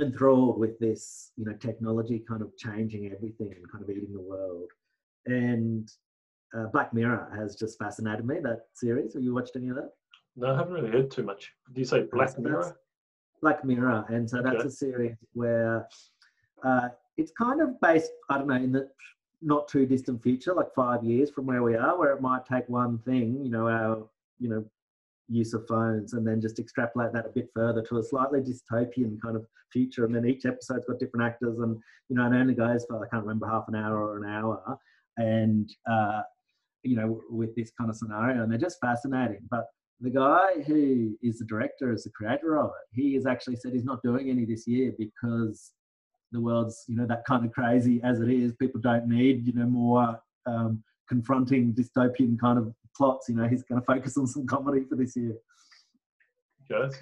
enthralled 0.00 0.58
with 0.58 0.78
this, 0.78 1.32
you 1.36 1.44
know, 1.44 1.54
technology 1.54 2.22
kind 2.28 2.42
of 2.42 2.56
changing 2.56 3.10
everything 3.12 3.52
and 3.56 3.70
kind 3.70 3.82
of 3.82 3.90
eating 3.90 4.12
the 4.12 4.20
world. 4.20 4.70
And 5.26 5.90
uh, 6.56 6.66
Black 6.66 6.94
Mirror 6.94 7.32
has 7.36 7.56
just 7.56 7.78
fascinated 7.78 8.26
me. 8.26 8.36
That 8.42 8.60
series. 8.74 9.14
Have 9.14 9.22
you 9.22 9.34
watched 9.34 9.56
any 9.56 9.68
of 9.70 9.76
that? 9.76 9.90
No, 10.38 10.54
I 10.54 10.56
haven't 10.56 10.72
really 10.72 10.90
heard 10.90 11.10
too 11.10 11.24
much. 11.24 11.52
Do 11.72 11.80
you 11.80 11.84
say 11.84 12.04
Black 12.12 12.38
Mirror? 12.38 12.78
Black 13.42 13.64
Mirror, 13.64 14.04
and 14.08 14.30
so 14.30 14.40
that's 14.40 14.60
okay. 14.60 14.68
a 14.68 14.70
series 14.70 15.16
where 15.32 15.88
uh, 16.64 16.88
it's 17.16 17.32
kind 17.32 17.60
of 17.60 17.80
based, 17.80 18.12
I 18.30 18.38
don't 18.38 18.46
know, 18.46 18.54
in 18.54 18.70
the 18.70 18.88
not 19.42 19.66
too 19.66 19.84
distant 19.84 20.22
future, 20.22 20.54
like 20.54 20.72
five 20.76 21.02
years 21.02 21.30
from 21.30 21.46
where 21.46 21.64
we 21.64 21.74
are, 21.74 21.98
where 21.98 22.12
it 22.12 22.22
might 22.22 22.46
take 22.46 22.68
one 22.68 22.98
thing, 22.98 23.40
you 23.42 23.50
know, 23.50 23.68
our, 23.68 24.08
you 24.38 24.48
know, 24.48 24.64
use 25.28 25.54
of 25.54 25.66
phones, 25.66 26.12
and 26.12 26.24
then 26.24 26.40
just 26.40 26.60
extrapolate 26.60 27.12
that 27.14 27.26
a 27.26 27.30
bit 27.30 27.50
further 27.52 27.82
to 27.82 27.98
a 27.98 28.02
slightly 28.02 28.40
dystopian 28.40 29.20
kind 29.20 29.34
of 29.34 29.44
future. 29.72 30.04
And 30.04 30.14
then 30.14 30.24
each 30.24 30.46
episode's 30.46 30.86
got 30.86 31.00
different 31.00 31.26
actors, 31.26 31.58
and 31.58 31.76
you 32.08 32.14
know, 32.14 32.24
it 32.24 32.34
only 32.34 32.54
goes 32.54 32.86
for 32.88 33.04
I 33.04 33.08
can't 33.08 33.24
remember 33.24 33.48
half 33.48 33.64
an 33.66 33.74
hour 33.74 34.00
or 34.00 34.22
an 34.22 34.30
hour, 34.30 34.78
and 35.16 35.68
uh, 35.90 36.22
you 36.84 36.94
know, 36.94 37.20
with 37.28 37.56
this 37.56 37.72
kind 37.76 37.90
of 37.90 37.96
scenario, 37.96 38.44
and 38.44 38.52
they're 38.52 38.58
just 38.58 38.78
fascinating. 38.80 39.40
But 39.50 39.66
the 40.00 40.10
guy 40.10 40.62
who 40.66 41.16
is 41.22 41.38
the 41.38 41.44
director, 41.44 41.92
is 41.92 42.04
the 42.04 42.10
creator 42.10 42.58
of 42.58 42.70
it, 42.70 43.00
he 43.00 43.14
has 43.14 43.26
actually 43.26 43.56
said 43.56 43.72
he's 43.72 43.84
not 43.84 44.02
doing 44.02 44.30
any 44.30 44.44
this 44.44 44.66
year 44.66 44.92
because 44.98 45.72
the 46.30 46.40
world's, 46.40 46.84
you 46.86 46.96
know, 46.96 47.06
that 47.06 47.24
kind 47.24 47.44
of 47.44 47.52
crazy 47.52 48.00
as 48.04 48.20
it 48.20 48.28
is. 48.28 48.52
People 48.54 48.80
don't 48.80 49.08
need, 49.08 49.46
you 49.46 49.52
know, 49.54 49.66
more 49.66 50.20
um, 50.46 50.82
confronting 51.08 51.74
dystopian 51.74 52.38
kind 52.38 52.58
of 52.58 52.72
plots. 52.96 53.28
You 53.28 53.36
know, 53.36 53.48
he's 53.48 53.62
going 53.62 53.80
to 53.80 53.84
focus 53.84 54.16
on 54.16 54.26
some 54.26 54.46
comedy 54.46 54.84
for 54.88 54.94
this 54.94 55.16
year. 55.16 55.34
Okay. 56.70 56.94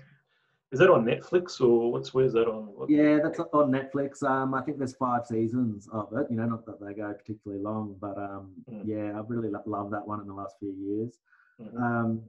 Is 0.73 0.81
that 0.81 0.91
on 0.91 1.05
Netflix 1.05 1.61
or 1.61 1.93
what's 1.93 2.13
where's 2.13 2.33
that 2.33 2.49
on? 2.49 2.67
What? 2.75 2.91
Yeah, 2.91 3.19
that's 3.23 3.39
on 3.39 3.71
Netflix. 3.71 4.23
Um, 4.23 4.53
I 4.53 4.63
think 4.63 4.79
there's 4.79 4.97
five 4.97 5.25
seasons 5.27 5.89
of 5.93 6.09
it. 6.13 6.27
You 6.29 6.37
know, 6.37 6.47
not 6.47 6.67
that 6.67 6.85
they 6.85 6.93
go 6.93 7.13
particularly 7.13 7.63
long, 7.63 7.97
but 8.01 8.19
um, 8.19 8.51
mm. 8.71 8.83
yeah, 8.85 9.19
I've 9.19 9.31
really 9.31 9.49
loved 9.49 9.93
that 9.93 10.07
one 10.07 10.21
in 10.21 10.27
the 10.27 10.35
last 10.35 10.57
few 10.59 10.73
years. 10.73 11.19
Mm-hmm. 11.61 11.83
Um, 11.83 12.23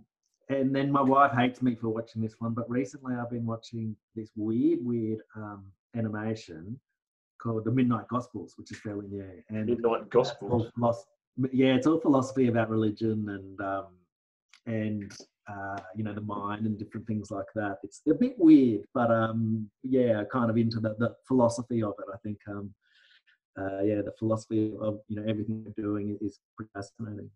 and 0.50 0.74
then 0.74 0.92
my 0.92 1.02
wife 1.02 1.32
hates 1.34 1.62
me 1.62 1.76
for 1.76 1.90
watching 1.90 2.22
this 2.22 2.36
one, 2.40 2.54
but 2.54 2.70
recently 2.70 3.16
I've 3.16 3.30
been 3.30 3.46
watching 3.46 3.96
this 4.16 4.32
weird, 4.36 4.80
weird 4.82 5.20
um, 5.36 5.66
animation 5.96 6.80
called 7.42 7.66
The 7.66 7.72
Midnight 7.72 8.08
Gospels, 8.08 8.54
which 8.58 8.72
is 8.72 8.80
fairly 8.80 9.08
new. 9.08 9.44
And 9.50 9.66
Midnight 9.66 10.10
Gospels. 10.10 10.72
yeah, 11.52 11.76
it's 11.76 11.86
all 11.86 12.00
philosophy 12.00 12.48
about 12.48 12.70
religion 12.70 13.28
and 13.30 13.62
um, 13.62 13.86
and 14.66 15.12
uh, 15.50 15.80
you 15.96 16.04
know 16.04 16.14
the 16.14 16.22
mind 16.22 16.66
and 16.66 16.78
different 16.78 17.08
things 17.08 17.30
like 17.30 17.46
that. 17.56 17.78
It's 17.84 18.02
a 18.10 18.14
bit 18.14 18.36
weird, 18.38 18.86
but 18.94 19.12
um, 19.12 19.70
yeah, 19.84 20.24
kind 20.32 20.50
of 20.50 20.58
into 20.58 20.80
the, 20.80 20.96
the 20.98 21.16
philosophy 21.28 21.84
of 21.84 21.94
it. 22.00 22.06
I 22.14 22.18
think 22.24 22.38
um, 22.48 22.74
uh, 23.60 23.82
yeah, 23.82 24.02
the 24.02 24.14
philosophy 24.18 24.74
of 24.80 25.00
you 25.08 25.18
know 25.18 25.26
everything 25.28 25.64
they're 25.64 25.84
doing 25.84 26.18
is 26.22 26.40
pretty 26.56 26.72
fascinating. 26.74 27.30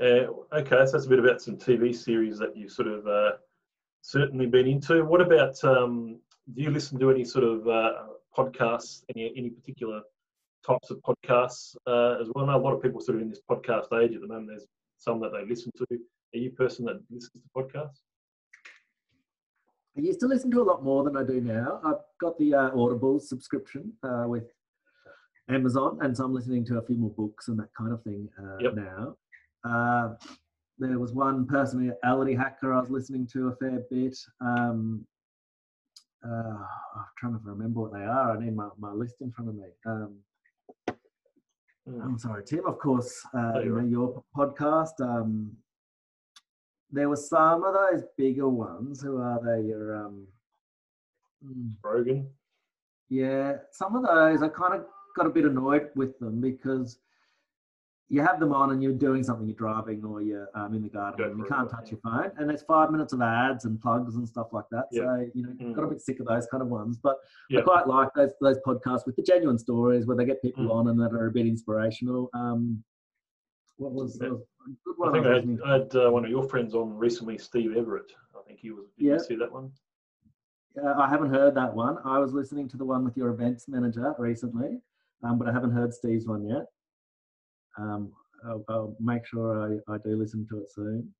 Uh, 0.00 0.56
okay, 0.56 0.86
so 0.86 0.92
that's 0.92 1.06
a 1.06 1.08
bit 1.08 1.18
about 1.18 1.40
some 1.40 1.56
TV 1.56 1.94
series 1.94 2.38
that 2.38 2.56
you 2.56 2.68
sort 2.68 2.88
of 2.88 3.06
uh, 3.06 3.32
certainly 4.02 4.46
been 4.46 4.66
into. 4.66 5.04
What 5.04 5.20
about 5.20 5.62
um, 5.64 6.20
do 6.54 6.62
you 6.62 6.70
listen 6.70 6.98
to 7.00 7.10
any 7.10 7.24
sort 7.24 7.44
of 7.44 7.66
uh, 7.68 7.92
podcasts, 8.36 9.02
any 9.14 9.32
any 9.36 9.50
particular 9.50 10.02
types 10.66 10.90
of 10.90 11.00
podcasts 11.02 11.76
uh, 11.86 12.20
as 12.20 12.28
well? 12.34 12.44
I 12.44 12.52
know 12.52 12.60
a 12.60 12.62
lot 12.62 12.74
of 12.74 12.82
people 12.82 13.00
sort 13.00 13.16
of 13.16 13.22
in 13.22 13.30
this 13.30 13.40
podcast 13.50 13.92
age 14.02 14.14
at 14.14 14.20
the 14.20 14.26
moment. 14.26 14.48
There's 14.48 14.66
some 14.98 15.20
that 15.20 15.32
they 15.32 15.46
listen 15.46 15.70
to. 15.76 15.86
Are 15.90 16.38
you 16.38 16.50
a 16.50 16.52
person 16.52 16.84
that 16.86 17.00
listens 17.10 17.42
to 17.42 17.48
podcasts? 17.56 18.00
I 19.96 20.00
used 20.00 20.18
to 20.20 20.26
listen 20.26 20.50
to 20.50 20.60
a 20.60 20.64
lot 20.64 20.82
more 20.82 21.04
than 21.04 21.16
I 21.16 21.22
do 21.22 21.40
now. 21.40 21.80
I've 21.84 22.02
got 22.20 22.36
the 22.38 22.54
uh, 22.54 22.70
Audible 22.76 23.20
subscription 23.20 23.92
uh, 24.02 24.24
with 24.26 24.50
Amazon, 25.48 25.98
and 26.02 26.16
so 26.16 26.24
I'm 26.24 26.34
listening 26.34 26.64
to 26.66 26.78
a 26.78 26.82
few 26.82 26.96
more 26.96 27.10
books 27.10 27.46
and 27.46 27.56
that 27.60 27.68
kind 27.78 27.92
of 27.92 28.02
thing 28.02 28.28
yep. 28.60 28.74
now. 28.74 29.16
Uh, 29.64 30.14
there 30.78 30.98
was 30.98 31.12
one 31.12 31.46
personality 31.46 32.34
hacker 32.34 32.72
I 32.72 32.80
was 32.80 32.90
listening 32.90 33.26
to 33.32 33.48
a 33.48 33.56
fair 33.56 33.80
bit. 33.90 34.16
Um, 34.40 35.06
uh, 36.26 36.58
I'm 36.96 37.04
trying 37.18 37.34
to 37.34 37.40
remember 37.44 37.80
what 37.80 37.92
they 37.92 38.04
are. 38.04 38.36
I 38.36 38.40
need 38.40 38.56
my, 38.56 38.68
my 38.78 38.92
list 38.92 39.16
in 39.20 39.30
front 39.30 39.50
of 39.50 39.56
me. 39.56 39.68
Um. 39.86 40.16
I'm 41.86 42.18
sorry, 42.18 42.42
Tim. 42.44 42.64
Of 42.66 42.78
course, 42.78 43.22
uh, 43.36 43.60
you 43.62 43.74
know, 43.76 43.84
your 43.84 44.24
podcast. 44.34 45.00
Um, 45.00 45.52
there 46.90 47.08
were 47.08 47.16
some 47.16 47.62
of 47.62 47.74
those 47.74 48.04
bigger 48.16 48.48
ones. 48.48 49.02
Who 49.02 49.18
are 49.18 49.38
they? 49.44 49.68
Your 49.68 50.06
um, 50.06 50.26
hmm. 51.44 51.68
Rogan. 51.82 52.30
Yeah, 53.10 53.56
some 53.70 53.96
of 53.96 54.02
those 54.02 54.42
I 54.42 54.48
kind 54.48 54.74
of 54.74 54.86
got 55.14 55.26
a 55.26 55.30
bit 55.30 55.44
annoyed 55.44 55.90
with 55.94 56.18
them 56.18 56.40
because 56.40 56.98
you 58.10 58.20
have 58.20 58.38
them 58.38 58.52
on 58.52 58.70
and 58.70 58.82
you're 58.82 58.92
doing 58.92 59.22
something, 59.24 59.46
you're 59.46 59.56
driving 59.56 60.04
or 60.04 60.20
you're 60.20 60.48
um, 60.54 60.74
in 60.74 60.82
the 60.82 60.88
garden 60.88 61.24
and 61.30 61.38
you 61.38 61.44
can't 61.44 61.70
touch 61.70 61.90
your 61.90 62.00
phone. 62.00 62.30
And 62.36 62.48
there's 62.48 62.62
five 62.62 62.90
minutes 62.90 63.12
of 63.12 63.22
ads 63.22 63.64
and 63.64 63.80
plugs 63.80 64.16
and 64.16 64.28
stuff 64.28 64.48
like 64.52 64.66
that. 64.70 64.84
So, 64.92 65.26
you 65.34 65.42
know, 65.42 65.48
mm. 65.60 65.74
got 65.74 65.84
a 65.84 65.88
bit 65.88 66.00
sick 66.02 66.20
of 66.20 66.26
those 66.26 66.46
kind 66.46 66.62
of 66.62 66.68
ones. 66.68 66.98
But 67.02 67.16
I 67.56 67.62
quite 67.62 67.86
like 67.86 68.10
those 68.14 68.32
those 68.40 68.58
podcasts 68.66 69.06
with 69.06 69.16
the 69.16 69.22
genuine 69.22 69.58
stories 69.58 70.06
where 70.06 70.16
they 70.16 70.26
get 70.26 70.42
people 70.42 70.66
mm. 70.66 70.72
on 70.72 70.88
and 70.88 71.00
that 71.00 71.12
are 71.12 71.26
a 71.26 71.30
bit 71.30 71.46
inspirational. 71.46 72.28
Um, 72.34 72.84
what 73.76 73.92
was, 73.92 74.18
yeah. 74.20 74.28
good 74.28 74.94
one? 74.96 75.08
I 75.08 75.12
think 75.12 75.26
I 75.26 75.34
had, 75.34 75.58
I 75.66 75.72
had 75.72 75.96
uh, 75.96 76.10
one 76.10 76.24
of 76.24 76.30
your 76.30 76.48
friends 76.48 76.74
on 76.74 76.96
recently, 76.96 77.38
Steve 77.38 77.76
Everett. 77.76 78.12
I 78.36 78.42
think 78.46 78.60
he 78.60 78.70
was. 78.70 78.84
Did 78.98 79.06
yeah. 79.06 79.12
you 79.14 79.20
see 79.20 79.36
that 79.36 79.50
one? 79.50 79.72
Uh, 80.80 80.94
I 81.00 81.08
haven't 81.08 81.30
heard 81.30 81.54
that 81.54 81.74
one. 81.74 81.98
I 82.04 82.18
was 82.18 82.32
listening 82.32 82.68
to 82.68 82.76
the 82.76 82.84
one 82.84 83.04
with 83.04 83.16
your 83.16 83.30
events 83.30 83.66
manager 83.66 84.14
recently, 84.18 84.80
um, 85.22 85.38
but 85.38 85.48
I 85.48 85.52
haven't 85.52 85.72
heard 85.72 85.94
Steve's 85.94 86.26
one 86.26 86.46
yet. 86.46 86.66
Um, 87.78 88.12
I'll, 88.46 88.64
I'll, 88.68 88.96
make 89.00 89.26
sure 89.26 89.80
I, 89.88 89.92
I 89.92 89.98
do 89.98 90.16
listen 90.16 90.46
to 90.50 90.58
it 90.58 90.70
soon. 90.70 91.12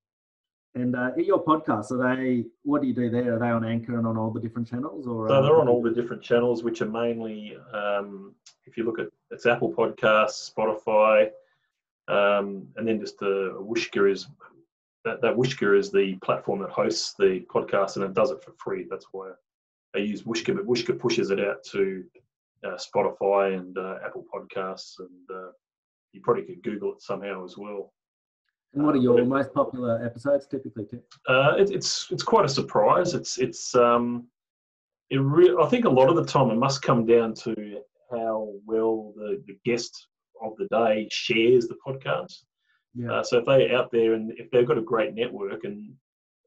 And 0.75 0.97
uh, 0.97 1.11
your 1.17 1.45
podcasts, 1.45 1.93
are 1.93 2.17
they? 2.17 2.45
What 2.65 2.83
do 2.83 2.89
you 2.89 2.95
do 2.95 3.09
there? 3.09 3.37
Are 3.37 3.39
they 3.39 3.49
on 3.49 3.65
Anchor 3.65 3.97
and 3.97 4.07
on 4.07 4.17
all 4.17 4.31
the 4.31 4.41
different 4.41 4.69
channels, 4.69 5.07
or 5.07 5.29
so 5.29 5.43
they're 5.43 5.61
on 5.61 5.69
all 5.69 5.83
the 5.83 5.91
different 5.91 6.23
channels, 6.23 6.65
which 6.65 6.83
are 6.83 6.89
mainly, 6.89 7.57
um, 7.73 8.35
if 8.67 8.77
you 8.77 8.85
look 8.85 8.99
at 8.99 9.07
it's 9.31 9.47
Apple 9.47 9.73
Podcasts, 9.73 10.51
Spotify, 10.53 11.31
um, 12.09 12.67
and 12.77 12.89
then 12.89 12.99
just 12.99 13.19
the 13.19 13.57
Whooshkaa 13.61 14.11
is 14.11 14.27
that, 15.05 15.21
that 15.23 15.37
Whooshkaa 15.37 15.79
is 15.79 15.93
the 15.93 16.17
platform 16.25 16.61
that 16.61 16.71
hosts 16.71 17.15
the 17.19 17.45
podcast 17.53 17.97
and 17.97 18.05
it 18.05 18.15
does 18.15 18.31
it 18.31 18.43
for 18.43 18.53
free. 18.53 18.87
That's 18.91 19.07
why 19.13 19.31
I 19.95 19.99
use 19.99 20.23
Whooshkaa, 20.23 20.57
but 20.57 20.67
Whooshkaa 20.67 20.99
pushes 20.99 21.31
it 21.31 21.41
out 21.41 21.63
to 21.73 22.05
uh, 22.65 22.77
Spotify 22.77 23.57
and 23.57 23.77
uh, 23.79 23.99
Apple 24.05 24.25
Podcasts, 24.35 24.99
and 24.99 25.37
uh, 25.37 25.51
you 26.15 26.21
probably 26.23 26.45
could 26.45 26.63
Google 26.63 26.93
it 26.93 27.03
somehow 27.03 27.45
as 27.45 27.59
well. 27.59 27.93
And 28.73 28.85
what 28.85 28.95
are 28.95 28.99
your 28.99 29.25
most 29.25 29.53
popular 29.55 30.05
episodes 30.05 30.47
typically, 30.47 30.87
Tim? 30.87 31.03
Uh, 31.29 31.55
it, 31.59 31.71
it's 31.71 32.09
it's 32.11 32.23
quite 32.23 32.45
a 32.45 32.49
surprise. 32.49 33.15
It's 33.15 33.39
it's 33.39 33.75
um, 33.75 34.27
it 35.11 35.19
re- 35.19 35.57
I 35.61 35.69
think 35.69 35.85
a 35.85 35.91
lot 35.91 36.09
of 36.09 36.17
the 36.17 36.25
time 36.25 36.51
it 36.51 36.57
must 36.57 36.83
come 36.83 37.07
down 37.07 37.35
to 37.35 37.81
how 38.11 38.53
well 38.67 39.13
the, 39.17 39.43
the 39.47 39.57
guest 39.65 40.09
of 40.43 40.53
the 40.57 40.67
day 40.69 41.09
shares 41.11 41.69
the 41.69 41.77
podcast. 41.87 42.43
Yeah. 42.95 43.13
Uh, 43.13 43.23
so 43.23 43.39
if 43.39 43.47
they're 43.47 43.77
out 43.77 43.91
there 43.93 44.15
and 44.15 44.33
if 44.39 44.51
they've 44.51 44.67
got 44.67 44.79
a 44.79 44.83
great 44.83 45.15
network 45.15 45.65
and 45.65 45.93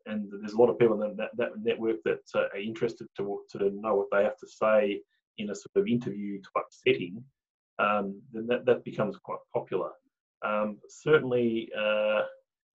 and 0.06 0.32
there's 0.40 0.54
a 0.54 0.58
lot 0.58 0.70
of 0.70 0.80
people 0.80 1.02
in 1.04 1.16
that, 1.18 1.32
that 1.36 1.50
network 1.62 1.98
that 2.06 2.22
uh, 2.36 2.48
are 2.54 2.60
interested 2.60 3.08
to 3.18 3.42
to 3.52 3.70
know 3.74 3.96
what 3.96 4.08
they 4.12 4.24
have 4.24 4.38
to 4.38 4.48
say 4.48 5.02
in 5.38 5.50
a 5.50 5.56
sort 5.56 5.76
of 5.76 5.88
interview 5.88 6.42
type 6.42 6.66
setting, 6.72 7.24
um, 7.80 8.22
then 8.32 8.48
that, 8.48 8.66
that 8.66 8.84
becomes 8.84 9.18
quite 9.18 9.40
popular. 9.54 9.92
Um, 10.46 10.78
certainly, 10.90 11.70
uh, 11.78 12.22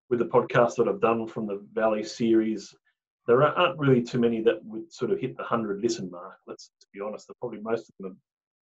with 0.09 0.19
the 0.19 0.27
podcasts 0.27 0.77
that 0.77 0.89
I've 0.89 1.01
done 1.01 1.27
from 1.27 1.47
the 1.47 1.65
Valley 1.73 2.03
series, 2.03 2.75
there 3.27 3.43
aren't 3.43 3.79
really 3.79 4.03
too 4.03 4.19
many 4.19 4.41
that 4.43 4.65
would 4.65 4.93
sort 4.93 5.11
of 5.11 5.21
hit 5.21 5.37
the 5.37 5.43
100 5.43 5.81
listen 5.81 6.11
mark. 6.11 6.39
Let's 6.47 6.71
be 6.93 7.01
honest, 7.01 7.29
they're 7.29 7.35
probably 7.41 7.61
most 7.61 7.89
of 7.89 7.95
them 8.01 8.17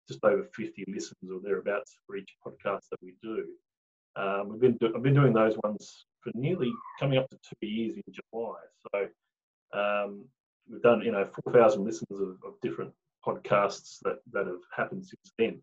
just 0.07 0.23
over 0.23 0.43
50 0.55 0.85
listens 0.87 1.31
or 1.31 1.39
thereabouts 1.41 1.95
for 2.05 2.17
each 2.17 2.35
podcast 2.45 2.81
that 2.91 3.01
we 3.01 3.15
do. 3.23 3.45
Um, 4.15 4.49
we've 4.49 4.59
been 4.59 4.77
do- 4.77 4.93
I've 4.95 5.03
been 5.03 5.13
doing 5.13 5.33
those 5.33 5.55
ones 5.63 6.05
for 6.21 6.31
nearly 6.35 6.71
coming 6.99 7.17
up 7.17 7.29
to 7.29 7.37
two 7.37 7.67
years 7.67 7.95
in 7.95 8.03
July. 8.13 8.57
So 8.91 9.79
um, 9.79 10.25
we've 10.69 10.81
done 10.81 11.01
you 11.01 11.11
know 11.11 11.25
4,000 11.45 11.83
listens 11.83 12.19
of, 12.19 12.37
of, 12.45 12.59
different 12.61 12.91
podcasts 13.25 13.99
that 14.03 14.17
that 14.33 14.47
have 14.47 14.61
happened 14.75 15.05
since 15.05 15.33
then. 15.37 15.61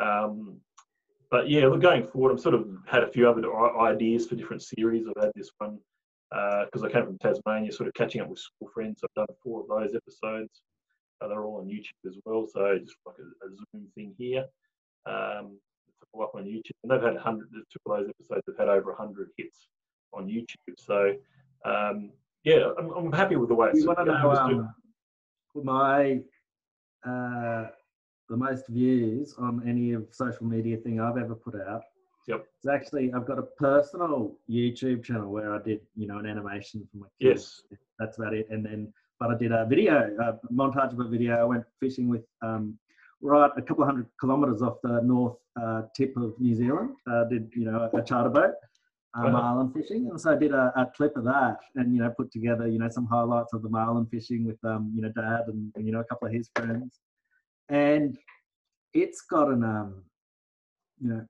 Um, 0.00 0.60
but 1.30 1.48
yeah, 1.48 1.66
look, 1.66 1.80
going 1.80 2.06
forward, 2.06 2.32
I've 2.32 2.40
sort 2.40 2.54
of 2.54 2.66
had 2.86 3.02
a 3.02 3.10
few 3.10 3.28
other 3.28 3.42
ideas 3.80 4.26
for 4.26 4.36
different 4.36 4.62
series. 4.62 5.06
I've 5.06 5.22
had 5.22 5.32
this 5.34 5.50
one 5.58 5.78
uh 6.30 6.64
because 6.64 6.82
uh, 6.82 6.86
I 6.86 6.90
came 6.90 7.04
from 7.04 7.18
Tasmania, 7.18 7.72
sort 7.72 7.88
of 7.88 7.94
catching 7.94 8.20
up 8.20 8.28
with 8.28 8.38
school 8.38 8.68
friends. 8.72 9.00
I've 9.04 9.14
done 9.14 9.36
four 9.42 9.62
of 9.62 9.68
those 9.68 9.94
episodes. 9.94 10.62
Uh, 11.20 11.28
they're 11.28 11.44
all 11.44 11.60
on 11.60 11.66
YouTube 11.66 12.08
as 12.08 12.16
well, 12.24 12.46
so 12.46 12.78
just 12.78 12.96
like 13.06 13.16
a, 13.18 13.46
a 13.46 13.50
Zoom 13.50 13.86
thing 13.94 14.14
here. 14.18 14.44
Um, 15.06 15.58
up 16.20 16.34
on 16.34 16.44
YouTube, 16.44 16.76
and 16.82 16.92
they've 16.92 17.02
had 17.02 17.16
hundred. 17.16 17.48
Two 17.52 17.78
of 17.86 17.98
those 17.98 18.08
episodes 18.08 18.42
have 18.46 18.58
had 18.58 18.68
over 18.68 18.94
hundred 18.94 19.30
hits 19.38 19.68
on 20.12 20.26
YouTube. 20.26 20.74
So 20.78 21.14
um, 21.64 22.10
yeah, 22.44 22.70
I'm, 22.78 22.90
I'm, 22.90 23.12
happy 23.12 23.36
with 23.36 23.48
the 23.48 23.54
way 23.54 23.68
it's. 23.70 23.80
You 23.80 23.86
want 23.86 24.00
to 24.00 24.04
know 24.04 24.30
um, 24.32 24.74
my 25.64 26.20
uh, 27.08 27.68
the 28.32 28.38
most 28.38 28.66
views 28.68 29.34
on 29.36 29.62
any 29.68 29.92
of 29.92 30.06
social 30.10 30.46
media 30.46 30.78
thing 30.78 30.98
I've 30.98 31.18
ever 31.18 31.34
put 31.34 31.54
out. 31.54 31.82
Yep. 32.28 32.46
It's 32.56 32.66
actually 32.66 33.12
I've 33.12 33.26
got 33.26 33.38
a 33.38 33.42
personal 33.42 34.34
YouTube 34.50 35.04
channel 35.04 35.30
where 35.30 35.54
I 35.54 35.60
did 35.62 35.80
you 35.94 36.06
know 36.06 36.18
an 36.18 36.26
animation 36.26 36.88
for 36.90 36.96
my 36.98 37.08
kids. 37.20 37.64
Yes. 37.70 37.80
That's 37.98 38.18
about 38.18 38.32
it, 38.32 38.46
and 38.50 38.64
then 38.64 38.90
but 39.20 39.30
I 39.30 39.36
did 39.36 39.52
a 39.52 39.66
video, 39.66 40.16
a 40.18 40.52
montage 40.52 40.92
of 40.94 41.00
a 41.00 41.08
video. 41.08 41.36
I 41.38 41.44
went 41.44 41.64
fishing 41.78 42.08
with 42.08 42.24
um, 42.40 42.78
right 43.20 43.50
a 43.56 43.62
couple 43.62 43.84
of 43.84 43.88
hundred 43.90 44.06
kilometres 44.18 44.62
off 44.62 44.76
the 44.82 45.02
north 45.02 45.36
uh, 45.62 45.82
tip 45.94 46.16
of 46.16 46.32
New 46.40 46.54
Zealand. 46.54 46.90
Uh, 47.10 47.24
did 47.24 47.52
you 47.54 47.66
know 47.66 47.90
a 47.92 48.02
charter 48.02 48.30
boat, 48.30 48.54
uh, 49.18 49.24
wow. 49.24 49.30
marlin 49.30 49.72
fishing, 49.74 50.08
and 50.10 50.18
so 50.18 50.32
I 50.32 50.36
did 50.36 50.52
a, 50.52 50.72
a, 50.74 50.86
clip 50.96 51.18
of 51.18 51.24
that, 51.24 51.58
and 51.74 51.94
you 51.94 52.00
know 52.00 52.10
put 52.16 52.32
together 52.32 52.66
you 52.66 52.78
know 52.78 52.88
some 52.88 53.06
highlights 53.06 53.52
of 53.52 53.62
the 53.62 53.68
marlin 53.68 54.06
fishing 54.06 54.46
with 54.46 54.58
um, 54.64 54.90
you 54.94 55.02
know 55.02 55.12
Dad 55.14 55.42
and, 55.48 55.70
and 55.74 55.84
you 55.86 55.92
know 55.92 56.00
a 56.00 56.04
couple 56.04 56.28
of 56.28 56.32
his 56.32 56.48
friends, 56.56 57.00
and 57.68 58.18
it's 58.94 59.22
got 59.22 59.48
an 59.48 59.64
um, 59.64 60.02
you 61.00 61.08
know 61.08 61.26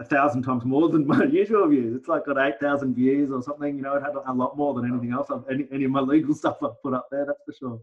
a 0.00 0.04
thousand 0.04 0.42
times 0.42 0.64
more 0.64 0.88
than 0.88 1.06
my 1.06 1.24
usual 1.24 1.68
views. 1.68 1.94
It's 1.94 2.08
like 2.08 2.26
got 2.26 2.38
eight 2.38 2.60
thousand 2.60 2.94
views 2.94 3.30
or 3.30 3.42
something. 3.42 3.76
You 3.76 3.82
know, 3.82 3.94
it 3.96 4.02
had 4.02 4.14
a 4.26 4.32
lot 4.32 4.56
more 4.56 4.74
than 4.74 4.90
anything 4.90 5.12
else. 5.12 5.28
I've, 5.30 5.44
any, 5.50 5.66
any 5.72 5.84
of 5.84 5.90
my 5.90 6.00
legal 6.00 6.34
stuff 6.42 6.62
I've 6.62 6.80
put 6.82 6.94
up 6.94 7.08
there. 7.10 7.26
That's 7.26 7.42
for 7.44 7.52
sure. 7.52 7.80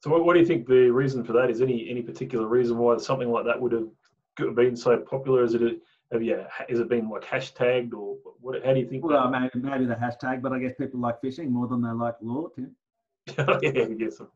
So, 0.00 0.10
what, 0.10 0.24
what 0.24 0.34
do 0.34 0.40
you 0.40 0.46
think 0.46 0.66
the 0.66 0.90
reason 0.90 1.24
for 1.24 1.32
that 1.32 1.50
is? 1.50 1.60
Any 1.60 1.88
any 1.90 2.02
particular 2.02 2.46
reason 2.46 2.78
why 2.78 2.96
something 2.98 3.30
like 3.30 3.44
that 3.46 3.60
would 3.60 3.72
have 3.72 4.54
been 4.54 4.76
so 4.76 4.96
popular? 4.98 5.42
Is 5.42 5.54
it 5.54 5.80
have 6.12 6.22
you 6.22 6.44
has 6.68 6.78
it 6.78 6.88
been 6.88 7.08
like 7.08 7.24
hashtagged 7.24 7.92
or 7.92 8.16
what? 8.40 8.64
How 8.64 8.72
do 8.72 8.80
you 8.80 8.88
think? 8.88 9.04
Well, 9.04 9.28
maybe 9.28 9.50
maybe 9.54 9.84
the 9.84 9.94
hashtag, 9.94 10.40
but 10.40 10.52
I 10.52 10.58
guess 10.58 10.74
people 10.78 11.00
like 11.00 11.20
fishing 11.20 11.52
more 11.52 11.66
than 11.66 11.82
they 11.82 11.90
like 11.90 12.14
law, 12.22 12.48
Tim. 12.48 12.74
yeah, 13.36 13.44
I 13.48 13.94
guess. 13.94 14.18
So. 14.18 14.30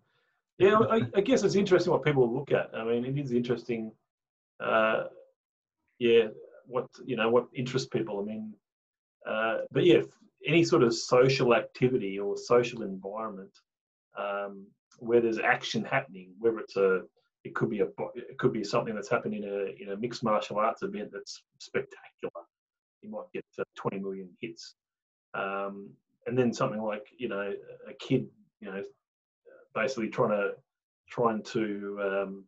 Yeah, 0.59 0.79
I, 0.79 1.01
I, 1.17 1.21
guess 1.21 1.43
it's 1.43 1.55
interesting 1.55 1.93
what 1.93 2.05
people 2.05 2.33
look 2.33 2.53
at. 2.53 2.71
I 2.75 2.85
mean, 2.85 3.05
it 3.05 3.19
is 3.19 3.33
interesting. 3.33 3.91
Uh, 4.63 5.05
yeah, 5.99 6.27
what 6.67 6.87
you 7.05 7.17
know, 7.17 7.31
what 7.31 7.47
interests 7.55 7.89
people. 7.89 8.21
I 8.21 8.25
mean, 8.25 8.55
uh, 9.27 9.59
but 9.73 9.85
yeah, 9.85 10.03
any 10.47 10.65
sort 10.65 10.83
of 10.83 10.95
social 10.95 11.55
activity 11.55 12.19
or 12.19 12.37
social 12.37 12.83
environment 12.83 13.51
um, 14.19 14.67
where 14.99 15.21
there's 15.21 15.39
action 15.39 15.85
happening, 15.85 16.33
whether 16.39 16.59
it's 16.59 16.77
a 16.77 17.01
it 17.45 17.55
could 17.55 17.71
be 17.71 17.81
a 17.81 17.87
it 18.15 18.39
could 18.39 18.53
be 18.53 18.63
something 18.63 18.95
that's 18.95 19.11
happened 19.11 19.35
in 19.35 19.45
a 19.45 19.83
in 19.83 19.91
a 19.93 19.97
mixed 19.97 20.23
martial 20.23 20.59
arts 20.59 20.83
event 20.83 21.11
that's 21.13 21.43
spectacular. 21.59 22.45
You 23.03 23.11
might 23.11 23.33
get 23.35 23.45
uh, 23.59 23.65
20 23.77 23.99
million 23.99 24.29
hits, 24.41 24.75
um, 25.35 25.91
and 26.27 26.39
then 26.39 26.53
something 26.53 26.81
like 26.81 27.07
you 27.19 27.29
know 27.29 27.53
a 27.89 27.95
kid 27.95 28.27
you 28.61 28.71
know 28.71 28.83
basically 29.75 30.09
trying 30.09 30.31
to 30.31 30.53
trying 31.09 31.43
to 31.43 31.99
um, 32.03 32.45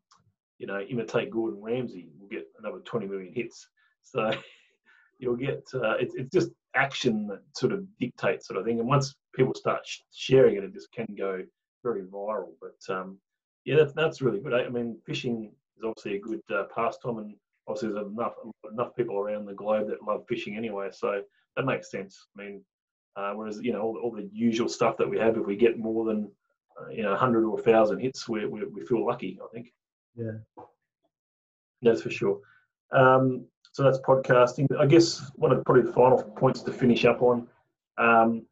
you 0.58 0.66
know 0.66 0.80
imitate 0.80 1.30
Gordon 1.30 1.62
Ramsay 1.62 2.08
will 2.18 2.28
get 2.28 2.46
another 2.58 2.78
20 2.78 3.06
million 3.06 3.32
hits. 3.32 3.68
So 4.02 4.32
you'll 5.18 5.36
get 5.36 5.64
uh, 5.74 5.96
it's 5.96 6.14
it's 6.14 6.30
just 6.30 6.50
action 6.74 7.26
that 7.28 7.42
sort 7.54 7.72
of 7.72 7.84
dictates 7.98 8.46
sort 8.46 8.58
of 8.58 8.64
thing, 8.64 8.80
and 8.80 8.88
once 8.88 9.14
people 9.34 9.54
start 9.54 9.86
sh- 9.86 10.00
sharing 10.12 10.56
it, 10.56 10.64
it 10.64 10.72
just 10.72 10.92
can 10.92 11.06
go 11.16 11.42
very 11.82 12.02
viral. 12.02 12.52
But 12.60 12.94
um, 12.94 13.18
yeah, 13.64 13.76
that's 13.76 13.92
that's 13.92 14.22
really 14.22 14.40
good. 14.40 14.54
I, 14.54 14.64
I, 14.64 14.68
mean, 14.68 14.98
fishing 15.06 15.52
is 15.76 15.84
obviously 15.84 16.16
a 16.16 16.20
good 16.20 16.40
uh, 16.54 16.64
pastime, 16.74 17.18
and 17.18 17.34
obviously 17.68 17.92
there's 17.92 18.06
enough 18.06 18.34
enough 18.70 18.96
people 18.96 19.18
around 19.18 19.46
the 19.46 19.54
globe 19.54 19.88
that 19.88 20.02
love 20.02 20.24
fishing 20.28 20.56
anyway, 20.56 20.88
so 20.92 21.22
that 21.56 21.64
makes 21.64 21.90
sense. 21.90 22.26
I 22.36 22.42
mean, 22.42 22.64
uh, 23.16 23.32
whereas 23.32 23.60
you 23.62 23.72
know 23.72 23.82
all, 23.82 23.98
all, 24.02 24.12
the 24.12 24.28
usual 24.32 24.68
stuff 24.68 24.96
that 24.98 25.08
we 25.08 25.18
have, 25.18 25.36
if 25.36 25.46
we 25.46 25.56
get 25.56 25.78
more 25.78 26.04
than 26.04 26.30
uh, 26.80 26.88
you 26.90 27.02
know 27.02 27.10
100 27.10 27.44
or 27.44 27.54
1,000 27.54 27.98
hits, 27.98 28.28
we, 28.28 28.46
we 28.46 28.64
we 28.64 28.84
feel 28.84 29.04
lucky. 29.04 29.38
I 29.42 29.46
think. 29.52 29.72
Yeah. 30.16 30.64
That's 31.82 32.02
for 32.02 32.10
sure. 32.10 32.38
Um, 32.92 33.46
so 33.72 33.82
that's 33.82 33.98
podcasting. 33.98 34.66
I 34.78 34.86
guess 34.86 35.30
one 35.34 35.50
of 35.50 35.58
the 35.58 35.64
probably 35.64 35.82
the 35.82 35.92
final 35.92 36.22
points 36.22 36.62
to 36.62 36.72
finish 36.72 37.04
up 37.04 37.22
on. 37.22 37.48
Um, 37.98 38.46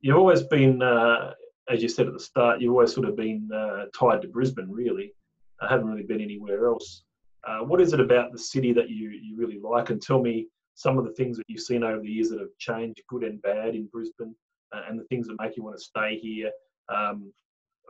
you've 0.00 0.16
always 0.16 0.42
been 0.44 0.82
uh, 0.82 1.32
as 1.68 1.82
you 1.82 1.88
said 1.88 2.06
at 2.06 2.12
the 2.12 2.20
start, 2.20 2.60
you've 2.60 2.72
always 2.72 2.92
sort 2.92 3.08
of 3.08 3.16
been 3.16 3.48
uh, 3.54 3.84
tied 3.98 4.22
to 4.22 4.28
Brisbane, 4.28 4.70
really. 4.70 5.14
I 5.60 5.68
haven't 5.68 5.86
really 5.86 6.02
been 6.02 6.20
anywhere 6.20 6.66
else. 6.66 7.04
Uh, 7.46 7.60
what 7.60 7.80
is 7.80 7.92
it 7.92 8.00
about 8.00 8.32
the 8.32 8.38
city 8.38 8.72
that 8.72 8.90
you, 8.90 9.10
you 9.10 9.36
really 9.36 9.58
like? 9.62 9.90
And 9.90 10.00
tell 10.00 10.20
me 10.20 10.48
some 10.74 10.98
of 10.98 11.04
the 11.04 11.12
things 11.12 11.36
that 11.36 11.44
you've 11.48 11.62
seen 11.62 11.82
over 11.82 12.00
the 12.00 12.08
years 12.08 12.30
that 12.30 12.40
have 12.40 12.56
changed, 12.58 13.02
good 13.08 13.22
and 13.22 13.40
bad, 13.42 13.74
in 13.74 13.86
Brisbane, 13.86 14.34
uh, 14.74 14.82
and 14.88 14.98
the 14.98 15.04
things 15.04 15.26
that 15.28 15.36
make 15.40 15.56
you 15.56 15.62
want 15.62 15.76
to 15.76 15.82
stay 15.82 16.18
here. 16.20 16.50
Um, 16.88 17.32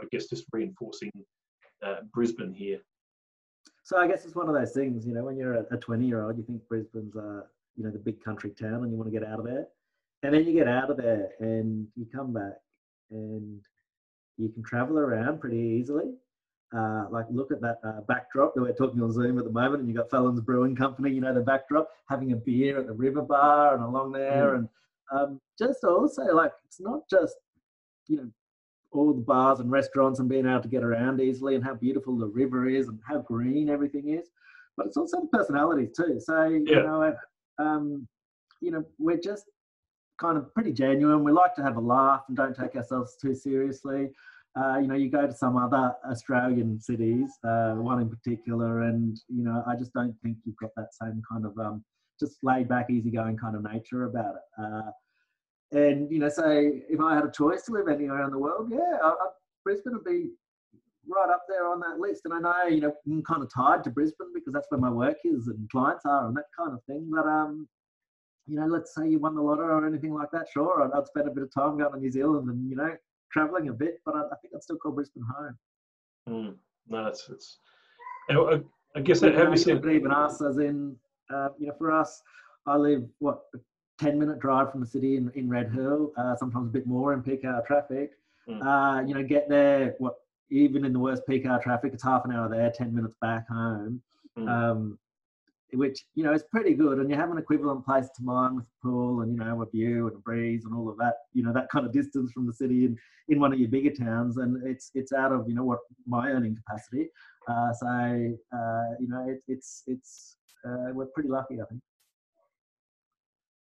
I 0.01 0.07
guess 0.11 0.27
just 0.27 0.45
reinforcing 0.53 1.11
uh, 1.85 1.97
Brisbane 2.13 2.53
here. 2.53 2.81
So 3.85 3.99
I 3.99 4.07
guess 4.07 4.25
it's 4.25 4.35
one 4.35 4.49
of 4.49 4.55
those 4.55 4.73
things, 4.73 5.07
you 5.07 5.15
know, 5.15 5.25
when 5.25 5.37
you're 5.37 5.55
a 5.55 5.77
20 5.77 6.07
year 6.07 6.25
old, 6.25 6.37
you 6.37 6.45
think 6.45 6.67
Brisbane's, 6.69 7.17
uh, 7.17 7.43
you 7.77 7.85
know, 7.85 7.91
the 7.91 7.99
big 7.99 8.23
country 8.23 8.51
town 8.51 8.85
and 8.85 8.91
you 8.91 8.97
want 8.97 9.13
to 9.13 9.19
get 9.19 9.29
out 9.29 9.41
of 9.41 9.45
there. 9.45 9.67
And 10.23 10.33
then 10.33 10.45
you 10.45 10.53
get 10.53 10.69
out 10.69 10.91
of 10.91 10.97
there 10.97 11.31
and 11.41 11.89
you 11.97 12.07
come 12.15 12.33
back 12.33 12.59
and 13.11 13.61
you 14.39 14.49
can 14.51 14.63
travel 14.63 14.99
around 14.99 15.41
pretty 15.41 15.59
easily. 15.59 16.13
Uh, 16.75 17.05
like 17.11 17.27
look 17.31 17.53
at 17.53 17.61
that 17.61 17.79
uh, 17.85 18.01
backdrop 18.09 18.55
that 18.55 18.63
we're 18.63 18.73
talking 18.73 19.03
on 19.03 19.13
Zoom 19.13 19.39
at 19.39 19.45
the 19.45 19.51
moment, 19.51 19.81
and 19.81 19.89
you 19.91 19.95
got 19.95 20.09
Felons 20.09 20.41
Brewing 20.41 20.75
Company, 20.75 21.11
you 21.11 21.21
know 21.21 21.35
the 21.35 21.41
backdrop, 21.41 21.91
having 22.09 22.33
a 22.33 22.37
beer 22.37 22.79
at 22.79 22.87
the 22.87 22.95
river 22.95 23.21
bar 23.21 23.75
and 23.75 23.85
along 23.85 24.13
there, 24.13 24.53
mm. 24.53 24.57
and 24.57 24.69
um, 25.13 25.41
just 25.59 25.85
also 25.85 26.23
like 26.35 26.53
it's 26.65 26.81
not 26.81 27.03
just 27.11 27.37
you 28.09 28.17
know 28.17 28.31
all 28.93 29.13
the 29.13 29.21
bars 29.21 29.61
and 29.61 29.71
restaurants 29.71 30.21
and 30.21 30.29
being 30.29 30.47
able 30.47 30.61
to 30.61 30.69
get 30.69 30.83
around 30.83 31.21
easily 31.21 31.55
and 31.55 31.65
how 31.65 31.75
beautiful 31.75 32.17
the 32.17 32.27
river 32.27 32.69
is 32.69 32.89
and 32.89 32.99
how 33.07 33.19
green 33.19 33.69
everything 33.69 34.11
is, 34.11 34.29
but 34.77 34.87
it's 34.87 34.97
also 34.97 35.21
the 35.21 35.27
personalities 35.39 35.91
too. 35.97 36.21
So 36.21 36.45
yeah. 36.45 36.59
you 36.59 36.83
know, 36.83 37.15
um, 37.59 38.09
you 38.61 38.71
know, 38.71 38.85
we're 38.99 39.21
just 39.21 39.45
kind 40.21 40.39
of 40.39 40.53
pretty 40.55 40.73
genuine. 40.73 41.25
We 41.25 41.33
like 41.33 41.55
to 41.57 41.63
have 41.63 41.77
a 41.77 41.81
laugh 41.81 42.23
and 42.29 42.37
don't 42.37 42.57
take 42.57 42.77
ourselves 42.77 43.17
too 43.21 43.35
seriously. 43.35 44.11
Uh, 44.55 44.79
you 44.79 44.87
know, 44.87 44.95
you 44.95 45.09
go 45.09 45.27
to 45.27 45.35
some 45.35 45.57
other 45.57 45.95
Australian 46.11 46.79
cities, 46.79 47.31
uh, 47.43 47.73
one 47.73 48.01
in 48.01 48.11
particular, 48.11 48.83
and 48.83 49.19
you 49.29 49.43
know, 49.43 49.63
I 49.67 49.77
just 49.77 49.95
don't 49.95 50.15
think 50.23 50.37
you've 50.45 50.57
got 50.57 50.71
that 50.77 50.95
same 50.95 51.23
kind 51.31 51.47
of 51.47 51.59
um, 51.59 51.83
just 52.21 52.37
laid 52.43 52.69
back, 52.69 52.91
easygoing 52.91 53.39
kind 53.39 53.57
of 53.57 53.63
nature 53.63 54.05
about 54.05 54.35
it. 54.35 54.63
Uh, 54.63 54.91
and 55.73 56.11
you 56.11 56.19
know, 56.19 56.29
say 56.29 56.83
if 56.89 57.01
I 57.01 57.15
had 57.15 57.25
a 57.25 57.31
choice 57.31 57.63
to 57.65 57.73
live 57.73 57.89
anywhere 57.89 58.25
in 58.25 58.31
the 58.31 58.39
world, 58.39 58.69
yeah, 58.71 58.99
I, 59.03 59.09
I, 59.09 59.29
Brisbane 59.65 59.95
would 59.95 60.05
be 60.05 60.31
right 61.09 61.31
up 61.31 61.43
there 61.49 61.67
on 61.67 61.81
that 61.81 61.99
list. 61.99 62.23
And 62.25 62.35
I 62.35 62.41
know, 62.41 62.69
you 62.69 62.81
know, 62.81 62.93
I'm 63.07 63.23
kind 63.23 63.43
of 63.43 63.51
tied 63.53 63.83
to 63.85 63.91
Brisbane 63.91 64.33
because 64.35 64.53
that's 64.53 64.67
where 64.71 64.81
my 64.81 64.91
work 64.91 65.17
is 65.25 65.49
and 65.49 65.69
clients 65.71 66.05
are 66.05 66.27
and 66.27 66.37
that 66.37 66.45
kind 66.59 66.73
of 66.73 66.83
thing. 66.85 67.11
But 67.11 67.27
um, 67.27 67.69
you 68.47 68.57
know, 68.57 68.67
let's 68.67 68.95
say 68.95 69.09
you 69.09 69.19
won 69.19 69.35
the 69.35 69.43
lottery 69.43 69.67
or 69.67 69.87
anything 69.87 70.13
like 70.13 70.31
that, 70.33 70.47
sure, 70.53 70.83
I'd, 70.83 70.97
I'd 70.97 71.07
spend 71.07 71.29
a 71.29 71.31
bit 71.31 71.45
of 71.45 71.55
time 71.55 71.79
going 71.79 71.93
to 71.93 71.99
New 71.99 72.11
Zealand 72.11 72.49
and 72.49 72.69
you 72.69 72.77
know, 72.77 72.95
traveling 73.33 73.69
a 73.69 73.73
bit. 73.73 74.01
But 74.05 74.17
I, 74.17 74.21
I 74.21 74.37
think 74.41 74.55
I'd 74.55 74.63
still 74.63 74.77
call 74.77 74.93
Brisbane 74.93 75.25
home. 75.37 75.59
Mm, 76.29 76.55
no, 76.89 77.07
it's 77.07 77.29
it's. 77.31 77.59
I, 78.31 78.61
I 78.95 79.01
guess 79.01 79.21
that 79.21 79.35
have 79.35 79.51
you 79.51 79.57
seen 79.57 79.79
even 79.79 80.13
us 80.13 80.43
as 80.43 80.59
in, 80.59 80.95
uh, 81.35 81.49
you 81.59 81.67
know, 81.67 81.75
for 81.79 81.91
us, 81.93 82.23
I 82.67 82.77
live 82.77 83.05
what 83.19 83.41
10 84.03 84.19
minute 84.19 84.41
drive 84.41 84.71
from 84.71 84.81
the 84.81 84.87
city 84.87 85.17
in, 85.17 85.31
in 85.35 85.49
Red 85.49 85.73
Hill, 85.73 86.13
uh, 86.17 86.35
sometimes 86.35 86.69
a 86.69 86.73
bit 86.73 86.87
more 86.87 87.13
in 87.13 87.23
peak 87.23 87.45
hour 87.45 87.63
traffic. 87.65 88.11
Mm. 88.49 88.61
Uh, 88.61 89.07
you 89.07 89.15
know, 89.15 89.23
get 89.23 89.49
there, 89.49 89.95
what, 89.99 90.17
even 90.51 90.85
in 90.85 90.93
the 90.93 90.99
worst 90.99 91.23
peak 91.29 91.47
hour 91.47 91.63
traffic, 91.63 91.93
it's 91.95 92.03
half 92.03 92.25
an 92.25 92.33
hour 92.33 92.49
there, 92.49 92.73
10 92.75 92.93
minutes 92.93 93.15
back 93.21 93.49
home, 93.49 94.03
mm. 94.37 94.49
um, 94.49 94.99
which, 95.73 96.01
you 96.17 96.25
know, 96.25 96.33
is 96.33 96.43
pretty 96.51 96.75
good. 96.75 96.99
And 96.99 97.09
you 97.09 97.15
have 97.15 97.31
an 97.31 97.39
equivalent 97.39 97.85
place 97.85 98.09
to 98.17 98.25
mine 98.25 98.57
with 98.57 98.65
a 98.65 98.87
pool 98.87 99.21
and, 99.21 99.33
you 99.33 99.39
know, 99.39 99.63
a 99.63 99.71
view 99.71 100.09
and 100.09 100.17
a 100.17 100.21
breeze 100.21 100.65
and 100.65 100.75
all 100.75 100.89
of 100.89 100.99
that, 100.99 101.15
you 101.33 101.45
know, 101.45 101.53
that 101.53 101.71
kind 101.71 101.87
of 101.87 101.93
distance 101.93 102.33
from 102.33 102.47
the 102.49 102.53
city 102.53 102.87
in, 102.87 102.99
in 103.29 103.39
one 103.39 103.53
of 103.53 103.61
your 103.61 103.69
bigger 103.69 103.93
towns. 103.95 104.37
And 104.37 104.67
it's, 104.67 104.91
it's 104.95 105.13
out 105.13 105.31
of, 105.31 105.49
you 105.49 105.55
know, 105.55 105.65
what 105.65 105.79
my 106.09 106.29
earning 106.29 106.57
capacity. 106.57 107.09
Uh, 107.47 107.73
so, 107.73 107.87
uh, 107.87 108.95
you 108.99 109.09
know, 109.09 109.25
it, 109.29 109.43
it's, 109.47 109.85
it's, 109.87 110.39
uh, 110.67 110.91
we're 110.93 111.07
pretty 111.07 111.29
lucky, 111.29 111.61
I 111.61 111.65
think. 111.67 111.81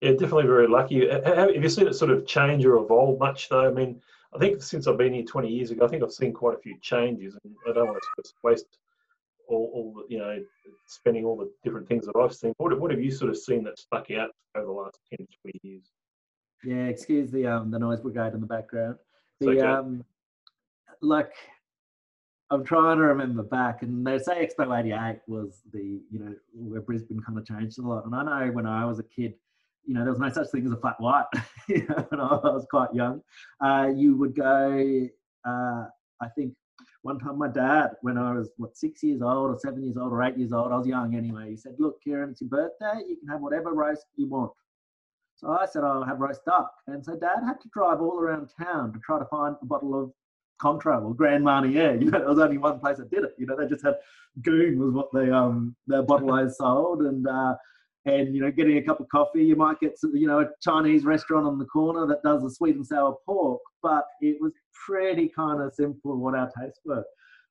Yeah, 0.01 0.13
definitely 0.13 0.47
very 0.47 0.69
lucky. 0.69 1.09
Have 1.09 1.55
you 1.55 1.69
seen 1.69 1.87
it 1.87 1.95
sort 1.95 2.11
of 2.11 2.27
change 2.27 2.65
or 2.65 2.77
evolve 2.77 3.19
much 3.19 3.49
though? 3.49 3.67
I 3.67 3.71
mean, 3.71 4.01
I 4.35 4.39
think 4.39 4.63
since 4.63 4.87
I've 4.87 4.99
been 4.99 5.15
here 5.15 5.25
20 5.25 5.49
years 5.49 5.71
ago, 5.71 5.87
I 5.87 5.89
think 5.89 6.03
I've 6.03 6.13
seen 6.13 6.33
quite 6.33 6.57
a 6.57 6.61
few 6.61 6.79
changes, 6.81 7.39
and 7.43 7.55
I 7.69 7.73
don't 7.73 7.87
want 7.87 8.03
to 8.03 8.33
waste 8.43 8.79
all, 9.49 9.71
all 9.73 9.95
the, 9.95 10.15
you 10.15 10.19
know, 10.19 10.39
spending 10.87 11.25
all 11.25 11.37
the 11.37 11.51
different 11.65 11.89
things 11.89 12.07
that 12.07 12.17
I've 12.17 12.35
seen. 12.35 12.53
What, 12.59 12.79
what 12.79 12.91
have 12.91 13.01
you 13.01 13.11
sort 13.11 13.31
of 13.31 13.39
seen 13.39 13.65
that 13.65 13.79
stuck 13.79 14.11
out 14.11 14.31
over 14.55 14.67
the 14.67 14.73
last 14.73 14.99
10, 15.17 15.27
20 15.43 15.61
years? 15.63 15.85
Yeah, 16.65 16.87
excuse 16.87 17.31
the 17.31 17.47
um 17.47 17.71
the 17.71 17.79
noise 17.79 18.01
brigade 18.01 18.35
in 18.35 18.41
the 18.41 18.47
background. 18.47 18.97
The 19.41 19.51
okay. 19.51 19.61
um, 19.61 20.05
like 21.01 21.33
I'm 22.51 22.65
trying 22.65 22.97
to 22.97 23.05
remember 23.05 23.43
back, 23.43 23.83
and 23.83 24.07
they 24.07 24.19
say 24.19 24.47
Expo 24.47 24.77
'88 24.77 25.21
was 25.27 25.61
the 25.73 26.01
you 26.11 26.19
know 26.19 26.35
where 26.55 26.81
Brisbane 26.81 27.21
kind 27.21 27.39
of 27.39 27.47
changed 27.47 27.79
a 27.79 27.83
lot. 27.83 28.07
And 28.07 28.15
I 28.15 28.23
know 28.47 28.53
when 28.53 28.67
I 28.67 28.85
was 28.85 28.99
a 28.99 29.05
kid, 29.05 29.35
you 29.87 29.95
know, 29.95 30.03
there 30.03 30.13
was 30.13 30.21
no 30.21 30.31
such 30.31 30.51
thing 30.51 30.67
as 30.67 30.73
a 30.73 30.77
flat 30.77 31.01
white 31.01 31.25
when 31.67 32.21
I 32.21 32.35
was 32.43 32.67
quite 32.71 32.93
young. 32.93 33.23
Uh, 33.65 33.89
you 33.95 34.17
would 34.17 34.35
go, 34.35 35.09
uh, 35.47 35.85
I 36.21 36.29
think 36.37 36.55
one 37.03 37.19
time 37.19 37.39
my 37.39 37.49
dad, 37.49 37.93
when 38.03 38.19
I 38.19 38.33
was, 38.33 38.51
what, 38.57 38.77
six 38.77 39.03
years 39.03 39.23
old 39.23 39.51
or 39.51 39.59
seven 39.59 39.85
years 39.85 39.97
old 39.97 40.13
or 40.13 40.23
eight 40.23 40.37
years 40.37 40.53
old, 40.53 40.73
I 40.73 40.77
was 40.77 40.87
young 40.87 41.15
anyway, 41.15 41.51
he 41.51 41.57
said, 41.57 41.77
look, 41.79 42.03
Kieran, 42.03 42.31
it's 42.31 42.41
your 42.41 42.51
birthday, 42.51 43.05
you 43.09 43.17
can 43.17 43.29
have 43.29 43.41
whatever 43.41 43.73
roast 43.73 44.07
you 44.17 44.29
want. 44.29 44.53
So 45.37 45.51
I 45.51 45.67
said, 45.67 45.85
I'll 45.85 46.03
have 46.03 46.19
roast 46.19 46.45
duck. 46.47 46.73
And 46.87 47.05
so 47.05 47.15
dad 47.15 47.45
had 47.47 47.61
to 47.61 47.69
drive 47.73 48.01
all 48.01 48.19
around 48.19 48.51
town 48.61 48.93
to 48.93 48.99
try 49.01 49.19
to 49.19 49.27
find 49.27 49.55
a 49.61 49.67
bottle 49.67 50.03
of 50.03 50.11
Cointreau 50.61 51.05
or 51.05 51.15
Grand 51.15 51.45
Marnier. 51.45 51.97
You 52.01 52.11
know, 52.11 52.19
there 52.19 52.29
was 52.29 52.39
only 52.39 52.59
one 52.59 52.81
place 52.81 52.97
that 52.97 53.11
did 53.11 53.25
it. 53.25 53.35
You 53.39 53.47
know, 53.47 53.57
they 53.57 53.69
just 53.69 53.85
had 53.85 53.97
Goon 54.43 54.79
was 54.79 54.93
what 54.93 55.09
they 55.13 55.31
um 55.31 55.77
their 55.87 56.03
bottle 56.03 56.33
I 56.33 56.49
sold, 56.49 57.03
and 57.03 57.27
uh, 57.27 57.55
and 58.07 58.35
you 58.35 58.41
know 58.41 58.51
getting 58.51 58.79
a 58.79 58.83
cup 58.83 59.01
of 59.01 59.09
coffee. 59.09 59.45
You 59.45 59.57
might 59.57 59.81
get 59.81 59.99
some, 59.99 60.17
you 60.17 60.27
know 60.27 60.41
a 60.41 60.47
chinese 60.63 61.05
restaurant 61.05 61.47
on 61.47 61.59
the 61.59 61.65
corner 61.67 62.07
that 62.07 62.23
does 62.23 62.43
a 62.43 62.51
sweet 62.51 62.77
and 62.77 62.87
sour 62.87 63.17
pork 63.27 63.61
but 63.83 64.05
it 64.21 64.37
was 64.41 64.53
pretty 64.87 65.29
kind 65.29 65.61
of 65.61 65.73
simple 65.73 66.17
what 66.17 66.35
our 66.35 66.51
tastes 66.59 66.81
were. 66.85 67.05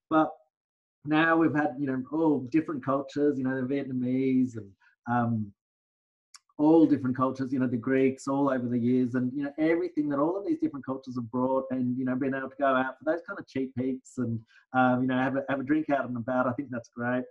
But 0.10 0.32
now 1.06 1.38
we've 1.38 1.56
had 1.56 1.76
you 1.80 1.88
know 1.88 2.01
all 2.12 2.39
different 2.51 2.84
cultures 2.84 3.38
you 3.38 3.43
know 3.43 3.62
the 3.62 3.74
vietnamese 3.74 4.58
and 4.58 4.70
um, 5.10 5.51
all 6.58 6.86
different 6.86 7.16
cultures 7.16 7.51
you 7.53 7.60
know 7.60 7.68
the 7.68 7.78
greeks 7.78 8.28
all 8.28 8.49
over 8.49 8.68
the 8.68 8.80
years 8.80 9.16
and 9.16 9.32
you 9.36 9.43
know 9.43 9.51
everything 9.60 10.10
that 10.10 10.20
all 10.20 10.38
of 10.38 10.45
these 10.45 10.60
different 10.60 10.86
cultures 10.86 11.16
have 11.16 11.30
brought 11.30 11.66
and 11.72 11.97
you 11.97 12.06
know 12.06 12.16
being 12.16 12.34
able 12.34 12.49
to 12.49 12.56
go 12.58 12.66
out 12.66 12.97
for 12.97 13.06
those 13.06 13.22
kind 13.28 13.38
of 13.38 13.47
cheap 13.47 13.72
eats 13.82 14.18
and 14.18 14.39
um, 14.74 15.01
you 15.01 15.08
know 15.08 15.18
have 15.18 15.36
a, 15.36 15.43
have 15.49 15.60
a 15.60 15.64
drink 15.64 15.89
out 15.89 16.08
and 16.08 16.18
about 16.18 16.47
i 16.47 16.53
think 16.53 16.70
that's 16.72 16.89
great 16.89 17.24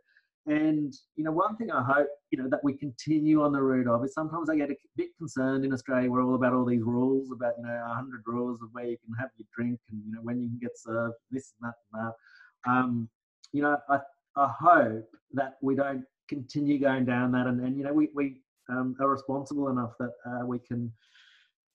and 0.47 0.93
you 1.17 1.25
know, 1.25 1.33
one 1.33 1.57
thing 1.57 1.71
I 1.71 1.83
hope 1.83 2.09
you 2.31 2.39
know 2.39 2.49
that 2.51 2.63
we 2.63 2.75
continue 2.75 3.43
on 3.43 3.53
the 3.53 3.63
route 3.63 3.87
of 3.87 4.05
is 4.05 4.13
sometimes 4.13 4.51
I 4.51 4.57
get 4.57 4.71
a 4.71 4.77
bit 4.97 5.17
concerned 5.17 5.65
in 5.65 5.73
Australia. 5.73 6.11
We're 6.11 6.23
all 6.23 6.35
about 6.35 6.53
all 6.53 6.67
these 6.67 6.83
rules 6.83 7.31
about 7.33 7.55
you 7.59 7.65
know 7.65 7.83
hundred 7.87 8.23
rules 8.27 8.61
of 8.61 8.69
where 8.73 8.85
you 8.85 8.99
can 8.99 9.15
have 9.19 9.31
your 9.37 9.47
drink 9.57 9.81
and 9.91 10.03
you 10.05 10.13
know 10.13 10.21
when 10.23 10.43
you 10.43 10.49
can 10.49 10.59
get 10.61 10.77
served 10.77 11.15
this 11.31 11.55
and 11.61 11.71
that 11.71 11.75
and 11.93 12.07
that. 12.07 12.71
Um, 12.71 13.09
you 13.53 13.63
know, 13.63 13.79
I 13.89 14.01
I 14.37 14.53
hope 14.59 15.09
that 15.33 15.55
we 15.63 15.75
don't 15.77 16.05
continue 16.29 16.79
going 16.79 17.05
down 17.05 17.33
that 17.33 17.47
and, 17.47 17.77
you 17.77 17.85
know 17.85 17.93
we 17.93 18.11
we 18.15 18.41
um, 18.69 18.97
are 19.01 19.09
responsible 19.09 19.69
enough 19.69 19.93
that 19.99 20.13
uh, 20.27 20.45
we 20.45 20.59
can 20.59 20.93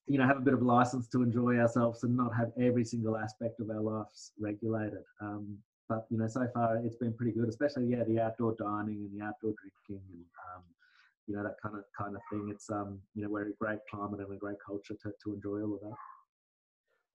you 0.08 0.18
know 0.18 0.28
have 0.28 0.38
a 0.38 0.42
bit 0.42 0.54
of 0.54 0.62
license 0.62 1.08
to 1.08 1.24
enjoy 1.24 1.58
ourselves 1.58 2.04
and 2.04 2.16
not 2.16 2.36
have 2.36 2.52
every 2.60 2.86
single 2.86 3.18
aspect 3.18 3.60
of 3.60 3.70
our 3.72 3.82
lives 3.82 4.32
regulated. 4.40 5.04
Um, 5.22 5.58
but 5.90 6.06
you 6.10 6.18
know, 6.18 6.28
so 6.28 6.48
far 6.54 6.78
it's 6.78 6.96
been 6.96 7.14
pretty 7.14 7.32
good, 7.32 7.50
especially 7.50 7.88
yeah, 7.88 8.04
the 8.04 8.20
outdoor 8.22 8.56
dining 8.58 9.10
and 9.10 9.20
the 9.20 9.26
outdoor 9.26 9.54
drinking 9.60 10.06
and 10.14 10.24
um, 10.56 10.64
you 11.28 11.36
know 11.36 11.44
that 11.44 11.56
kind 11.62 11.76
of 11.76 11.84
kind 11.98 12.16
of 12.16 12.22
thing. 12.32 12.50
It's 12.52 12.70
um, 12.70 13.00
you 13.16 13.24
know, 13.24 13.30
we're 13.30 13.50
a 13.50 13.54
great 13.60 13.80
climate 13.90 14.20
and 14.20 14.34
a 14.34 14.38
great 14.38 14.58
culture 14.66 14.96
to, 15.04 15.12
to 15.24 15.34
enjoy 15.34 15.62
all 15.62 15.74
of 15.76 15.82
that. 15.82 15.96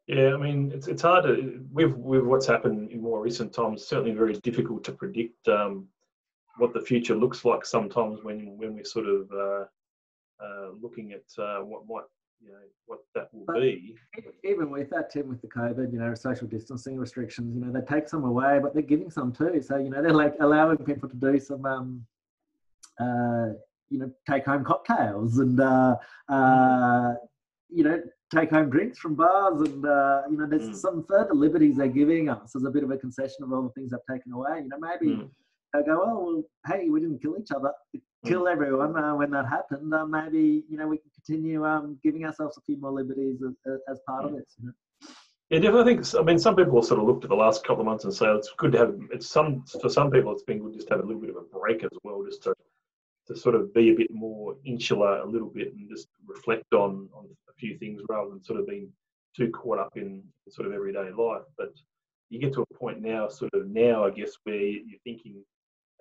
Yeah, 0.06 0.34
I 0.34 0.36
mean, 0.36 0.70
it's 0.74 0.88
it's 0.88 1.02
hard 1.02 1.24
to 1.24 1.64
with 1.72 1.92
with 1.94 2.24
what's 2.24 2.46
happened 2.46 2.90
in 2.90 3.00
more 3.00 3.22
recent 3.22 3.52
times. 3.52 3.86
Certainly, 3.86 4.12
very 4.12 4.34
difficult 4.34 4.84
to 4.84 4.92
predict 4.92 5.48
um, 5.48 5.86
what 6.58 6.74
the 6.74 6.80
future 6.80 7.14
looks 7.14 7.44
like. 7.44 7.64
Sometimes 7.64 8.22
when 8.22 8.58
when 8.58 8.74
we're 8.74 8.84
sort 8.84 9.06
of 9.06 9.30
uh, 9.32 9.64
uh, 10.44 10.70
looking 10.80 11.12
at 11.12 11.42
uh, 11.42 11.60
what 11.60 11.86
might 11.88 12.04
you 12.40 12.52
know 12.52 12.58
what 12.86 13.00
that 13.14 13.28
will 13.32 13.44
but 13.46 13.60
be. 13.60 13.94
Even 14.44 14.70
with 14.70 14.90
that, 14.90 15.10
Tim, 15.10 15.28
with 15.28 15.40
the 15.40 15.48
COVID, 15.48 15.92
you 15.92 15.98
know, 15.98 16.14
social 16.14 16.46
distancing 16.46 16.98
restrictions, 16.98 17.54
you 17.54 17.64
know, 17.64 17.72
they 17.72 17.84
take 17.86 18.08
some 18.08 18.24
away, 18.24 18.60
but 18.62 18.74
they're 18.74 18.82
giving 18.82 19.10
some 19.10 19.32
too. 19.32 19.62
So 19.62 19.78
you 19.78 19.90
know, 19.90 20.02
they're 20.02 20.12
like 20.12 20.34
allowing 20.40 20.78
people 20.78 21.08
to 21.08 21.16
do 21.16 21.40
some, 21.40 21.64
um, 21.64 22.06
uh, 23.00 23.54
you 23.88 23.98
know, 23.98 24.10
take 24.28 24.44
home 24.44 24.64
cocktails 24.64 25.38
and 25.38 25.58
uh, 25.58 25.96
uh, 26.28 27.14
you 27.70 27.84
know, 27.84 28.02
take 28.34 28.50
home 28.50 28.68
drinks 28.68 28.98
from 28.98 29.14
bars, 29.14 29.62
and 29.62 29.86
uh, 29.86 30.22
you 30.30 30.36
know, 30.36 30.46
there's 30.46 30.68
mm. 30.68 30.76
some 30.76 31.04
further 31.08 31.34
liberties 31.34 31.76
they're 31.76 31.88
giving 31.88 32.28
us 32.28 32.54
as 32.54 32.64
a 32.64 32.70
bit 32.70 32.84
of 32.84 32.90
a 32.90 32.98
concession 32.98 33.44
of 33.44 33.52
all 33.52 33.62
the 33.62 33.70
things 33.70 33.92
they've 33.92 34.16
taken 34.16 34.32
away. 34.32 34.60
You 34.62 34.68
know, 34.68 34.78
maybe. 34.78 35.16
Mm. 35.16 35.30
They 35.72 35.82
go, 35.82 36.04
oh 36.06 36.24
well, 36.24 36.42
hey, 36.68 36.88
we 36.88 37.00
didn't 37.00 37.20
kill 37.20 37.36
each 37.36 37.50
other 37.50 37.72
kill 38.24 38.48
everyone 38.48 38.96
uh, 38.96 39.14
when 39.14 39.30
that 39.30 39.46
happened, 39.46 39.92
uh, 39.92 40.06
maybe 40.06 40.64
you 40.68 40.76
know 40.76 40.86
we 40.86 40.98
can 40.98 41.10
continue 41.14 41.64
um, 41.64 41.98
giving 42.02 42.24
ourselves 42.24 42.56
a 42.56 42.60
few 42.62 42.76
more 42.78 42.92
liberties 42.92 43.40
as, 43.42 43.78
as 43.88 44.00
part 44.06 44.24
of 44.24 44.34
it. 44.34 44.46
You 44.58 44.66
know? 44.66 44.72
Yeah, 45.50 45.58
definitely. 45.58 45.92
I 45.92 45.96
Think, 45.96 46.14
I 46.20 46.22
mean, 46.22 46.38
some 46.38 46.56
people 46.56 46.82
sort 46.82 47.00
of 47.00 47.06
looked 47.06 47.24
at 47.24 47.30
the 47.30 47.36
last 47.36 47.64
couple 47.64 47.80
of 47.80 47.86
months 47.86 48.04
and 48.04 48.14
say 48.14 48.26
it's 48.26 48.50
good 48.56 48.72
to 48.72 48.78
have. 48.78 48.94
It's 49.12 49.28
some 49.28 49.64
for 49.80 49.88
some 49.88 50.10
people, 50.10 50.32
it's 50.32 50.42
been 50.42 50.60
good 50.60 50.74
just 50.74 50.88
to 50.88 50.94
have 50.94 51.04
a 51.04 51.06
little 51.06 51.20
bit 51.20 51.30
of 51.30 51.36
a 51.36 51.58
break 51.58 51.84
as 51.84 51.98
well, 52.02 52.24
just 52.24 52.42
to 52.44 52.54
to 53.26 53.36
sort 53.36 53.54
of 53.54 53.72
be 53.72 53.90
a 53.90 53.94
bit 53.94 54.10
more 54.10 54.56
insular, 54.64 55.18
a 55.18 55.26
little 55.26 55.48
bit, 55.48 55.74
and 55.74 55.88
just 55.88 56.08
reflect 56.26 56.72
on 56.72 57.08
on 57.12 57.26
a 57.48 57.52
few 57.54 57.78
things 57.78 58.02
rather 58.08 58.30
than 58.30 58.42
sort 58.42 58.60
of 58.60 58.66
being 58.66 58.88
too 59.36 59.50
caught 59.50 59.78
up 59.78 59.96
in 59.96 60.22
sort 60.48 60.66
of 60.66 60.74
everyday 60.74 61.10
life. 61.10 61.42
But 61.58 61.74
you 62.30 62.40
get 62.40 62.54
to 62.54 62.62
a 62.62 62.74
point 62.74 63.02
now, 63.02 63.28
sort 63.28 63.52
of 63.54 63.68
now, 63.68 64.04
I 64.04 64.10
guess, 64.10 64.32
where 64.44 64.56
you're 64.56 64.98
thinking 65.04 65.44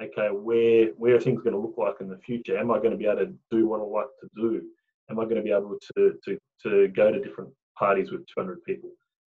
okay, 0.04 0.30
where 0.32 0.88
where 0.98 1.16
are 1.16 1.20
things 1.20 1.42
going 1.42 1.54
to 1.54 1.60
look 1.60 1.76
like 1.78 1.96
in 2.00 2.10
the 2.10 2.18
future? 2.18 2.58
Am 2.58 2.72
I 2.72 2.78
going 2.78 2.92
to 2.92 2.98
be 2.98 3.06
able 3.06 3.26
to 3.26 3.34
do 3.52 3.68
what 3.68 3.80
I 3.80 3.84
like 3.84 4.08
to 4.22 4.30
do? 4.36 4.62
Am 5.10 5.20
I 5.20 5.24
going 5.24 5.36
to 5.36 5.42
be 5.42 5.52
able 5.52 5.78
to 5.96 6.14
to 6.26 6.38
to 6.64 6.88
go 6.90 7.12
to 7.12 7.22
different 7.22 7.50
parties 7.78 8.12
with 8.12 8.26
200 8.28 8.64
people? 8.64 8.90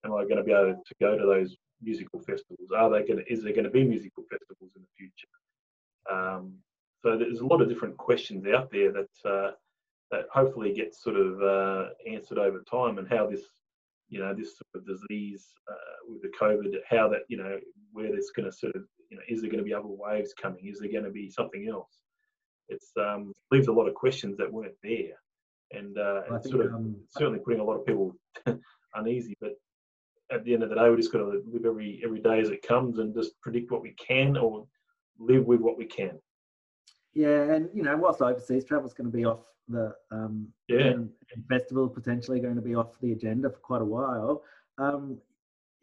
Am 0.06 0.14
I 0.14 0.24
going 0.24 0.38
to 0.38 0.44
be 0.44 0.52
able 0.52 0.82
to 0.86 0.96
go 1.00 1.18
to 1.18 1.26
those 1.26 1.56
musical 1.82 2.20
festivals? 2.20 2.70
Are 2.76 2.90
they 2.90 3.06
going 3.06 3.18
to, 3.18 3.32
is 3.32 3.44
there 3.44 3.54
going 3.54 3.66
to 3.66 3.70
be 3.70 3.84
musical 3.84 4.24
festivals 4.30 4.72
in 4.76 4.82
the 4.82 4.88
future? 4.98 5.28
Um, 6.10 6.54
so 7.02 7.18
there's 7.18 7.40
a 7.40 7.46
lot 7.46 7.62
of 7.62 7.70
different 7.70 7.98
questions 7.98 8.46
out 8.46 8.72
there 8.72 8.92
that 8.92 9.30
uh, 9.30 9.52
that 10.12 10.26
hopefully 10.34 10.74
get 10.74 10.96
sort 10.96 11.16
of 11.16 11.42
uh, 11.42 11.90
answered 12.10 12.38
over 12.38 12.64
time, 12.70 12.98
and 12.98 13.08
how 13.08 13.28
this 13.28 13.44
you 14.10 14.20
know 14.20 14.34
this 14.34 14.58
sort 14.58 14.84
of 14.84 14.88
disease 14.88 15.48
uh, 15.70 15.98
with 16.08 16.22
the 16.22 16.32
COVID, 16.40 16.76
how 16.90 17.08
that 17.10 17.22
you 17.28 17.38
know 17.38 17.58
where 17.94 18.14
it's 18.14 18.32
going 18.32 18.50
to 18.50 18.52
sort 18.52 18.76
of 18.76 18.84
you 19.10 19.18
know, 19.18 19.24
is 19.28 19.42
there 19.42 19.50
going 19.50 19.60
to 19.60 19.66
be 19.66 19.74
other 19.74 19.88
waves 19.88 20.34
coming? 20.40 20.66
Is 20.66 20.80
there 20.80 20.92
going 20.92 21.04
to 21.04 21.12
be 21.12 21.30
something 21.30 21.68
else? 21.70 22.00
It's 22.68 22.92
um, 23.00 23.34
leaves 23.52 23.68
a 23.68 23.72
lot 23.74 23.88
of 23.88 23.96
questions 23.96 24.38
that 24.38 24.52
weren't 24.52 24.76
there. 24.84 25.16
and 25.72 25.98
uh, 25.98 26.22
it's 26.32 26.46
think, 26.46 26.54
sort 26.56 26.66
of 26.68 26.74
um, 26.74 26.96
certainly 27.10 27.40
putting 27.40 27.60
a 27.60 27.64
lot 27.64 27.78
of 27.78 27.86
people 27.86 28.16
uneasy. 28.96 29.36
But 29.42 29.54
at 30.32 30.44
the 30.44 30.54
end 30.54 30.64
of 30.64 30.70
the 30.70 30.76
day, 30.76 30.82
we're 30.84 30.98
just 30.98 31.12
got 31.12 31.20
to 31.20 31.42
live 31.52 31.66
every 31.66 32.02
every 32.04 32.22
day 32.22 32.40
as 32.40 32.50
it 32.50 32.62
comes 32.62 33.00
and 33.00 33.14
just 33.16 33.40
predict 33.42 33.72
what 33.72 33.82
we 33.82 33.94
can 33.94 34.38
or 34.38 34.66
live 35.20 35.46
with 35.46 35.60
what 35.62 35.78
we 35.78 35.86
can. 35.86 36.20
Yeah, 37.14 37.52
and 37.54 37.70
you 37.74 37.82
know, 37.82 37.98
whilst 37.98 38.22
overseas 38.22 38.64
travel's 38.66 38.94
going 38.94 39.12
to 39.12 39.18
be 39.18 39.26
off 39.26 39.46
the 39.68 39.94
um, 40.12 40.48
Yeah. 40.68 40.80
and, 40.80 41.10
and 41.34 41.46
festival 41.50 41.88
potentially 41.90 42.40
going 42.40 42.56
to 42.56 42.62
be 42.62 42.76
off 42.76 43.00
the 43.02 43.12
agenda 43.14 43.50
for 43.50 43.58
quite 43.58 43.82
a 43.82 43.86
while. 43.86 44.44
Um, 44.78 45.18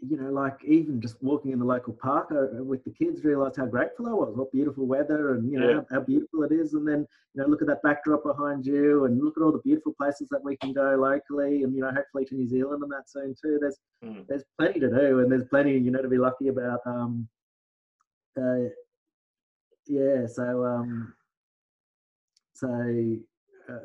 you 0.00 0.16
know, 0.16 0.30
like 0.30 0.58
even 0.64 1.00
just 1.00 1.16
walking 1.22 1.52
in 1.52 1.58
the 1.58 1.64
local 1.64 1.94
park 1.94 2.30
uh, 2.30 2.62
with 2.62 2.84
the 2.84 2.90
kids, 2.90 3.24
realised 3.24 3.56
how 3.56 3.66
grateful 3.66 4.06
I 4.08 4.12
was. 4.12 4.36
What 4.36 4.52
beautiful 4.52 4.86
weather, 4.86 5.34
and 5.34 5.50
you 5.50 5.58
know 5.58 5.66
Yeah. 5.66 5.80
how, 5.90 5.96
how 5.96 6.00
beautiful 6.02 6.42
it 6.42 6.52
is. 6.52 6.74
And 6.74 6.86
then 6.86 7.06
you 7.34 7.42
know, 7.42 7.48
look 7.48 7.62
at 7.62 7.68
that 7.68 7.82
backdrop 7.82 8.24
behind 8.24 8.66
you, 8.66 9.06
and 9.06 9.22
look 9.22 9.36
at 9.36 9.42
all 9.42 9.52
the 9.52 9.58
beautiful 9.58 9.94
places 9.94 10.28
that 10.30 10.44
we 10.44 10.56
can 10.56 10.72
go 10.72 10.96
locally, 10.96 11.62
and 11.62 11.74
you 11.74 11.80
know, 11.80 11.90
hopefully 11.90 12.26
to 12.26 12.34
New 12.34 12.46
Zealand 12.48 12.82
and 12.82 12.92
that 12.92 13.08
soon 13.08 13.34
too. 13.40 13.58
There's 13.60 13.78
Mm. 14.04 14.26
there's 14.28 14.44
plenty 14.58 14.80
to 14.80 14.88
do, 14.90 15.20
and 15.20 15.32
there's 15.32 15.48
plenty 15.48 15.72
you 15.78 15.90
know 15.90 16.02
to 16.02 16.08
be 16.08 16.18
lucky 16.18 16.48
about. 16.48 16.80
Um, 16.86 17.26
uh, 18.38 18.68
yeah, 19.86 20.26
so 20.26 20.64
um, 20.64 21.14
so 22.52 22.68
uh, 23.70 23.78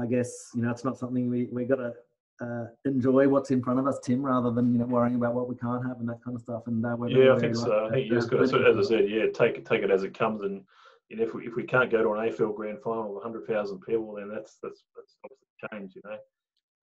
I 0.00 0.06
guess 0.06 0.50
you 0.54 0.62
know 0.62 0.70
it's 0.70 0.84
not 0.84 0.98
something 0.98 1.28
we 1.28 1.44
we 1.46 1.64
got 1.64 1.76
to 1.76 1.92
uh, 2.40 2.66
enjoy 2.84 3.28
what's 3.28 3.50
in 3.50 3.62
front 3.62 3.78
of 3.78 3.86
us, 3.86 3.98
Tim, 4.02 4.22
rather 4.24 4.50
than 4.50 4.72
you 4.72 4.78
know 4.78 4.86
worrying 4.86 5.16
about 5.16 5.34
what 5.34 5.48
we 5.48 5.56
can't 5.56 5.86
have 5.86 6.00
and 6.00 6.08
that 6.08 6.22
kind 6.22 6.36
of 6.36 6.42
stuff. 6.42 6.62
And 6.66 6.84
uh, 6.84 6.96
Yeah, 7.06 7.34
I 7.34 7.38
think 7.38 7.56
so. 7.56 7.86
I 7.86 7.90
think 7.90 8.08
you 8.08 8.14
just 8.14 8.30
got 8.30 8.48
to, 8.48 8.66
as 8.66 8.76
I 8.76 8.82
said, 8.82 9.08
yeah, 9.08 9.26
take 9.32 9.56
it 9.56 9.64
take 9.64 9.82
it 9.82 9.90
as 9.90 10.02
it 10.02 10.16
comes. 10.16 10.42
And 10.42 10.62
you 11.08 11.16
know, 11.16 11.24
if 11.24 11.34
we 11.34 11.46
if 11.46 11.56
we 11.56 11.62
can't 11.62 11.90
go 11.90 12.02
to 12.02 12.12
an 12.12 12.30
AFL 12.30 12.54
grand 12.54 12.78
final 12.82 13.16
of 13.16 13.22
hundred 13.22 13.46
thousand 13.46 13.80
people, 13.80 14.14
then 14.14 14.28
that's 14.28 14.58
that's 14.62 14.84
that's 14.94 15.16
obviously 15.24 15.46
change, 15.72 15.94
you 15.96 16.02
know. 16.04 16.16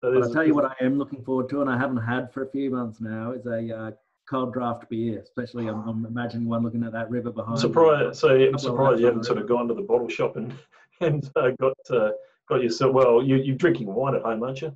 So 0.03 0.23
I'll 0.23 0.33
tell 0.33 0.47
you 0.47 0.55
what 0.55 0.65
I 0.65 0.85
am 0.85 0.99
looking 0.99 1.23
forward 1.23 1.49
to, 1.51 1.61
and 1.61 1.69
I 1.69 1.77
haven't 1.77 1.99
had 1.99 2.33
for 2.33 2.45
a 2.45 2.51
few 2.51 2.71
months 2.71 3.01
now, 3.01 3.33
is 3.33 3.45
a 3.47 3.77
uh, 3.77 3.91
cold 4.29 4.55
draft 4.55 4.89
beer. 4.89 5.21
Especially, 5.21 5.69
I'm, 5.69 5.87
I'm 5.87 6.07
imagining 6.07 6.49
one 6.49 6.63
looking 6.63 6.85
at 6.85 6.93
that 6.93 7.11
river 7.11 7.31
behind. 7.31 7.59
Surprised. 7.59 8.19
So 8.19 8.29
I'm 8.31 8.59
surprised 8.59 9.01
you 9.01 9.07
haven't 9.07 9.25
sort 9.25 9.39
of 9.39 9.49
gone 9.49 9.69
to 9.69 9.75
the 9.75 9.83
bottle 9.83 10.09
shop 10.09 10.37
and 10.37 10.55
and 11.01 11.29
uh, 11.37 11.51
got 11.61 11.77
uh, 11.91 12.13
got 12.49 12.63
yourself. 12.63 12.95
Well, 12.95 13.23
you 13.23 13.37
you're 13.37 13.57
drinking 13.57 13.93
wine 13.93 14.15
at 14.15 14.23
home, 14.23 14.43
aren't 14.43 14.63
you? 14.63 14.75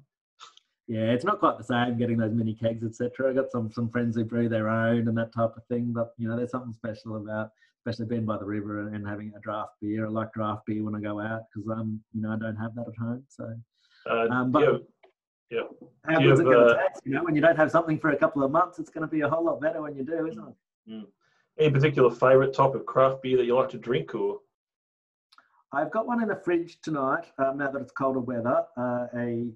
Yeah, 0.87 1.13
it's 1.13 1.25
not 1.25 1.39
quite 1.39 1.57
the 1.57 1.65
same 1.65 1.97
getting 1.97 2.19
those 2.19 2.33
mini 2.33 2.55
kegs, 2.55 2.85
etc. 2.85 3.31
I 3.31 3.35
got 3.35 3.51
some 3.51 3.71
some 3.73 3.89
friends 3.89 4.17
who 4.17 4.25
brew 4.25 4.49
their 4.49 4.69
own 4.69 5.09
and 5.09 5.17
that 5.17 5.33
type 5.33 5.57
of 5.57 5.65
thing, 5.69 5.93
but 5.95 6.13
you 6.19 6.29
know, 6.29 6.37
there's 6.37 6.51
something 6.51 6.75
special 6.75 7.17
about, 7.17 7.51
especially 7.79 8.07
being 8.07 8.27
by 8.27 8.37
the 8.37 8.45
river 8.45 8.81
and, 8.81 8.95
and 8.95 9.07
having 9.09 9.33
a 9.37 9.41
draft 9.41 9.73
beer. 9.81 10.07
I 10.07 10.11
like 10.11 10.33
draft 10.35 10.67
beer 10.67 10.85
when 10.85 10.95
I 10.95 11.01
go 11.01 11.21
out 11.21 11.43
because 11.55 11.71
um, 11.71 12.01
you 12.13 12.21
know, 12.21 12.33
I 12.33 12.37
don't 12.39 12.57
have 12.57 12.75
that 12.75 12.87
at 12.89 12.97
home. 12.99 13.25
So 13.29 13.55
Uh, 14.11 14.29
Um, 14.31 14.53
but- 14.53 14.63
yeah, 14.63 14.79
yeah. 15.51 15.61
how 16.07 16.21
good's 16.21 16.41
it 16.41 16.45
going 16.45 16.69
to 16.69 16.75
uh, 16.75 16.89
taste? 16.89 17.01
You 17.05 17.15
know, 17.15 17.25
when 17.25 17.35
you 17.35 17.41
don't 17.41 17.57
have 17.57 17.71
something 17.71 17.99
for 17.99 18.11
a 18.11 18.17
couple 18.17 18.43
of 18.45 18.51
months, 18.51 18.79
it's 18.79 18.91
going 18.91 19.07
to 19.09 19.11
be 19.11 19.23
a 19.23 19.29
whole 19.29 19.45
lot 19.45 19.61
better 19.63 19.81
when 19.81 19.97
you 19.97 20.05
do, 20.05 20.27
isn't 20.27 20.45
it? 20.87 21.07
Any 21.59 21.71
particular 21.71 22.11
favourite 22.11 22.53
type 22.53 22.75
of 22.75 22.85
craft 22.85 23.23
beer 23.23 23.37
that 23.39 23.45
you 23.47 23.55
like 23.55 23.69
to 23.71 23.79
drink, 23.79 24.15
or 24.15 24.41
I've 25.73 25.91
got 25.91 26.07
one 26.07 26.21
in 26.23 26.29
the 26.29 26.37
fridge 26.37 26.79
tonight. 26.83 27.25
Um, 27.39 27.57
now 27.59 27.71
that 27.71 27.81
it's 27.81 27.93
colder 27.93 28.21
weather, 28.21 28.65
uh, 28.77 29.07
a 29.17 29.49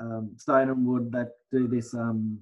um, 0.00 0.30
Stone 0.36 0.70
and 0.70 0.86
Wood 0.86 1.12
that 1.12 1.32
do 1.52 1.66
this. 1.68 1.94
Um, 1.94 2.38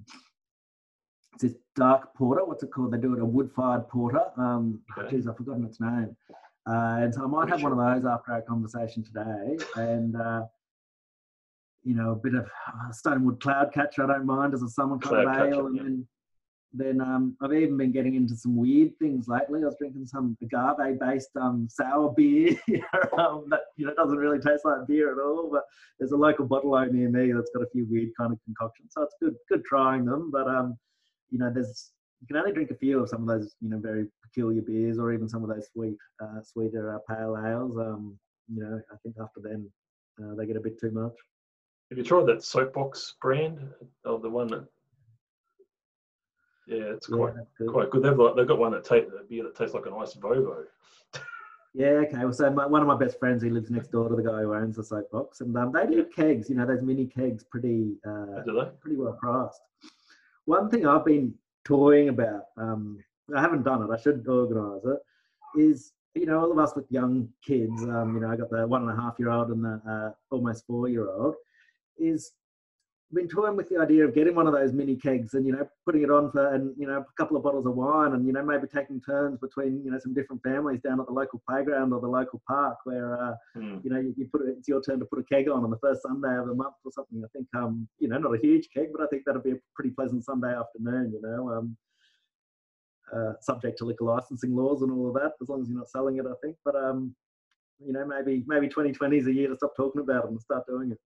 it's 1.33 1.43
this 1.43 1.55
dark 1.75 2.13
porter. 2.13 2.45
What's 2.45 2.63
it 2.63 2.71
called? 2.71 2.91
They 2.93 2.97
do 2.99 3.13
it 3.13 3.19
a 3.19 3.25
wood-fired 3.25 3.89
porter. 3.89 4.21
Um, 4.37 4.81
Okay. 4.97 5.09
Geez, 5.15 5.27
I've 5.27 5.37
forgotten 5.37 5.65
its 5.65 5.79
name. 5.79 6.15
Uh, 6.67 6.97
and 7.01 7.13
so 7.13 7.23
I 7.23 7.27
might 7.27 7.49
have 7.49 7.61
one 7.63 7.71
of 7.71 7.77
those 7.77 8.05
after 8.09 8.31
our 8.33 8.41
conversation 8.41 9.03
today. 9.03 9.57
And 9.75 10.15
uh, 10.15 10.43
you 11.83 11.95
know, 11.95 12.11
a 12.11 12.15
bit 12.15 12.35
of 12.35 12.45
uh, 12.45 12.91
Stone 12.91 13.13
and 13.13 13.25
Wood 13.25 13.41
cloud 13.41 13.73
catcher. 13.73 14.03
I 14.03 14.07
don't 14.07 14.25
mind 14.25 14.53
as 14.53 14.61
a 14.61 14.69
summer 14.69 14.97
kind 14.99 15.27
of 15.27 15.35
ale. 15.53 15.67
and 15.67 15.77
then 15.77 16.07
then 16.73 17.01
um, 17.01 17.37
I've 17.41 17.53
even 17.53 17.77
been 17.77 17.91
getting 17.91 18.15
into 18.15 18.35
some 18.35 18.55
weird 18.55 18.97
things 18.97 19.27
lately. 19.27 19.61
I 19.61 19.65
was 19.65 19.75
drinking 19.77 20.07
some 20.07 20.35
agave-based 20.41 21.29
um, 21.39 21.67
sour 21.69 22.11
beer 22.15 22.49
um, 23.17 23.45
that 23.49 23.61
you 23.77 23.85
know 23.85 23.93
doesn't 23.93 24.17
really 24.17 24.39
taste 24.39 24.65
like 24.65 24.87
beer 24.87 25.11
at 25.11 25.23
all. 25.23 25.49
But 25.51 25.63
there's 25.99 26.13
a 26.13 26.17
local 26.17 26.45
bottle 26.45 26.73
o 26.73 26.83
near 26.85 27.09
me 27.09 27.31
that's 27.31 27.51
got 27.55 27.63
a 27.63 27.69
few 27.71 27.85
weird 27.89 28.09
kind 28.17 28.33
of 28.33 28.39
concoctions, 28.43 28.93
so 28.93 29.03
it's 29.03 29.15
good 29.21 29.35
good 29.49 29.63
trying 29.65 30.05
them. 30.05 30.31
But 30.31 30.47
um, 30.47 30.77
you 31.29 31.37
know, 31.37 31.51
there's 31.53 31.91
you 32.21 32.27
can 32.27 32.37
only 32.37 32.53
drink 32.53 32.71
a 32.71 32.75
few 32.75 32.99
of 33.01 33.09
some 33.09 33.21
of 33.21 33.27
those 33.27 33.53
you 33.61 33.69
know 33.69 33.79
very 33.79 34.07
peculiar 34.23 34.63
beers, 34.63 34.97
or 34.97 35.13
even 35.13 35.29
some 35.29 35.43
of 35.43 35.49
those 35.49 35.67
sweet 35.71 35.97
uh, 36.23 36.41
sweeter 36.41 36.95
uh, 36.95 37.13
pale 37.13 37.37
ales. 37.45 37.77
Um, 37.77 38.17
you 38.51 38.63
know, 38.63 38.81
I 38.91 38.95
think 39.03 39.15
after 39.21 39.41
then 39.41 39.69
uh, 40.23 40.33
they 40.35 40.47
get 40.47 40.57
a 40.57 40.61
bit 40.61 40.79
too 40.79 40.91
much. 40.91 41.13
have 41.89 41.97
you 41.99 42.03
tried 42.03 42.25
that 42.25 42.43
Soapbox 42.43 43.15
brand? 43.21 43.59
Oh, 44.05 44.17
the 44.17 44.29
one 44.29 44.47
that. 44.47 44.65
Yeah, 46.67 46.93
it's 46.95 47.07
quite 47.07 47.33
good. 47.57 47.69
quite 47.69 47.89
good. 47.89 48.03
They've 48.03 48.17
like, 48.17 48.35
they've 48.35 48.47
got 48.47 48.57
one 48.57 48.71
that 48.71 48.85
tastes 48.85 49.11
a 49.19 49.23
beer 49.23 49.43
that 49.43 49.55
tastes 49.55 49.73
like 49.73 49.85
an 49.85 49.93
ice 49.99 50.13
Vovo. 50.15 50.63
Yeah, 51.75 52.03
okay. 52.05 52.19
Well, 52.19 52.33
so 52.33 52.51
my, 52.51 52.67
one 52.67 52.83
of 52.83 52.87
my 52.87 52.95
best 52.95 53.17
friends, 53.17 53.41
he 53.41 53.49
lives 53.49 53.71
next 53.71 53.91
door 53.91 54.07
to 54.07 54.15
the 54.15 54.21
guy 54.21 54.41
who 54.41 54.53
owns 54.53 54.75
the 54.75 54.83
soapbox, 54.83 55.41
and 55.41 55.57
um, 55.57 55.71
they 55.71 55.87
do 55.87 56.05
kegs. 56.05 56.47
You 56.47 56.55
know, 56.55 56.67
those 56.67 56.83
mini 56.83 57.07
kegs, 57.07 57.43
pretty 57.43 57.95
uh, 58.05 58.43
pretty 58.79 58.95
well 58.95 59.17
priced. 59.19 59.59
One 60.45 60.69
thing 60.69 60.85
I've 60.85 61.03
been 61.03 61.33
toying 61.65 62.09
about, 62.09 62.43
um, 62.57 63.03
I 63.35 63.41
haven't 63.41 63.63
done 63.63 63.81
it. 63.81 63.91
I 63.91 63.97
should 63.99 64.23
organise 64.27 64.85
it. 64.85 64.99
Is 65.59 65.93
you 66.13 66.27
know 66.27 66.39
all 66.41 66.51
of 66.51 66.59
us 66.59 66.75
with 66.75 66.85
young 66.91 67.27
kids. 67.43 67.81
Um, 67.81 68.13
you 68.13 68.21
know, 68.21 68.29
I 68.29 68.35
got 68.35 68.51
the 68.51 68.67
one 68.67 68.87
and 68.87 68.91
a 68.91 69.01
half 69.01 69.15
year 69.17 69.31
old 69.31 69.49
and 69.49 69.63
the 69.63 69.81
uh, 69.89 70.11
almost 70.29 70.67
four 70.67 70.89
year 70.89 71.09
old. 71.09 71.33
Is 71.97 72.33
been 73.13 73.27
toying 73.27 73.55
with 73.55 73.69
the 73.69 73.77
idea 73.77 74.05
of 74.05 74.13
getting 74.13 74.35
one 74.35 74.47
of 74.47 74.53
those 74.53 74.73
mini 74.73 74.95
kegs 74.95 75.33
and 75.33 75.45
you 75.45 75.51
know 75.53 75.67
putting 75.85 76.03
it 76.03 76.11
on 76.11 76.31
for 76.31 76.53
and 76.53 76.73
you 76.77 76.87
know 76.87 76.99
a 76.99 77.21
couple 77.21 77.37
of 77.37 77.43
bottles 77.43 77.65
of 77.65 77.75
wine 77.75 78.13
and 78.13 78.25
you 78.25 78.33
know 78.33 78.43
maybe 78.43 78.67
taking 78.67 78.99
turns 79.01 79.37
between 79.39 79.83
you 79.85 79.91
know 79.91 79.99
some 79.99 80.13
different 80.13 80.41
families 80.43 80.81
down 80.81 80.99
at 80.99 81.05
the 81.05 81.13
local 81.13 81.41
playground 81.47 81.93
or 81.93 82.01
the 82.01 82.07
local 82.07 82.41
park 82.47 82.77
where 82.85 83.21
uh, 83.23 83.33
Hmm. 83.55 83.77
you 83.83 83.89
know, 83.89 83.99
you, 83.99 84.13
you 84.17 84.27
put 84.31 84.41
it, 84.41 84.55
it's 84.57 84.67
your 84.67 84.81
turn 84.81 84.99
to 84.99 85.05
put 85.05 85.19
a 85.19 85.23
keg 85.23 85.47
on 85.49 85.63
on 85.63 85.69
the 85.69 85.77
first 85.77 86.01
Sunday 86.01 86.35
of 86.37 86.47
the 86.47 86.55
month 86.55 86.75
or 86.83 86.91
something. 86.91 87.21
I 87.23 87.27
think, 87.35 87.47
um, 87.55 87.87
you 87.99 88.07
know, 88.07 88.17
not 88.17 88.35
a 88.35 88.39
huge 88.41 88.69
keg, 88.73 88.87
but 88.91 89.03
I 89.03 89.07
think 89.07 89.23
that'd 89.25 89.43
be 89.43 89.51
a 89.51 89.59
pretty 89.75 89.91
pleasant 89.91 90.25
Sunday 90.25 90.53
afternoon, 90.55 91.11
you 91.13 91.21
know, 91.21 91.49
um, 91.51 91.77
uh, 93.15 93.33
subject 93.41 93.77
to 93.79 93.85
liquor 93.85 94.05
licensing 94.05 94.55
laws 94.55 94.81
and 94.81 94.91
all 94.91 95.07
of 95.09 95.13
that, 95.15 95.33
as 95.41 95.49
long 95.49 95.61
as 95.61 95.69
you're 95.69 95.77
not 95.77 95.89
selling 95.89 96.17
it, 96.17 96.25
I 96.25 96.33
think. 96.41 96.55
But, 96.65 96.75
um, 96.75 97.15
you 97.85 97.93
know, 97.93 98.05
maybe 98.05 98.43
maybe 98.47 98.67
2020 98.67 99.17
is 99.17 99.27
a 99.27 99.33
year 99.33 99.49
to 99.49 99.55
stop 99.55 99.75
talking 99.75 100.01
about 100.01 100.25
it 100.25 100.31
and 100.31 100.41
start 100.41 100.65
doing 100.67 100.91
it. 100.91 100.99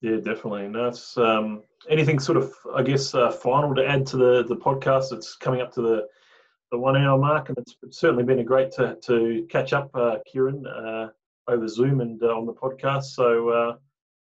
Yeah, 0.00 0.16
definitely. 0.16 0.68
No, 0.68 0.86
it's 0.86 1.18
um, 1.18 1.62
anything 1.90 2.20
sort 2.20 2.38
of, 2.38 2.52
I 2.74 2.82
guess, 2.82 3.14
uh, 3.14 3.30
final 3.30 3.74
to 3.74 3.86
add 3.86 4.06
to 4.06 4.16
the 4.16 4.44
the 4.44 4.56
podcast. 4.56 5.12
It's 5.12 5.34
coming 5.34 5.60
up 5.60 5.72
to 5.74 5.82
the 5.82 6.06
the 6.70 6.78
one 6.78 6.96
hour 6.96 7.18
mark, 7.18 7.48
and 7.48 7.58
it's, 7.58 7.76
it's 7.82 7.98
certainly 7.98 8.24
been 8.24 8.38
a 8.38 8.44
great 8.44 8.70
to 8.72 8.96
to 9.02 9.46
catch 9.50 9.72
up, 9.72 9.90
uh, 9.94 10.18
Kieran, 10.30 10.64
uh, 10.66 11.08
over 11.48 11.66
Zoom 11.66 12.00
and 12.00 12.22
uh, 12.22 12.28
on 12.28 12.46
the 12.46 12.52
podcast. 12.52 13.04
So, 13.04 13.48
uh, 13.48 13.76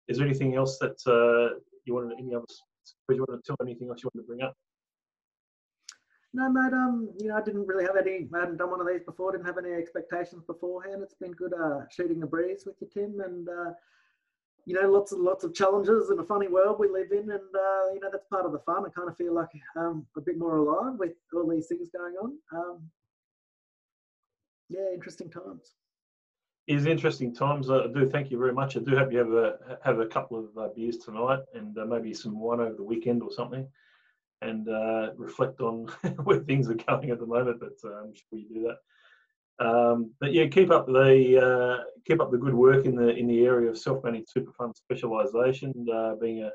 is 0.08 0.18
there 0.18 0.26
anything 0.26 0.56
else 0.56 0.80
that 0.80 0.98
uh, 1.06 1.60
you 1.86 1.94
wanted? 1.94 2.18
Any 2.18 2.34
other? 2.34 2.46
You 3.10 3.26
want 3.28 3.44
to 3.44 3.48
tell 3.48 3.58
anything 3.62 3.90
else 3.90 4.02
you 4.02 4.10
want 4.14 4.26
to 4.26 4.28
bring 4.28 4.42
up? 4.42 4.56
No, 6.34 6.50
mate. 6.50 6.74
Um, 6.74 7.10
you 7.20 7.28
know, 7.28 7.36
I 7.36 7.42
didn't 7.42 7.68
really 7.68 7.86
have 7.86 7.98
any. 7.98 8.28
I 8.34 8.40
hadn't 8.40 8.58
done 8.58 8.72
one 8.72 8.82
of 8.82 8.88
these 8.88 9.04
before. 9.04 9.32
Didn't 9.32 9.46
have 9.46 9.58
any 9.58 9.74
expectations 9.74 10.44
beforehand. 10.46 11.02
It's 11.04 11.14
been 11.14 11.34
good 11.34 11.54
uh, 11.54 11.82
shooting 11.92 12.20
the 12.20 12.28
breeze 12.28 12.64
with 12.66 12.76
you, 12.82 12.88
Tim, 12.92 13.22
and 13.22 13.48
uh, 13.48 13.72
you 14.68 14.74
know, 14.74 14.92
lots 14.92 15.14
and 15.14 15.24
lots 15.24 15.46
of 15.46 15.56
challenges 15.56 16.10
in 16.10 16.20
a 16.20 16.24
funny 16.26 16.50
world 16.50 16.76
we 16.78 16.90
live 16.90 17.14
in, 17.14 17.32
and 17.32 17.56
uh, 17.56 17.94
you 17.94 18.02
know, 18.02 18.10
that's 18.12 18.28
part 18.28 18.46
of 18.46 18.52
the 18.52 18.60
fun. 18.60 18.84
I 18.86 18.90
kind 18.90 19.08
of 19.08 19.16
feel 19.16 19.34
like 19.34 19.48
um, 19.78 20.06
a 20.18 20.22
bit 20.22 20.38
more 20.38 20.58
alive 20.58 21.00
with 21.00 21.14
all 21.34 21.50
these 21.50 21.68
things 21.68 21.88
going 21.96 22.16
on. 22.16 22.38
Um, 22.54 22.82
yeah, 24.68 24.94
interesting 24.94 25.30
times. 25.30 25.76
It 26.68 26.76
is 26.76 26.86
interesting 26.86 27.34
times. 27.34 27.70
I 27.70 27.88
do 27.88 28.10
thank 28.10 28.30
you 28.30 28.38
very 28.38 28.52
much. 28.52 28.76
I 28.76 28.82
do 28.82 28.98
hope 28.98 29.10
you 29.10 29.20
have 29.20 29.32
a 29.32 29.80
have 29.86 30.00
a 30.00 30.06
couple 30.06 30.38
of 30.38 30.58
uh, 30.58 30.68
beers 30.76 30.98
tonight 30.98 31.40
and 31.56 31.78
uh, 31.78 31.86
maybe 31.86 32.14
some 32.14 32.38
wine 32.38 32.60
over 32.60 32.76
the 32.76 32.84
weekend 32.84 33.24
or 33.24 33.32
something, 33.32 33.66
and 34.42 34.68
uh, 34.68 35.12
reflect 35.16 35.62
on 35.62 35.86
where 36.26 36.40
things 36.40 36.70
are 36.70 36.74
going 36.74 37.10
at 37.12 37.22
the 37.22 37.26
moment. 37.26 37.62
But 37.62 37.90
uh, 37.90 38.02
I'm 38.02 38.14
sure 38.14 38.38
you 38.38 38.50
do 38.54 38.62
that. 38.64 38.80
Um, 39.60 40.12
but 40.20 40.34
yeah, 40.34 40.48
keep 40.48 40.70
up 40.70 40.86
the 40.86 41.80
uh, 41.82 41.84
keep 42.08 42.22
up 42.22 42.32
the 42.32 42.38
good 42.38 42.54
work 42.54 42.86
in 42.86 42.96
the 42.96 43.10
in 43.10 43.28
the 43.28 43.46
area 43.46 43.70
of 43.70 43.78
self-managed 43.78 44.30
super 44.30 44.52
fund 44.54 44.76
specialisation. 44.76 45.74
Uh, 45.92 46.16
being 46.16 46.44
a 46.44 46.52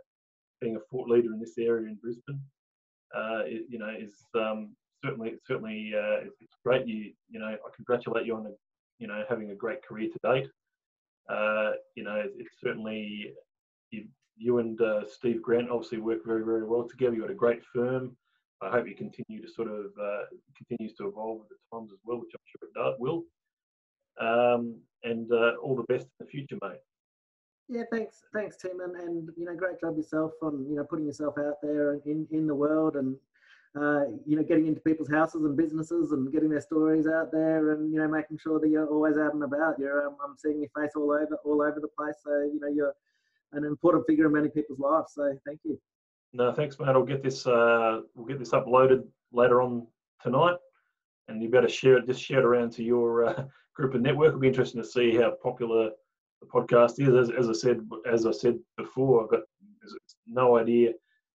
being 0.61 0.77
a 0.77 0.81
thought 0.81 1.09
leader 1.09 1.33
in 1.33 1.41
this 1.41 1.59
area 1.59 1.89
in 1.89 1.97
Brisbane, 1.97 2.41
uh, 3.15 3.43
it, 3.45 3.67
you 3.69 3.79
know, 3.79 3.91
is 3.99 4.15
um, 4.37 4.77
certainly 5.05 5.35
certainly 5.45 5.93
uh, 5.97 6.25
it's 6.27 6.37
it's 6.41 6.57
great. 6.65 6.87
You 6.87 7.13
you 7.29 7.41
know, 7.41 7.47
I 7.47 7.77
congratulate 7.77 8.27
you 8.27 8.37
on 8.37 8.47
you 9.03 9.09
know, 9.09 9.25
having 9.29 9.51
a 9.51 9.55
great 9.55 9.83
career 9.85 10.09
to 10.09 10.19
date. 10.23 10.49
Uh, 11.29 11.73
you 11.97 12.05
know, 12.05 12.23
it's 12.39 12.55
certainly 12.63 13.33
you, 13.91 14.05
you 14.37 14.59
and 14.59 14.81
uh, 14.81 15.03
Steve 15.09 15.43
Grant 15.43 15.71
obviously 15.71 15.99
work 15.99 16.21
very, 16.25 16.45
very 16.45 16.65
well 16.65 16.89
together. 16.89 17.15
You've 17.15 17.23
got 17.23 17.33
a 17.33 17.35
great 17.35 17.63
firm. 17.75 18.17
I 18.63 18.71
hope 18.71 18.87
you 18.87 18.95
continue 18.95 19.43
to 19.43 19.53
sort 19.53 19.69
of 19.69 19.87
uh, 20.01 20.25
continues 20.57 20.95
to 20.99 21.09
evolve 21.09 21.41
with 21.41 21.49
the 21.49 21.57
times 21.73 21.91
as 21.93 21.99
well, 22.05 22.21
which 22.21 22.31
I'm 22.35 22.41
sure 22.47 22.69
it 22.69 22.75
does, 22.79 22.97
will. 22.99 23.25
Um, 24.21 24.77
and 25.05 25.31
uh, 25.33 25.57
all 25.63 25.75
the 25.75 25.85
best 25.93 26.05
in 26.05 26.27
the 26.27 26.27
future, 26.27 26.57
mate. 26.63 26.79
Yeah, 27.69 27.83
thanks, 27.91 28.23
thanks, 28.35 28.57
Tim, 28.57 28.81
and, 28.81 28.95
and 28.97 29.29
you 29.37 29.47
know, 29.47 29.55
great 29.55 29.81
job 29.81 29.97
yourself 29.97 30.33
on 30.43 30.67
you 30.69 30.77
know 30.77 30.85
putting 30.85 31.07
yourself 31.07 31.35
out 31.39 31.57
there 31.63 31.95
in 32.05 32.27
in 32.31 32.47
the 32.47 32.55
world 32.55 32.97
and 32.97 33.17
uh, 33.75 34.05
you 34.27 34.37
know 34.37 34.43
getting 34.43 34.67
into 34.67 34.81
people's 34.83 35.11
houses 35.11 35.45
and 35.45 35.57
businesses 35.57 36.13
and 36.13 36.31
getting 36.33 36.51
their 36.51 36.61
stories 36.61 37.07
out 37.07 37.33
there 37.33 37.73
and 37.73 37.93
you 37.93 37.99
know 37.99 38.09
making 38.09 38.39
sure 38.39 38.61
that 38.61 38.69
you're 38.69 38.87
always 38.87 39.17
out 39.17 39.33
and 39.35 39.43
about. 39.43 39.79
You're 39.79 40.07
um, 40.07 40.17
I'm 40.23 40.37
seeing 40.37 40.61
your 40.61 40.71
face 40.77 40.93
all 40.95 41.11
over 41.11 41.39
all 41.45 41.63
over 41.63 41.81
the 41.81 41.89
place, 41.99 42.17
so 42.23 42.31
you 42.53 42.61
know 42.61 42.69
you're 42.69 42.95
an 43.53 43.65
important 43.65 44.07
figure 44.07 44.27
in 44.27 44.33
many 44.33 44.49
people's 44.49 44.79
lives. 44.79 45.13
So 45.15 45.35
thank 45.47 45.61
you. 45.65 45.79
No, 46.33 46.53
thanks, 46.53 46.79
mate. 46.79 46.89
I'll 46.89 47.05
get 47.05 47.23
this 47.23 47.47
uh, 47.47 48.01
we'll 48.15 48.27
get 48.27 48.39
this 48.39 48.53
uploaded 48.53 49.05
later 49.33 49.61
on 49.61 49.87
tonight, 50.23 50.57
and 51.29 51.43
you 51.43 51.51
better 51.51 51.69
share 51.69 51.99
it. 51.99 52.07
Just 52.07 52.23
share 52.23 52.39
it 52.39 52.45
around 52.45 52.73
to 52.73 52.83
your 52.83 53.27
uh, 53.27 53.45
group 53.75 53.95
and 53.95 54.03
network. 54.03 54.29
It'll 54.29 54.41
be 54.41 54.49
interesting 54.49 54.83
to 54.83 54.89
see 54.89 55.15
how 55.17 55.33
popular 55.43 55.91
the 56.41 56.47
podcast 56.47 57.01
is. 57.01 57.15
As, 57.15 57.31
as 57.37 57.49
I 57.49 57.53
said, 57.53 57.81
as 58.11 58.27
I 58.27 58.31
said 58.31 58.59
before, 58.77 59.25
I've 59.25 59.31
got 59.31 59.41
no 60.27 60.57
idea 60.57 60.93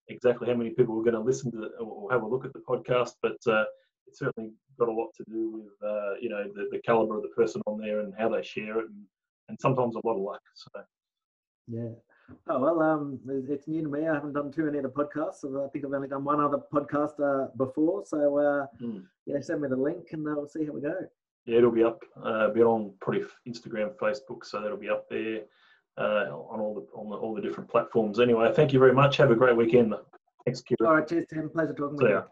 exactly 0.09 0.47
how 0.47 0.55
many 0.55 0.71
people 0.71 0.97
are 0.99 1.03
going 1.03 1.13
to 1.13 1.19
listen 1.19 1.51
to 1.51 1.67
or 1.79 2.11
have 2.11 2.23
a 2.23 2.27
look 2.27 2.45
at 2.45 2.53
the 2.53 2.59
podcast, 2.59 3.11
but 3.21 3.37
uh, 3.47 3.65
it's 4.07 4.19
certainly 4.19 4.51
got 4.79 4.89
a 4.89 4.91
lot 4.91 5.09
to 5.17 5.23
do 5.29 5.51
with 5.51 5.89
uh, 5.89 6.13
you 6.19 6.29
know 6.29 6.43
the, 6.55 6.67
the 6.71 6.79
caliber 6.79 7.17
of 7.17 7.23
the 7.23 7.29
person 7.29 7.61
on 7.67 7.79
there 7.79 7.99
and 7.99 8.13
how 8.17 8.29
they 8.29 8.41
share 8.41 8.79
it, 8.79 8.85
and, 8.85 9.03
and 9.49 9.59
sometimes 9.59 9.95
a 9.95 10.07
lot 10.07 10.15
of 10.15 10.21
luck. 10.21 10.41
So 10.55 10.69
yeah. 11.67 11.89
Oh 12.47 12.59
well, 12.59 12.81
um, 12.81 13.19
it's 13.49 13.67
new 13.67 13.81
to 13.81 13.87
me. 13.87 14.07
I 14.07 14.13
haven't 14.15 14.33
done 14.33 14.51
too 14.51 14.65
many 14.65 14.77
of 14.79 14.83
the 14.83 14.89
podcasts. 14.89 15.41
So 15.41 15.63
I 15.65 15.69
think 15.69 15.85
I've 15.85 15.93
only 15.93 16.07
done 16.07 16.23
one 16.23 16.41
other 16.41 16.59
podcast 16.73 17.19
uh, 17.19 17.49
before. 17.57 18.03
So 18.05 18.37
uh, 18.37 18.65
mm. 18.81 19.03
yeah, 19.25 19.39
send 19.41 19.61
me 19.61 19.69
the 19.69 19.75
link 19.75 20.07
and 20.11 20.27
uh, 20.27 20.33
we'll 20.35 20.47
see 20.47 20.65
how 20.65 20.73
we 20.73 20.81
go. 20.81 20.95
Yeah, 21.45 21.59
it'll 21.59 21.71
be 21.71 21.83
up. 21.83 22.03
Uh, 22.21 22.49
be 22.49 22.61
on 22.61 22.93
probably 22.99 23.23
Instagram, 23.47 23.95
Facebook, 23.95 24.43
so 24.43 24.61
that'll 24.61 24.77
be 24.77 24.89
up 24.89 25.09
there 25.09 25.43
uh, 25.97 26.25
on 26.31 26.59
all 26.59 26.75
the 26.75 26.97
on 26.97 27.09
the, 27.09 27.15
all 27.15 27.33
the 27.33 27.41
different 27.41 27.69
platforms. 27.69 28.19
Anyway, 28.19 28.51
thank 28.53 28.73
you 28.73 28.79
very 28.79 28.93
much. 28.93 29.17
Have 29.17 29.31
a 29.31 29.35
great 29.35 29.55
weekend. 29.55 29.93
Thanks, 30.45 30.61
Kieran. 30.61 30.85
All 30.85 30.95
right, 30.95 31.07
cheers, 31.07 31.25
Tim. 31.29 31.49
Pleasure 31.49 31.73
talking 31.73 31.97
See 31.99 32.05
to 32.05 32.11
you. 32.11 32.23